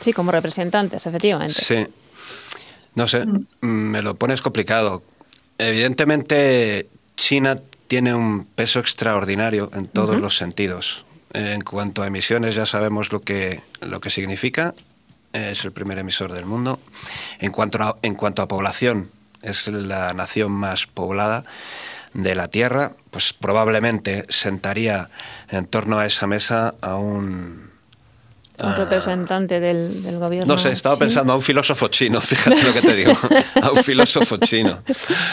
Sí, 0.00 0.12
como 0.12 0.30
representantes, 0.30 1.06
efectivamente. 1.06 1.54
Sí. 1.54 1.86
No 2.94 3.06
sé, 3.06 3.26
mm. 3.26 3.66
me 3.66 4.02
lo 4.02 4.14
pones 4.14 4.40
complicado. 4.40 5.02
Evidentemente, 5.58 6.88
China 7.16 7.56
tiene 7.88 8.14
un 8.14 8.44
peso 8.44 8.80
extraordinario 8.80 9.70
en 9.74 9.86
todos 9.86 10.20
los 10.20 10.36
sentidos. 10.36 11.04
En 11.32 11.62
cuanto 11.62 12.02
a 12.02 12.06
emisiones, 12.06 12.54
ya 12.54 12.66
sabemos 12.66 13.12
lo 13.12 13.20
que, 13.20 13.62
lo 13.80 14.00
que 14.00 14.10
significa. 14.10 14.74
Es 15.32 15.64
el 15.64 15.72
primer 15.72 15.98
emisor 15.98 16.32
del 16.32 16.46
mundo. 16.46 16.78
En 17.40 17.50
cuanto 17.50 17.82
a, 17.82 17.96
en 18.02 18.14
cuanto 18.14 18.42
a 18.42 18.48
población, 18.48 19.10
es 19.42 19.66
la 19.68 20.14
nación 20.14 20.52
más 20.52 20.86
poblada 20.86 21.44
de 22.14 22.34
la 22.34 22.48
Tierra. 22.48 22.92
Pues 23.10 23.32
probablemente 23.32 24.24
sentaría 24.28 25.08
en 25.50 25.66
torno 25.66 25.98
a 25.98 26.06
esa 26.06 26.26
mesa 26.26 26.74
a 26.80 26.96
un 26.96 27.73
un 28.58 28.68
ah. 28.68 28.76
representante 28.76 29.58
del, 29.58 30.18
gobierno. 30.18 30.54
No 30.54 30.58
sé, 30.58 30.70
estaba 30.70 30.96
pensando 30.96 31.32
a 31.32 31.36
un 31.36 31.42
filósofo 31.42 31.88
chino, 31.88 32.20
fíjate 32.22 32.62
lo 32.62 32.72
que 32.72 32.82
te 32.82 32.94
digo, 32.94 33.12
a 33.60 33.72
un 33.72 33.82
filósofo 33.82 34.36
chino 34.36 34.82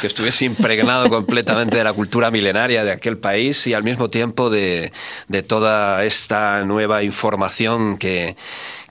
que 0.01 0.07
estuviese 0.07 0.45
impregnado 0.45 1.07
completamente 1.09 1.77
de 1.77 1.83
la 1.83 1.93
cultura 1.93 2.31
milenaria 2.31 2.83
de 2.83 2.91
aquel 2.91 3.17
país 3.17 3.67
y 3.67 3.73
al 3.73 3.83
mismo 3.83 4.09
tiempo 4.09 4.49
de, 4.49 4.91
de 5.27 5.43
toda 5.43 6.03
esta 6.03 6.63
nueva 6.65 7.03
información 7.03 7.97
que, 7.97 8.35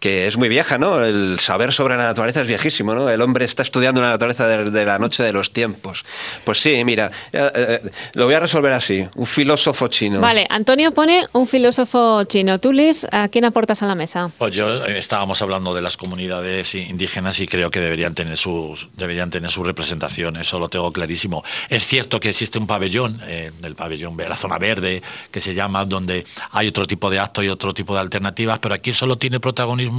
que 0.00 0.26
es 0.26 0.38
muy 0.38 0.48
vieja, 0.48 0.78
¿no? 0.78 1.04
El 1.04 1.38
saber 1.38 1.72
sobre 1.72 1.96
la 1.96 2.04
naturaleza 2.04 2.40
es 2.40 2.48
viejísimo, 2.48 2.94
¿no? 2.94 3.10
El 3.10 3.20
hombre 3.20 3.44
está 3.44 3.62
estudiando 3.62 4.00
la 4.00 4.08
naturaleza 4.08 4.48
de, 4.48 4.84
la 4.84 4.98
noche 4.98 5.22
de 5.22 5.32
los 5.32 5.52
tiempos. 5.52 6.04
Pues 6.42 6.58
sí, 6.58 6.82
mira, 6.84 7.10
eh, 7.32 7.50
eh, 7.54 7.90
lo 8.14 8.24
voy 8.24 8.34
a 8.34 8.40
resolver 8.40 8.72
así, 8.72 9.06
un 9.14 9.26
filósofo 9.26 9.88
chino. 9.88 10.20
Vale, 10.20 10.46
Antonio 10.48 10.92
pone 10.92 11.26
un 11.32 11.46
filósofo 11.46 12.24
chino. 12.24 12.58
Tú, 12.58 12.72
Liz, 12.72 13.06
¿a 13.12 13.28
quién 13.28 13.44
aportas 13.44 13.82
a 13.82 13.86
la 13.86 13.94
mesa? 13.94 14.30
Pues 14.38 14.54
yo 14.54 14.86
eh, 14.86 14.98
estábamos 14.98 15.42
hablando 15.42 15.74
de 15.74 15.82
las 15.82 15.98
comunidades 15.98 16.74
indígenas 16.74 17.38
y 17.40 17.46
creo 17.46 17.70
que 17.70 17.80
deberían 17.80 18.14
tener 18.14 18.38
sus, 18.38 18.88
deberían 18.96 19.28
tener 19.28 19.50
su 19.50 19.62
representación, 19.62 20.36
eso 20.38 20.58
lo 20.58 20.70
tengo 20.70 20.90
clarísimo. 20.92 21.44
Es 21.68 21.86
cierto 21.86 22.20
que 22.20 22.30
existe 22.30 22.58
un 22.58 22.66
pabellón, 22.66 23.20
el 23.20 23.74
pabellón, 23.74 24.16
la 24.16 24.36
zona 24.36 24.56
verde, 24.58 25.02
que 25.30 25.40
se 25.40 25.54
llama, 25.54 25.84
donde 25.84 26.24
hay 26.52 26.68
otro 26.68 26.86
tipo 26.86 27.10
de 27.10 27.18
actos 27.18 27.44
y 27.44 27.48
otro 27.48 27.74
tipo 27.74 27.92
de 27.92 28.00
alternativas, 28.00 28.58
pero 28.60 28.74
aquí 28.74 28.92
solo 28.92 29.16
tiene 29.16 29.40
protagonismo 29.40 29.89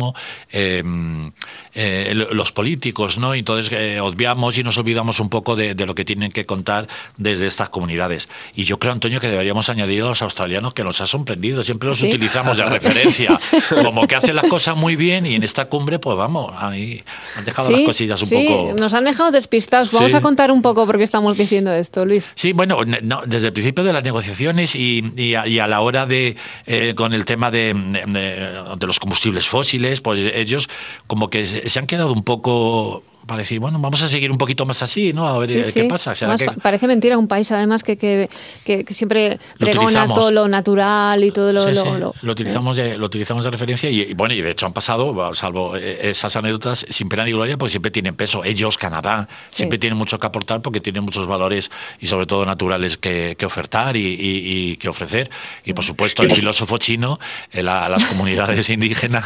Em, 0.51 1.31
eh, 1.73 2.13
los 2.31 2.51
políticos, 2.51 3.17
¿no? 3.17 3.33
Entonces 3.33 3.71
eh, 3.71 4.01
obviamos 4.01 4.57
y 4.57 4.63
nos 4.63 4.77
olvidamos 4.77 5.21
un 5.21 5.29
poco 5.29 5.55
de, 5.55 5.73
lo 5.73 5.95
que 5.95 6.03
tienen 6.03 6.31
que 6.31 6.45
contar 6.45 6.87
desde 7.15 7.47
estas 7.47 7.69
comunidades. 7.69 8.27
Y 8.55 8.65
yo 8.65 8.77
creo, 8.77 8.91
Antonio, 8.91 9.21
que 9.21 9.29
deberíamos 9.29 9.69
añadir 9.69 10.03
a 10.03 10.07
los 10.07 10.21
australianos 10.21 10.73
que 10.73 10.83
nos 10.83 10.99
ha 10.99 11.05
sorprendido. 11.05 11.63
Siempre 11.63 11.87
los 11.87 12.01
utilizamos 12.01 12.57
de 12.57 12.65
referencia, 12.69 13.39
como 13.81 14.05
que 14.05 14.15
hacen 14.15 14.35
las 14.35 14.45
cosas 14.45 14.75
muy 14.75 14.97
bien 14.97 15.25
y 15.25 15.35
en 15.35 15.43
esta 15.43 15.65
cumbre, 15.65 15.97
pues 15.97 16.17
vamos, 16.17 16.53
ahí 16.57 17.03
han 17.37 17.45
dejado 17.45 17.71
las 17.71 17.81
cosillas 17.81 18.21
un 18.21 18.29
poco. 18.29 18.73
Nos 18.77 18.93
han 18.93 19.05
dejado 19.05 19.31
despistados. 19.31 19.91
Vamos 19.91 20.13
a 20.13 20.21
contar 20.21 20.51
un 20.51 20.61
poco 20.61 20.85
por 20.85 20.97
qué 20.97 21.03
estamos 21.03 21.37
diciendo 21.37 21.71
esto, 21.71 22.05
Luis. 22.05 22.33
Sí, 22.35 22.51
bueno, 22.51 22.79
desde 23.25 23.47
el 23.47 23.53
principio 23.53 23.85
de 23.85 23.93
las 23.93 24.03
negociaciones 24.03 24.75
y, 24.75 25.35
a, 25.35 25.67
la 25.67 25.79
hora 25.79 26.05
de, 26.05 26.35
eh, 26.65 26.93
con 26.95 27.13
el 27.13 27.23
tema 27.23 27.49
de, 27.49 27.73
de 27.73 28.87
los 28.87 28.99
combustibles 28.99 29.47
fósiles, 29.47 29.80
pues 30.01 30.33
ellos 30.35 30.69
como 31.07 31.29
que 31.29 31.45
se 31.45 31.79
han 31.79 31.85
quedado 31.85 32.13
un 32.13 32.23
poco 32.23 33.03
para 33.25 33.39
decir, 33.39 33.59
bueno, 33.59 33.79
vamos 33.79 34.01
a 34.01 34.07
seguir 34.07 34.31
un 34.31 34.37
poquito 34.37 34.65
más 34.65 34.81
así, 34.81 35.13
¿no? 35.13 35.27
A 35.27 35.37
ver 35.37 35.51
eh, 35.51 35.71
qué 35.73 35.85
pasa. 35.85 36.13
Parece 36.61 36.87
mentira 36.87 37.17
un 37.17 37.27
país, 37.27 37.51
además, 37.51 37.83
que, 37.83 37.97
que, 37.97 38.29
que, 38.65 38.85
siempre 38.93 39.39
pregona 39.57 40.07
todo 40.07 40.31
lo 40.31 40.47
natural 40.47 41.23
y 41.23 41.31
todo 41.31 41.51
lo... 41.51 41.69
lo, 41.69 42.13
lo, 42.21 42.31
utilizamos 42.31 42.77
de, 42.77 42.97
lo 42.97 43.05
utilizamos 43.05 43.43
de 43.43 43.51
referencia 43.51 43.89
y, 43.89 44.13
bueno, 44.13 44.33
y 44.33 44.41
de 44.41 44.51
hecho 44.51 44.65
han 44.65 44.73
pasado, 44.73 45.33
salvo 45.35 45.75
eh, 45.75 46.09
esas 46.09 46.35
anécdotas, 46.35 46.85
sin 46.89 47.09
pena 47.09 47.23
ni 47.23 47.31
gloria, 47.31 47.57
porque 47.57 47.71
siempre 47.71 47.91
tienen 47.91 48.15
peso. 48.15 48.43
Ellos, 48.43 48.77
Canadá, 48.77 49.27
siempre 49.49 49.77
tienen 49.77 49.97
mucho 49.97 50.19
que 50.19 50.27
aportar 50.27 50.61
porque 50.61 50.81
tienen 50.81 51.03
muchos 51.03 51.27
valores 51.27 51.69
y 51.99 52.07
sobre 52.07 52.25
todo 52.25 52.45
naturales 52.45 52.97
que, 52.97 53.35
que 53.37 53.45
ofertar 53.45 53.95
y, 53.97 54.17
y, 54.19 54.77
que 54.77 54.89
ofrecer. 54.89 55.29
Y 55.63 55.73
por 55.73 55.83
supuesto, 55.83 56.23
el 56.23 56.31
filósofo 56.31 56.77
chino, 56.77 57.19
a 57.53 57.89
las 57.89 58.05
comunidades 58.05 58.69
indígenas. 58.71 59.23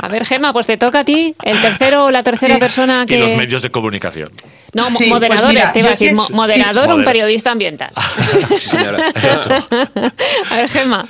A 0.00 0.08
ver, 0.08 0.24
Gemma, 0.24 0.52
pues 0.52 0.66
te 0.66 0.76
toca 0.76 1.00
a 1.00 1.04
ti, 1.04 1.34
el 1.42 1.60
tercero 1.60 2.06
o 2.06 2.10
la 2.10 2.22
tercera 2.22 2.58
persona 2.58 3.04
que 3.06 3.15
los 3.18 3.36
medios 3.36 3.62
de 3.62 3.70
comunicación. 3.70 4.30
No, 4.76 4.82
pues 4.94 5.08
moderadores, 5.08 5.72
te 5.72 5.78
iba 5.78 5.88
a 5.88 5.92
decir. 5.92 6.14
moderador, 6.32 6.92
un 6.92 7.02
periodista 7.02 7.50
ambiental. 7.50 7.90
sí, 8.50 8.56
señora. 8.56 9.06
a 10.50 10.56
ver, 10.56 10.68
Gemma. 10.68 11.08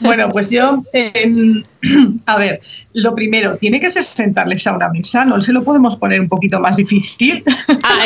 Bueno, 0.00 0.32
pues 0.32 0.50
yo, 0.50 0.82
a 2.26 2.38
ver, 2.38 2.58
lo 2.94 3.14
primero, 3.14 3.58
tiene 3.58 3.80
que 3.80 3.90
ser 3.90 4.02
sentarles 4.02 4.66
a 4.66 4.72
una 4.74 4.88
mesa, 4.88 5.26
no 5.26 5.42
se 5.42 5.52
lo 5.52 5.62
podemos 5.62 5.98
poner 5.98 6.22
un 6.22 6.28
poquito 6.30 6.58
más 6.58 6.78
difícil. 6.78 7.44
Ah, 7.82 7.98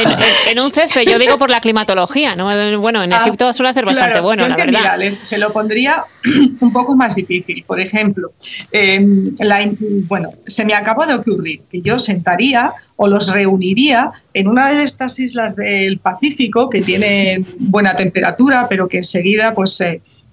en, 0.48 0.58
un 0.58 0.72
césped, 0.72 1.02
yo 1.08 1.20
digo 1.20 1.38
por 1.38 1.50
la 1.50 1.60
climatología, 1.60 2.34
¿no? 2.34 2.46
Bueno, 2.80 3.04
en 3.04 3.12
ah, 3.12 3.20
Egipto 3.22 3.52
suele 3.52 3.70
hacer 3.70 3.84
bastante 3.84 4.18
bueno, 4.18 4.48
la 4.48 4.56
verdad. 4.56 4.98
se 5.22 5.38
lo 5.38 5.52
pondría 5.52 6.02
un 6.60 6.72
poco 6.72 6.96
más 6.96 7.14
difícil. 7.14 7.62
Por 7.64 7.78
ejemplo, 7.78 8.32
em, 8.72 9.36
bueno, 10.08 10.30
se 10.42 10.64
me 10.64 10.74
acaba 10.74 11.06
de 11.06 11.14
ocurrir 11.14 11.62
que 11.70 11.80
yo 11.80 12.00
sentaría 12.00 12.72
o 12.96 13.06
los 13.06 13.32
reuniría 13.32 14.10
en 14.34 14.48
una 14.48 14.68
de 14.70 14.79
estas 14.84 15.18
islas 15.18 15.56
del 15.56 15.98
Pacífico 15.98 16.68
que 16.68 16.82
tienen 16.82 17.46
buena 17.58 17.94
temperatura, 17.96 18.66
pero 18.68 18.88
que 18.88 18.98
enseguida 18.98 19.54
pues 19.54 19.80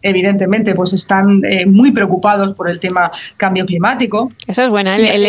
evidentemente 0.02 0.76
pues 0.76 0.94
están 0.94 1.42
eh, 1.44 1.66
muy 1.66 1.92
preocupados 1.92 2.54
por 2.54 2.70
el 2.70 2.80
tema 2.80 3.12
cambio 3.36 3.66
climático. 3.66 4.32
Eso 4.48 4.64
es 4.64 4.70
buena, 4.70 4.96
el, 4.96 5.26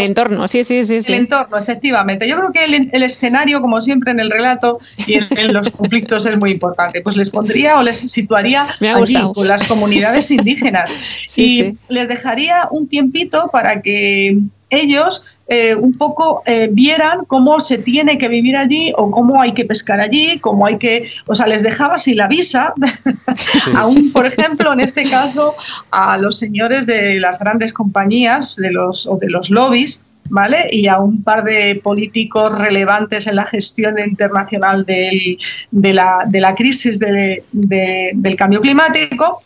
entorno, 0.00 0.48
sí, 0.48 0.64
sí, 0.64 0.84
sí, 0.84 1.00
El 1.06 1.14
entorno, 1.14 1.58
efectivamente. 1.58 2.28
Yo 2.28 2.36
creo 2.36 2.52
que 2.52 2.64
el, 2.64 3.02
escenario, 3.02 3.60
como 3.60 3.80
siempre 3.80 4.12
en 4.12 4.20
el 4.20 4.30
relato 4.30 4.78
y 5.06 5.14
en, 5.14 5.52
los 5.52 5.70
conflictos 5.70 6.26
es 6.26 6.38
muy 6.38 6.52
importante. 6.52 7.00
Pues 7.00 7.16
les 7.16 7.30
pondría 7.30 7.78
o 7.78 7.82
les 7.82 7.98
situaría 7.98 8.66
allí 8.94 9.16
con 9.34 9.46
las 9.46 9.64
comunidades 9.64 10.30
indígenas 10.30 10.92
y 11.36 11.76
les 11.88 12.08
dejaría 12.08 12.68
un 12.70 12.88
tiempito 12.88 13.50
para 13.52 13.82
que 13.82 14.38
ellos 14.74 15.38
eh, 15.48 15.74
un 15.74 15.96
poco 15.96 16.42
eh, 16.46 16.68
vieran 16.70 17.24
cómo 17.26 17.60
se 17.60 17.78
tiene 17.78 18.18
que 18.18 18.28
vivir 18.28 18.56
allí 18.56 18.92
o 18.96 19.10
cómo 19.10 19.40
hay 19.40 19.52
que 19.52 19.64
pescar 19.64 20.00
allí, 20.00 20.38
cómo 20.40 20.66
hay 20.66 20.78
que, 20.78 21.06
o 21.26 21.34
sea, 21.34 21.46
les 21.46 21.62
dejaba 21.62 21.98
sin 21.98 22.16
la 22.16 22.26
visa, 22.26 22.72
aún, 23.76 24.12
por 24.12 24.26
ejemplo, 24.26 24.72
en 24.72 24.80
este 24.80 25.08
caso, 25.08 25.54
a 25.90 26.18
los 26.18 26.38
señores 26.38 26.86
de 26.86 27.20
las 27.20 27.38
grandes 27.38 27.72
compañías 27.72 28.56
de 28.56 28.70
los, 28.70 29.06
o 29.06 29.16
de 29.18 29.30
los 29.30 29.50
lobbies, 29.50 30.06
¿vale? 30.30 30.68
Y 30.72 30.88
a 30.88 30.98
un 30.98 31.22
par 31.22 31.44
de 31.44 31.80
políticos 31.82 32.58
relevantes 32.58 33.26
en 33.26 33.36
la 33.36 33.44
gestión 33.44 33.98
internacional 33.98 34.84
de, 34.84 35.38
la, 35.70 36.24
de, 36.26 36.40
la, 36.40 36.54
crisis 36.54 36.98
del 36.98 38.36
cambio 38.36 38.60
climático 38.60 39.42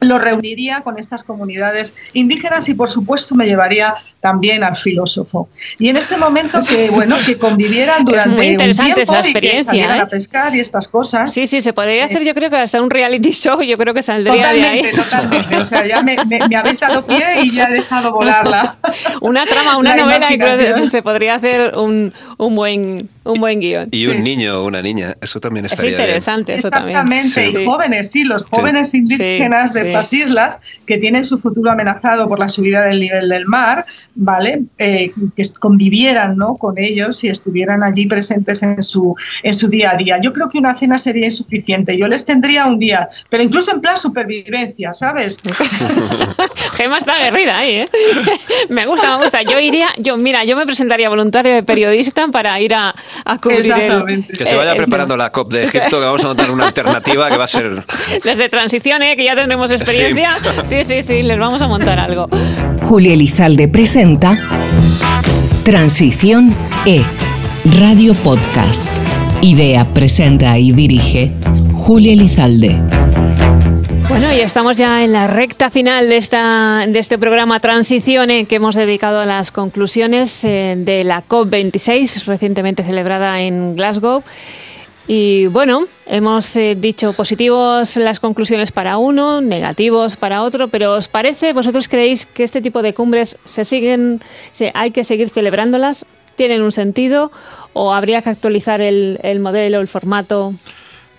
lo 0.00 0.18
reuniría 0.18 0.80
con 0.82 0.98
estas 0.98 1.24
comunidades 1.24 1.94
indígenas 2.12 2.68
y 2.68 2.74
por 2.74 2.90
supuesto 2.90 3.34
me 3.34 3.46
llevaría 3.46 3.94
también 4.20 4.62
al 4.64 4.76
filósofo. 4.76 5.48
Y 5.78 5.88
en 5.88 5.96
ese 5.96 6.16
momento 6.16 6.60
que 6.62 6.90
bueno, 6.90 7.16
que 7.24 7.38
convivieran 7.38 8.04
durante 8.04 8.40
un 8.40 8.56
tiempo 8.56 9.00
esa 9.00 9.20
experiencia, 9.20 9.74
y 9.74 9.78
que 9.78 9.84
a 9.84 10.02
¿eh? 10.02 10.06
pescar 10.06 10.54
y 10.54 10.60
estas 10.60 10.88
cosas. 10.88 11.32
Sí, 11.32 11.46
sí, 11.46 11.62
se 11.62 11.72
podría 11.72 12.04
hacer 12.04 12.24
yo 12.24 12.34
creo 12.34 12.50
que 12.50 12.56
hasta 12.56 12.80
un 12.80 12.90
reality 12.90 13.30
show, 13.30 13.62
yo 13.62 13.76
creo 13.76 13.94
que 13.94 14.02
saldría 14.02 14.52
de 14.52 14.66
ahí. 14.66 14.82
Totalmente, 14.94 15.56
o 15.56 15.64
sea, 15.64 15.86
ya 15.86 16.02
me, 16.02 16.16
habéis 16.56 16.80
dado 16.80 17.06
pie 17.06 17.24
y 17.42 17.54
ya 17.54 17.66
he 17.68 17.72
dejado 17.72 18.12
volarla. 18.12 18.76
Una 19.20 19.44
trama, 19.44 19.76
una 19.76 19.96
novela 19.96 20.32
y 20.32 20.38
creo 20.38 20.56
que 20.58 20.88
se 20.88 21.02
podría 21.02 21.34
hacer 21.34 21.76
un, 21.76 22.12
un 22.38 22.54
buen 22.54 23.08
un 23.26 23.40
buen 23.40 23.60
guion. 23.60 23.88
Y 23.90 24.06
un 24.06 24.22
niño 24.22 24.60
o 24.60 24.66
una 24.66 24.80
niña, 24.80 25.16
eso 25.20 25.40
también 25.40 25.66
estaría 25.66 25.90
es 25.90 25.98
interesante, 25.98 26.54
eso 26.54 26.70
también. 26.70 26.96
Exactamente, 26.96 27.62
y 27.62 27.64
jóvenes, 27.64 28.10
sí, 28.10 28.24
los 28.24 28.44
jóvenes 28.44 28.94
indígenas 28.94 29.72
de 29.72 29.85
estas 29.86 30.12
islas 30.12 30.58
que 30.86 30.98
tienen 30.98 31.24
su 31.24 31.38
futuro 31.38 31.70
amenazado 31.70 32.28
por 32.28 32.38
la 32.38 32.48
subida 32.48 32.82
del 32.84 33.00
nivel 33.00 33.28
del 33.28 33.46
mar, 33.46 33.84
¿vale? 34.14 34.62
Eh, 34.78 35.12
que 35.36 35.44
convivieran 35.58 36.36
¿no? 36.36 36.54
con 36.54 36.78
ellos 36.78 37.22
y 37.24 37.28
estuvieran 37.28 37.82
allí 37.82 38.06
presentes 38.06 38.62
en 38.62 38.82
su, 38.82 39.14
en 39.42 39.54
su 39.54 39.68
día 39.68 39.92
a 39.92 39.96
día. 39.96 40.18
Yo 40.22 40.32
creo 40.32 40.48
que 40.48 40.58
una 40.58 40.76
cena 40.76 40.98
sería 40.98 41.26
insuficiente. 41.26 41.96
Yo 41.96 42.08
les 42.08 42.24
tendría 42.24 42.66
un 42.66 42.78
día, 42.78 43.08
pero 43.30 43.42
incluso 43.42 43.72
en 43.72 43.80
plan 43.80 43.96
supervivencia, 43.96 44.92
¿sabes? 44.94 45.38
Gema 46.74 46.98
está 46.98 47.14
aguerrida 47.14 47.58
ahí, 47.58 47.76
¿eh? 47.76 47.88
me 48.68 48.86
gusta, 48.86 49.16
me 49.16 49.24
gusta. 49.24 49.42
Yo 49.42 49.58
iría, 49.58 49.88
yo, 49.98 50.16
mira, 50.16 50.44
yo 50.44 50.56
me 50.56 50.66
presentaría 50.66 51.08
voluntario 51.08 51.54
de 51.54 51.62
periodista 51.62 52.28
para 52.28 52.58
ir 52.60 52.74
a, 52.74 52.94
a 53.24 53.38
cubrir 53.38 53.62
Que 54.26 54.46
se 54.46 54.56
vaya 54.56 54.74
preparando 54.74 55.16
la 55.16 55.30
COP 55.30 55.52
de 55.52 55.64
Egipto, 55.64 55.98
que 55.98 56.04
vamos 56.04 56.24
a 56.24 56.28
montar 56.28 56.50
una 56.50 56.66
alternativa 56.66 57.30
que 57.30 57.36
va 57.36 57.44
a 57.44 57.48
ser... 57.48 57.84
Desde 58.24 58.48
transición, 58.48 59.02
¿eh? 59.02 59.16
que 59.16 59.24
ya 59.24 59.34
tendremos 59.34 59.70
experiencia. 59.76 60.30
Sí. 60.64 60.84
sí, 60.84 61.02
sí, 61.02 61.22
les 61.22 61.38
vamos 61.38 61.62
a 61.62 61.68
montar 61.68 61.98
algo. 61.98 62.28
Julia 62.82 63.14
Elizalde 63.14 63.68
presenta 63.68 64.38
Transición 65.64 66.54
E, 66.84 67.02
Radio 67.78 68.14
Podcast. 68.14 68.88
Idea, 69.42 69.84
presenta 69.84 70.58
y 70.58 70.72
dirige 70.72 71.30
Julia 71.74 72.12
Elizalde. 72.12 72.80
Bueno, 74.08 74.32
y 74.32 74.40
estamos 74.40 74.76
ya 74.76 75.02
en 75.02 75.12
la 75.12 75.26
recta 75.26 75.68
final 75.68 76.08
de, 76.08 76.16
esta, 76.16 76.86
de 76.86 76.98
este 76.98 77.18
programa 77.18 77.58
Transición 77.58 78.28
que 78.46 78.56
hemos 78.56 78.76
dedicado 78.76 79.20
a 79.20 79.26
las 79.26 79.50
conclusiones 79.50 80.44
eh, 80.44 80.74
de 80.78 81.02
la 81.02 81.24
COP26 81.26 82.24
recientemente 82.24 82.84
celebrada 82.84 83.40
en 83.40 83.74
Glasgow. 83.74 84.22
Y 85.08 85.46
bueno, 85.46 85.84
hemos 86.06 86.56
eh, 86.56 86.74
dicho 86.76 87.12
positivos 87.12 87.96
las 87.96 88.18
conclusiones 88.18 88.72
para 88.72 88.98
uno, 88.98 89.40
negativos 89.40 90.16
para 90.16 90.42
otro, 90.42 90.66
pero 90.66 90.94
¿os 90.94 91.06
parece, 91.06 91.52
vosotros 91.52 91.86
creéis 91.86 92.26
que 92.26 92.42
este 92.42 92.60
tipo 92.60 92.82
de 92.82 92.92
cumbres 92.92 93.38
se 93.44 93.64
siguen, 93.64 94.20
se, 94.52 94.72
hay 94.74 94.90
que 94.90 95.04
seguir 95.04 95.28
celebrándolas? 95.30 96.06
¿Tienen 96.34 96.62
un 96.62 96.72
sentido 96.72 97.30
o 97.72 97.94
habría 97.94 98.20
que 98.20 98.30
actualizar 98.30 98.80
el, 98.80 99.20
el 99.22 99.38
modelo, 99.38 99.80
el 99.80 99.88
formato? 99.88 100.54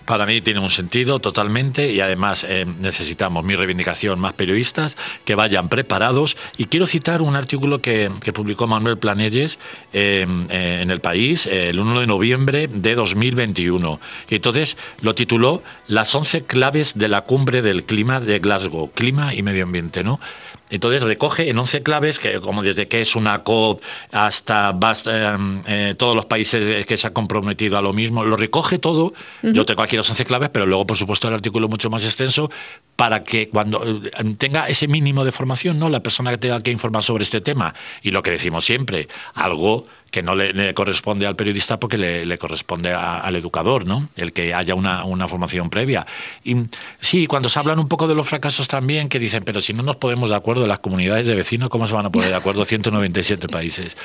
Para 0.07 0.25
mí 0.25 0.39
tiene 0.39 0.61
un 0.61 0.71
sentido 0.71 1.19
totalmente 1.19 1.91
y 1.91 1.99
además 1.99 2.45
eh, 2.47 2.65
necesitamos 2.79 3.43
mi 3.43 3.57
reivindicación 3.57 4.21
más 4.21 4.33
periodistas 4.33 4.95
que 5.25 5.35
vayan 5.35 5.67
preparados. 5.67 6.37
Y 6.57 6.65
quiero 6.65 6.87
citar 6.87 7.21
un 7.21 7.35
artículo 7.35 7.81
que, 7.81 8.09
publicó 8.33 8.67
Manuel 8.67 8.97
Planelles 8.97 9.59
em, 9.91 10.47
eh, 10.49 10.79
en 10.81 10.91
El 10.91 11.01
País 11.01 11.45
el 11.45 11.77
1 11.77 11.99
de 11.99 12.07
noviembre 12.07 12.69
de 12.69 12.95
2021. 12.95 13.99
Y 14.29 14.35
entonces 14.35 14.77
lo 15.01 15.13
tituló 15.13 15.61
Las 15.87 16.15
11 16.15 16.45
claves 16.45 16.97
de 16.97 17.09
la 17.09 17.23
cumbre 17.25 17.61
del 17.61 17.83
clima 17.83 18.21
de 18.21 18.39
Glasgow, 18.39 18.89
clima 18.91 19.35
y 19.35 19.43
medio 19.43 19.65
ambiente, 19.65 20.05
¿no? 20.05 20.21
Entonces 20.69 21.01
recoge 21.01 21.49
en 21.49 21.57
11 21.57 21.83
claves, 21.83 22.19
que 22.19 22.39
como 22.39 22.61
desde 22.61 22.87
que 22.87 23.01
es 23.01 23.15
una 23.15 23.43
COP 23.43 23.81
hasta 24.11 24.75
em, 25.05 25.61
eh, 25.67 25.95
todos 25.97 26.15
los 26.15 26.25
países 26.25 26.85
que 26.85 26.97
se 26.97 27.07
han 27.07 27.13
comprometido 27.13 27.77
a 27.77 27.81
lo 27.81 27.93
mismo, 27.93 28.23
lo 28.23 28.35
recoge 28.35 28.77
todo. 28.79 29.13
Yo 29.41 29.65
tengo 29.65 29.81
aquí 29.81 29.95
las 29.95 30.09
11 30.09 30.25
claves, 30.25 30.49
pero 30.49 30.65
luego, 30.65 30.85
por 30.85 30.97
supuesto, 30.97 31.27
el 31.27 31.33
artículo 31.33 31.67
mucho 31.67 31.89
más 31.89 32.03
extenso 32.03 32.49
para 32.95 33.23
que 33.23 33.49
cuando 33.49 33.83
eh, 33.85 34.35
tenga 34.37 34.67
ese 34.67 34.87
mínimo 34.87 35.23
de 35.23 35.31
formación, 35.31 35.79
¿no? 35.79 35.89
la 35.89 36.01
persona 36.01 36.31
que 36.31 36.37
tenga 36.37 36.61
que 36.61 36.71
informar 36.71 37.03
sobre 37.03 37.23
este 37.23 37.41
tema. 37.41 37.73
Y 38.01 38.11
lo 38.11 38.21
que 38.21 38.31
decimos 38.31 38.65
siempre, 38.65 39.07
algo 39.33 39.85
que 40.11 40.23
no 40.23 40.35
le, 40.35 40.73
corresponde 40.73 41.27
al 41.27 41.35
periodista 41.35 41.79
porque 41.79 41.97
le, 41.97 42.37
corresponde 42.37 42.93
al 42.93 43.35
educador, 43.35 43.85
¿no? 43.85 44.09
El 44.15 44.33
que 44.33 44.53
haya 44.53 44.75
una, 44.75 45.27
formación 45.27 45.69
previa. 45.69 46.05
Y 46.43 46.55
sí, 46.99 47.27
cuando 47.27 47.49
se 47.49 47.59
hablan 47.59 47.79
un 47.79 47.87
poco 47.87 48.07
de 48.07 48.15
los 48.15 48.27
fracasos 48.27 48.67
también, 48.67 49.09
que 49.09 49.19
dicen, 49.19 49.43
pero 49.43 49.61
si 49.61 49.73
no 49.73 49.83
nos 49.83 49.97
podemos 49.97 50.29
de 50.29 50.35
acuerdo 50.35 50.65
las 50.67 50.79
comunidades 50.79 51.25
de 51.25 51.35
vecinos, 51.35 51.69
¿cómo 51.69 51.87
se 51.87 51.93
van 51.93 52.05
a 52.05 52.09
poner 52.09 52.29
de 52.29 52.35
acuerdo 52.35 52.65
197 52.65 53.47
países? 53.47 53.97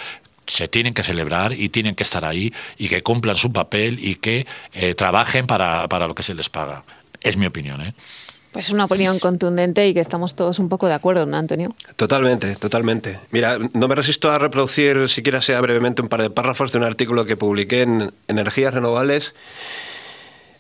se 0.45 0.67
tienen 0.67 0.93
que 0.93 1.05
celebrar 1.05 1.53
y 1.53 1.69
tienen 1.69 1.95
que 1.95 2.03
estar 2.03 2.25
ahí 2.25 2.53
y 2.77 2.89
que 2.89 3.05
cumplan 3.05 3.37
su 3.37 3.53
papel 3.53 3.99
y 4.01 4.17
que 4.17 4.45
eh, 4.73 4.95
trabajen 4.95 5.47
para, 5.47 5.87
para 5.87 6.09
lo 6.09 6.17
que 6.17 6.25
se 6.25 6.35
les 6.35 6.49
paga. 6.49 6.83
Es 7.21 7.37
mi 7.37 7.47
opinión, 7.47 7.81
¿eh? 7.81 7.95
Pues 8.53 8.69
una 8.71 8.85
opinión 8.85 9.19
contundente 9.19 9.89
y 9.89 9.95
que 9.95 10.01
estamos 10.01 10.35
todos 10.35 10.59
un 10.59 10.69
poco 10.69 10.87
de 10.87 10.93
acuerdo, 10.93 11.25
¿no, 11.25 11.39
Antonio? 11.39 11.75
Totalmente, 11.97 12.55
totalmente. 12.57 13.19
Mira, 13.31 13.59
no 13.73 13.89
me 13.89 13.95
resisto 13.95 14.31
a 14.31 14.39
reproducir, 14.39 15.09
siquiera 15.09 15.41
sea 15.41 15.59
brevemente, 15.63 16.03
un 16.03 16.09
par 16.11 16.21
de 16.21 16.29
párrafos 16.29 16.71
de 16.71 16.79
un 16.79 16.85
artículo 16.85 17.25
que 17.25 17.37
publiqué 17.37 17.83
en 17.83 18.13
Energías 18.29 18.75
Renovables 18.75 19.35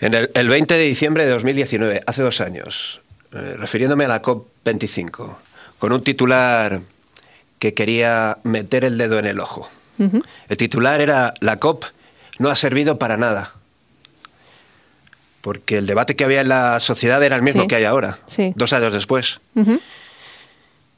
en 0.01 0.15
el, 0.15 0.49
20 0.49 0.75
de 0.75 0.85
diciembre 0.85 1.25
de 1.25 1.31
2019, 1.31 2.01
hace 2.07 2.23
dos 2.23 2.41
años, 2.41 3.03
eh, 3.35 3.57
refiriéndome 3.59 4.07
a 4.07 4.09
la 4.09 4.23
COP25, 4.23 5.37
con 5.79 5.93
un 5.93 6.03
titular 6.03 6.81
que 7.59 7.75
quería 7.75 8.39
meter 8.43 8.85
el 8.85 8.99
dedo 8.99 9.19
en 9.19 9.27
el 9.27 9.39
ojo. 9.39 9.69
El 10.49 10.57
titular 10.57 11.01
era 11.01 11.35
La 11.39 11.61
COP 11.61 11.85
no 12.41 12.51
ha 12.51 12.57
servido 12.57 12.99
para 12.99 13.17
nada 13.17 13.53
porque 15.43 15.77
el 15.77 15.87
debate 15.87 16.17
que 16.17 16.25
había 16.25 16.41
en 16.41 16.49
la 16.49 16.81
sociedad 16.81 17.23
era 17.23 17.37
el 17.37 17.43
mismo 17.43 17.69
que 17.69 17.77
hay 17.77 17.85
ahora, 17.85 18.19
dos 18.55 18.73
años 18.73 18.95
después. 18.95 19.41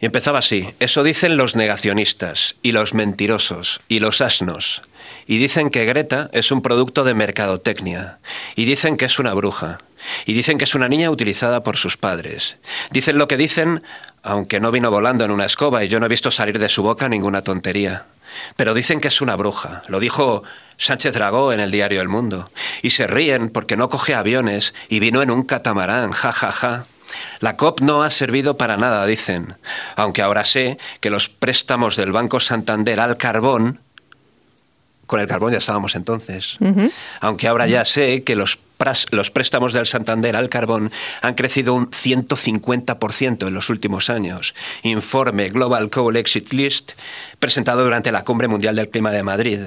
Y 0.00 0.06
empezaba 0.06 0.40
así, 0.40 0.68
eso 0.80 1.02
dicen 1.02 1.36
los 1.36 1.56
negacionistas 1.56 2.56
y 2.62 2.72
los 2.72 2.94
mentirosos 2.94 3.80
y 3.88 4.00
los 4.00 4.20
asnos. 4.20 4.82
Y 5.26 5.38
dicen 5.38 5.70
que 5.70 5.86
Greta 5.86 6.28
es 6.32 6.52
un 6.52 6.60
producto 6.60 7.04
de 7.04 7.14
mercadotecnia. 7.14 8.18
Y 8.56 8.66
dicen 8.66 8.98
que 8.98 9.06
es 9.06 9.18
una 9.18 9.32
bruja. 9.32 9.80
Y 10.26 10.34
dicen 10.34 10.58
que 10.58 10.64
es 10.64 10.74
una 10.74 10.88
niña 10.88 11.10
utilizada 11.10 11.62
por 11.62 11.78
sus 11.78 11.96
padres. 11.96 12.58
Dicen 12.90 13.16
lo 13.16 13.26
que 13.28 13.38
dicen, 13.38 13.82
aunque 14.22 14.60
no 14.60 14.70
vino 14.70 14.90
volando 14.90 15.24
en 15.24 15.30
una 15.30 15.46
escoba 15.46 15.82
y 15.82 15.88
yo 15.88 16.00
no 16.00 16.06
he 16.06 16.10
visto 16.10 16.30
salir 16.30 16.58
de 16.58 16.68
su 16.68 16.82
boca 16.82 17.08
ninguna 17.08 17.40
tontería. 17.40 18.04
Pero 18.56 18.74
dicen 18.74 19.00
que 19.00 19.08
es 19.08 19.22
una 19.22 19.36
bruja. 19.36 19.82
Lo 19.88 20.00
dijo 20.00 20.42
Sánchez 20.76 21.14
Dragó 21.14 21.52
en 21.52 21.60
el 21.60 21.70
diario 21.70 22.00
El 22.00 22.08
Mundo. 22.08 22.50
Y 22.82 22.90
se 22.90 23.06
ríen 23.06 23.50
porque 23.50 23.76
no 23.76 23.88
coge 23.88 24.14
aviones 24.14 24.74
y 24.88 25.00
vino 25.00 25.22
en 25.22 25.30
un 25.30 25.44
catamarán, 25.44 26.12
ja, 26.12 26.32
ja, 26.32 26.50
ja. 26.50 26.86
La 27.40 27.56
COP 27.56 27.80
no 27.80 28.02
ha 28.02 28.10
servido 28.10 28.56
para 28.56 28.76
nada, 28.76 29.06
dicen, 29.06 29.54
aunque 29.96 30.22
ahora 30.22 30.44
sé 30.44 30.78
que 31.00 31.10
los 31.10 31.28
préstamos 31.28 31.96
del 31.96 32.12
Banco 32.12 32.40
Santander 32.40 32.98
al 33.00 33.16
carbón, 33.16 33.80
con 35.06 35.20
el 35.20 35.28
carbón 35.28 35.52
ya 35.52 35.58
estábamos 35.58 35.94
entonces, 35.94 36.56
aunque 37.20 37.46
ahora 37.46 37.66
ya 37.66 37.84
sé 37.84 38.24
que 38.24 38.34
los 38.34 38.58
los 39.10 39.30
préstamos 39.30 39.72
del 39.72 39.86
Santander 39.86 40.36
al 40.36 40.48
carbón 40.48 40.90
han 41.22 41.34
crecido 41.34 41.74
un 41.74 41.90
150% 41.90 43.46
en 43.46 43.54
los 43.54 43.70
últimos 43.70 44.10
años. 44.10 44.54
Informe 44.82 45.48
Global 45.48 45.90
Coal 45.90 46.16
Exit 46.16 46.52
List 46.52 46.92
presentado 47.38 47.84
durante 47.84 48.12
la 48.12 48.24
Cumbre 48.24 48.48
Mundial 48.48 48.76
del 48.76 48.90
Clima 48.90 49.10
de 49.10 49.22
Madrid. 49.22 49.60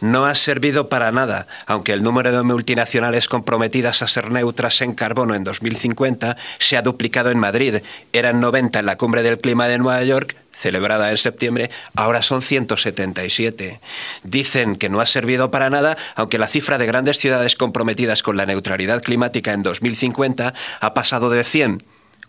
No 0.00 0.24
ha 0.24 0.34
servido 0.34 0.88
para 0.88 1.10
nada, 1.12 1.46
aunque 1.66 1.92
el 1.92 2.02
número 2.02 2.32
de 2.32 2.42
multinacionales 2.42 3.28
comprometidas 3.28 4.02
a 4.02 4.08
ser 4.08 4.30
neutras 4.30 4.80
en 4.80 4.94
carbono 4.94 5.34
en 5.34 5.44
2050 5.44 6.36
se 6.58 6.76
ha 6.76 6.82
duplicado 6.82 7.30
en 7.30 7.38
Madrid. 7.38 7.76
Eran 8.12 8.40
90 8.40 8.80
en 8.80 8.86
la 8.86 8.96
Cumbre 8.96 9.22
del 9.22 9.38
Clima 9.38 9.66
de 9.66 9.78
Nueva 9.78 10.02
York 10.04 10.36
celebrada 10.60 11.10
en 11.10 11.16
septiembre, 11.16 11.70
ahora 11.94 12.22
son 12.22 12.42
177. 12.42 13.80
Dicen 14.22 14.76
que 14.76 14.88
no 14.88 15.00
ha 15.00 15.06
servido 15.06 15.50
para 15.50 15.70
nada, 15.70 15.96
aunque 16.14 16.38
la 16.38 16.46
cifra 16.46 16.78
de 16.78 16.86
grandes 16.86 17.18
ciudades 17.18 17.56
comprometidas 17.56 18.22
con 18.22 18.36
la 18.36 18.46
neutralidad 18.46 19.02
climática 19.02 19.52
en 19.52 19.62
2050 19.62 20.52
ha 20.80 20.94
pasado 20.94 21.30
de 21.30 21.44
100, 21.44 21.82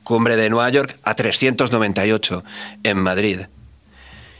cumbre 0.03 0.37
de 0.37 0.49
Nueva 0.49 0.69
York, 0.69 0.97
a 1.03 1.15
398 1.15 2.43
en 2.83 2.97
Madrid. 2.97 3.39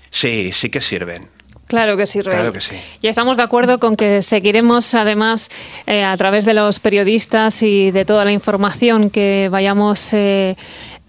Sí, 0.10 0.52
sí 0.54 0.70
que 0.70 0.82
sirven. 0.82 1.41
Claro 1.72 1.96
que 1.96 2.06
sí, 2.06 2.20
Claro 2.20 2.52
que 2.52 2.60
sí. 2.60 2.76
Y 3.02 3.08
estamos 3.08 3.38
de 3.38 3.44
acuerdo 3.44 3.80
con 3.80 3.96
que 3.96 4.22
seguiremos, 4.22 4.94
además, 4.94 5.48
eh, 5.88 6.04
a 6.04 6.18
través 6.18 6.44
de 6.44 6.54
los 6.54 6.82
periodistas 6.82 7.64
y 7.64 7.92
de 7.92 8.04
toda 8.04 8.26
la 8.26 8.34
información 8.34 9.10
que 9.10 9.48
vayamos 9.50 10.12
eh, 10.12 10.58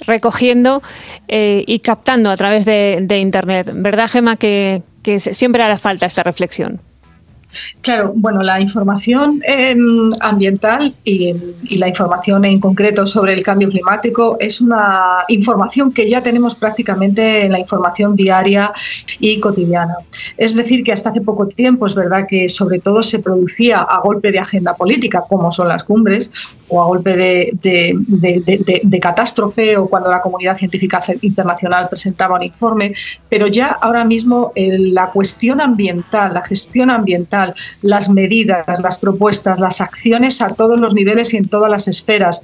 recogiendo 0.07 0.81
eh, 1.27 1.65
y 1.67 1.81
captando 1.81 2.31
a 2.31 2.37
través 2.37 2.65
de, 2.65 3.19
Internet. 3.19 3.73
¿Verdad, 3.75 4.09
Gema, 4.09 4.37
que 4.37 4.85
siempre 5.19 5.65
hará 5.65 5.79
falta 5.79 6.07
esta 6.07 6.23
reflexión? 6.23 6.81
Claro, 7.81 8.13
bueno, 8.15 8.43
la 8.43 8.61
información 8.61 9.43
em, 9.47 10.11
ambiental 10.21 10.95
y, 11.05 11.35
la 11.77 11.89
información 11.89 12.45
en 12.45 12.61
concreto 12.61 13.07
sobre 13.07 13.33
el 13.33 13.43
cambio 13.43 13.69
climático 13.69 14.37
es 14.39 14.61
una 14.61 15.25
información 15.29 15.93
que 15.93 16.09
ya 16.09 16.23
tenemos 16.23 16.55
prácticamente 16.55 17.45
en 17.45 17.53
la 17.53 17.59
información 17.59 18.15
diaria 18.15 18.73
y 19.19 19.41
cotidiana. 19.41 19.97
Es 20.37 20.55
decir, 20.55 20.85
que 20.85 20.93
hasta 20.93 21.11
hace 21.11 21.21
poco 21.21 21.47
tiempo 21.49 21.87
es 21.87 21.95
verdad 21.95 22.27
que 22.29 22.49
sobre 22.49 22.79
todo 22.79 23.03
se 23.03 23.19
producía 23.19 23.81
a 23.81 24.01
golpe 24.01 24.31
de 24.31 24.39
agenda 24.39 24.75
política, 24.75 25.25
como 25.29 25.51
son 25.51 25.69
las 25.69 25.85
cumbres, 25.85 26.31
o 26.73 26.81
a 26.81 26.87
golpe 26.87 27.17
de, 27.17 29.01
catástrofe 29.01 29.77
o 29.77 29.89
cuando 29.89 30.11
la 30.11 30.21
comunidad 30.21 30.57
científica 30.57 31.03
internacional 31.21 31.89
presentaba 31.89 32.37
un 32.37 32.45
informe, 32.45 32.95
pero 33.29 33.47
ya 33.47 33.67
ahora 33.81 34.05
mismo 34.05 34.53
la 34.57 35.11
cuestión 35.11 35.61
ambiental, 35.61 36.33
la 36.33 36.43
gestión 36.45 36.91
ambiental, 36.91 37.42
las 37.83 38.09
medidas, 38.09 38.65
las 38.83 38.99
propuestas, 38.99 39.59
las 39.59 39.81
acciones 39.81 40.43
a 40.43 40.51
todos 40.51 40.79
los 40.79 40.95
niveles 40.95 41.35
y 41.35 41.37
en 41.37 41.49
todas 41.49 41.71
las 41.71 41.89
esferas 41.89 42.43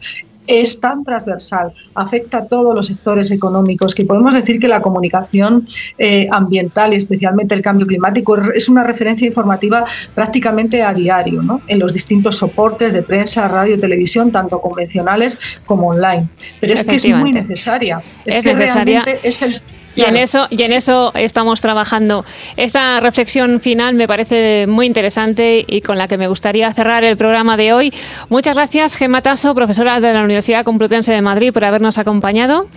es 0.49 0.81
tan 0.81 1.05
transversal, 1.05 1.73
afecta 1.95 2.39
a 2.39 2.45
todos 2.47 2.75
los 2.75 2.87
sectores 2.87 3.31
económicos, 3.31 3.95
que 3.95 4.05
podemos 4.05 4.35
decir 4.35 4.59
que 4.59 4.67
la 4.67 4.81
comunicación 4.81 5.67
eh, 5.99 6.27
ambiental 6.33 6.95
y 6.95 6.97
especialmente 6.97 7.55
el 7.55 7.61
cambio 7.61 7.87
climático 7.87 8.37
es 8.53 8.69
una 8.69 8.83
referencia 8.83 9.27
informativa 9.27 9.85
prácticamente 10.15 10.83
a 10.83 10.95
diario, 10.95 11.43
¿no? 11.43 11.61
en 11.69 11.79
los 11.79 11.93
distintos 11.93 12.37
soportes 12.37 12.95
de 12.95 13.03
prensa, 13.03 13.47
radio, 13.47 13.79
televisión, 13.79 14.33
tanto 14.33 14.61
convencionales 14.61 15.61
como 15.67 15.89
online. 15.89 16.29
Pero 16.61 16.75
es 16.75 16.85
que 16.85 16.97
es 16.97 17.07
muy 17.09 17.31
necesaria. 17.31 18.03
Es, 18.25 18.43
que 18.43 18.55
realmente 18.55 19.21
es 19.23 19.43
el 19.43 19.61
y 19.99 20.05
en 20.05 20.17
eso, 20.17 20.47
y 20.51 20.63
en 20.63 20.73
eso 20.73 21.13
estamos 21.15 21.61
trabajando. 21.61 22.25
Esta 22.57 23.01
reflexión 23.01 23.61
final 23.61 23.95
me 23.95 24.07
parece 24.07 24.67
muy 24.69 24.87
interesante 24.87 25.65
y 25.67 25.81
con 25.81 25.99
la 25.99 26.09
que 26.09 26.17
me 26.17 26.29
gustaría 26.29 26.73
cerrar 26.73 27.05
el 27.05 27.17
programa 27.17 27.57
de 27.57 27.73
hoy. 27.73 27.93
Muchas 28.29 28.55
gracias, 28.55 28.95
Gemma 28.95 29.23
Tasso, 29.23 29.55
profesora 29.55 30.01
de 30.01 30.13
la 30.13 30.23
Universidad 30.23 30.65
Complutense 30.65 31.13
de 31.13 31.23
Madrid, 31.23 31.53
por 31.53 31.65
habernos 31.65 31.99
acompañado. 31.99 32.69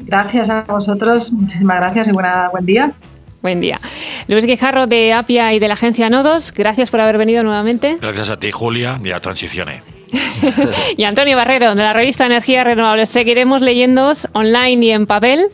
Gracias 0.00 0.50
a 0.50 0.64
vosotros, 0.64 1.32
muchísimas 1.32 1.78
gracias 1.78 2.08
y 2.08 2.12
buena, 2.12 2.48
buen 2.50 2.66
día. 2.66 2.92
Buen 3.40 3.60
día. 3.60 3.80
Luis 4.28 4.44
Guijarro 4.44 4.86
de 4.86 5.12
APIA 5.12 5.52
y 5.54 5.58
de 5.58 5.68
la 5.68 5.74
agencia 5.74 6.10
Nodos, 6.10 6.52
gracias 6.52 6.90
por 6.90 7.00
haber 7.00 7.18
venido 7.18 7.42
nuevamente. 7.42 7.98
Gracias 8.00 8.30
a 8.30 8.38
ti, 8.38 8.52
Julia, 8.52 9.00
y 9.02 9.10
a 9.10 9.20
Transicione. 9.20 10.01
y 10.96 11.04
Antonio 11.04 11.36
Barrero, 11.36 11.74
de 11.74 11.82
la 11.82 11.92
revista 11.92 12.26
Energías 12.26 12.64
Renovables. 12.64 13.08
Seguiremos 13.08 13.62
leyéndoos 13.62 14.28
online 14.32 14.86
y 14.86 14.90
en 14.90 15.06
papel, 15.06 15.46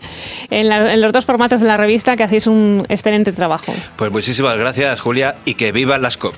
en, 0.51 1.01
los 1.01 1.13
dos 1.13 1.25
formatos 1.25 1.61
de 1.61 1.67
la 1.67 1.77
revista, 1.77 2.17
que 2.17 2.25
hacéis 2.25 2.47
un 2.47 2.85
excelente 2.89 3.33
trabajo. 3.33 3.73
Pues 3.97 4.11
muchísimas 4.11 4.57
gracias, 4.57 5.01
Julia, 5.01 5.37
y 5.45 5.55
que 5.55 5.73
viva 5.73 5.99
las 5.99 6.17
COP. 6.17 6.35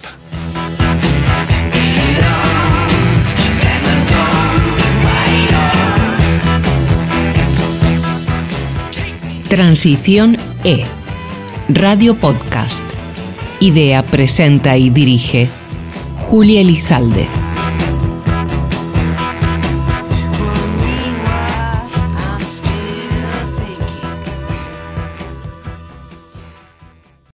Transición 9.49 10.39
E. 10.62 10.85
Radio 11.68 12.14
Podcast. 12.14 12.85
Idea, 13.59 14.05
presenta 14.05 14.77
y 14.77 14.91
dirige 14.91 15.49
Julia 16.21 16.61
Elizalde. 16.61 17.39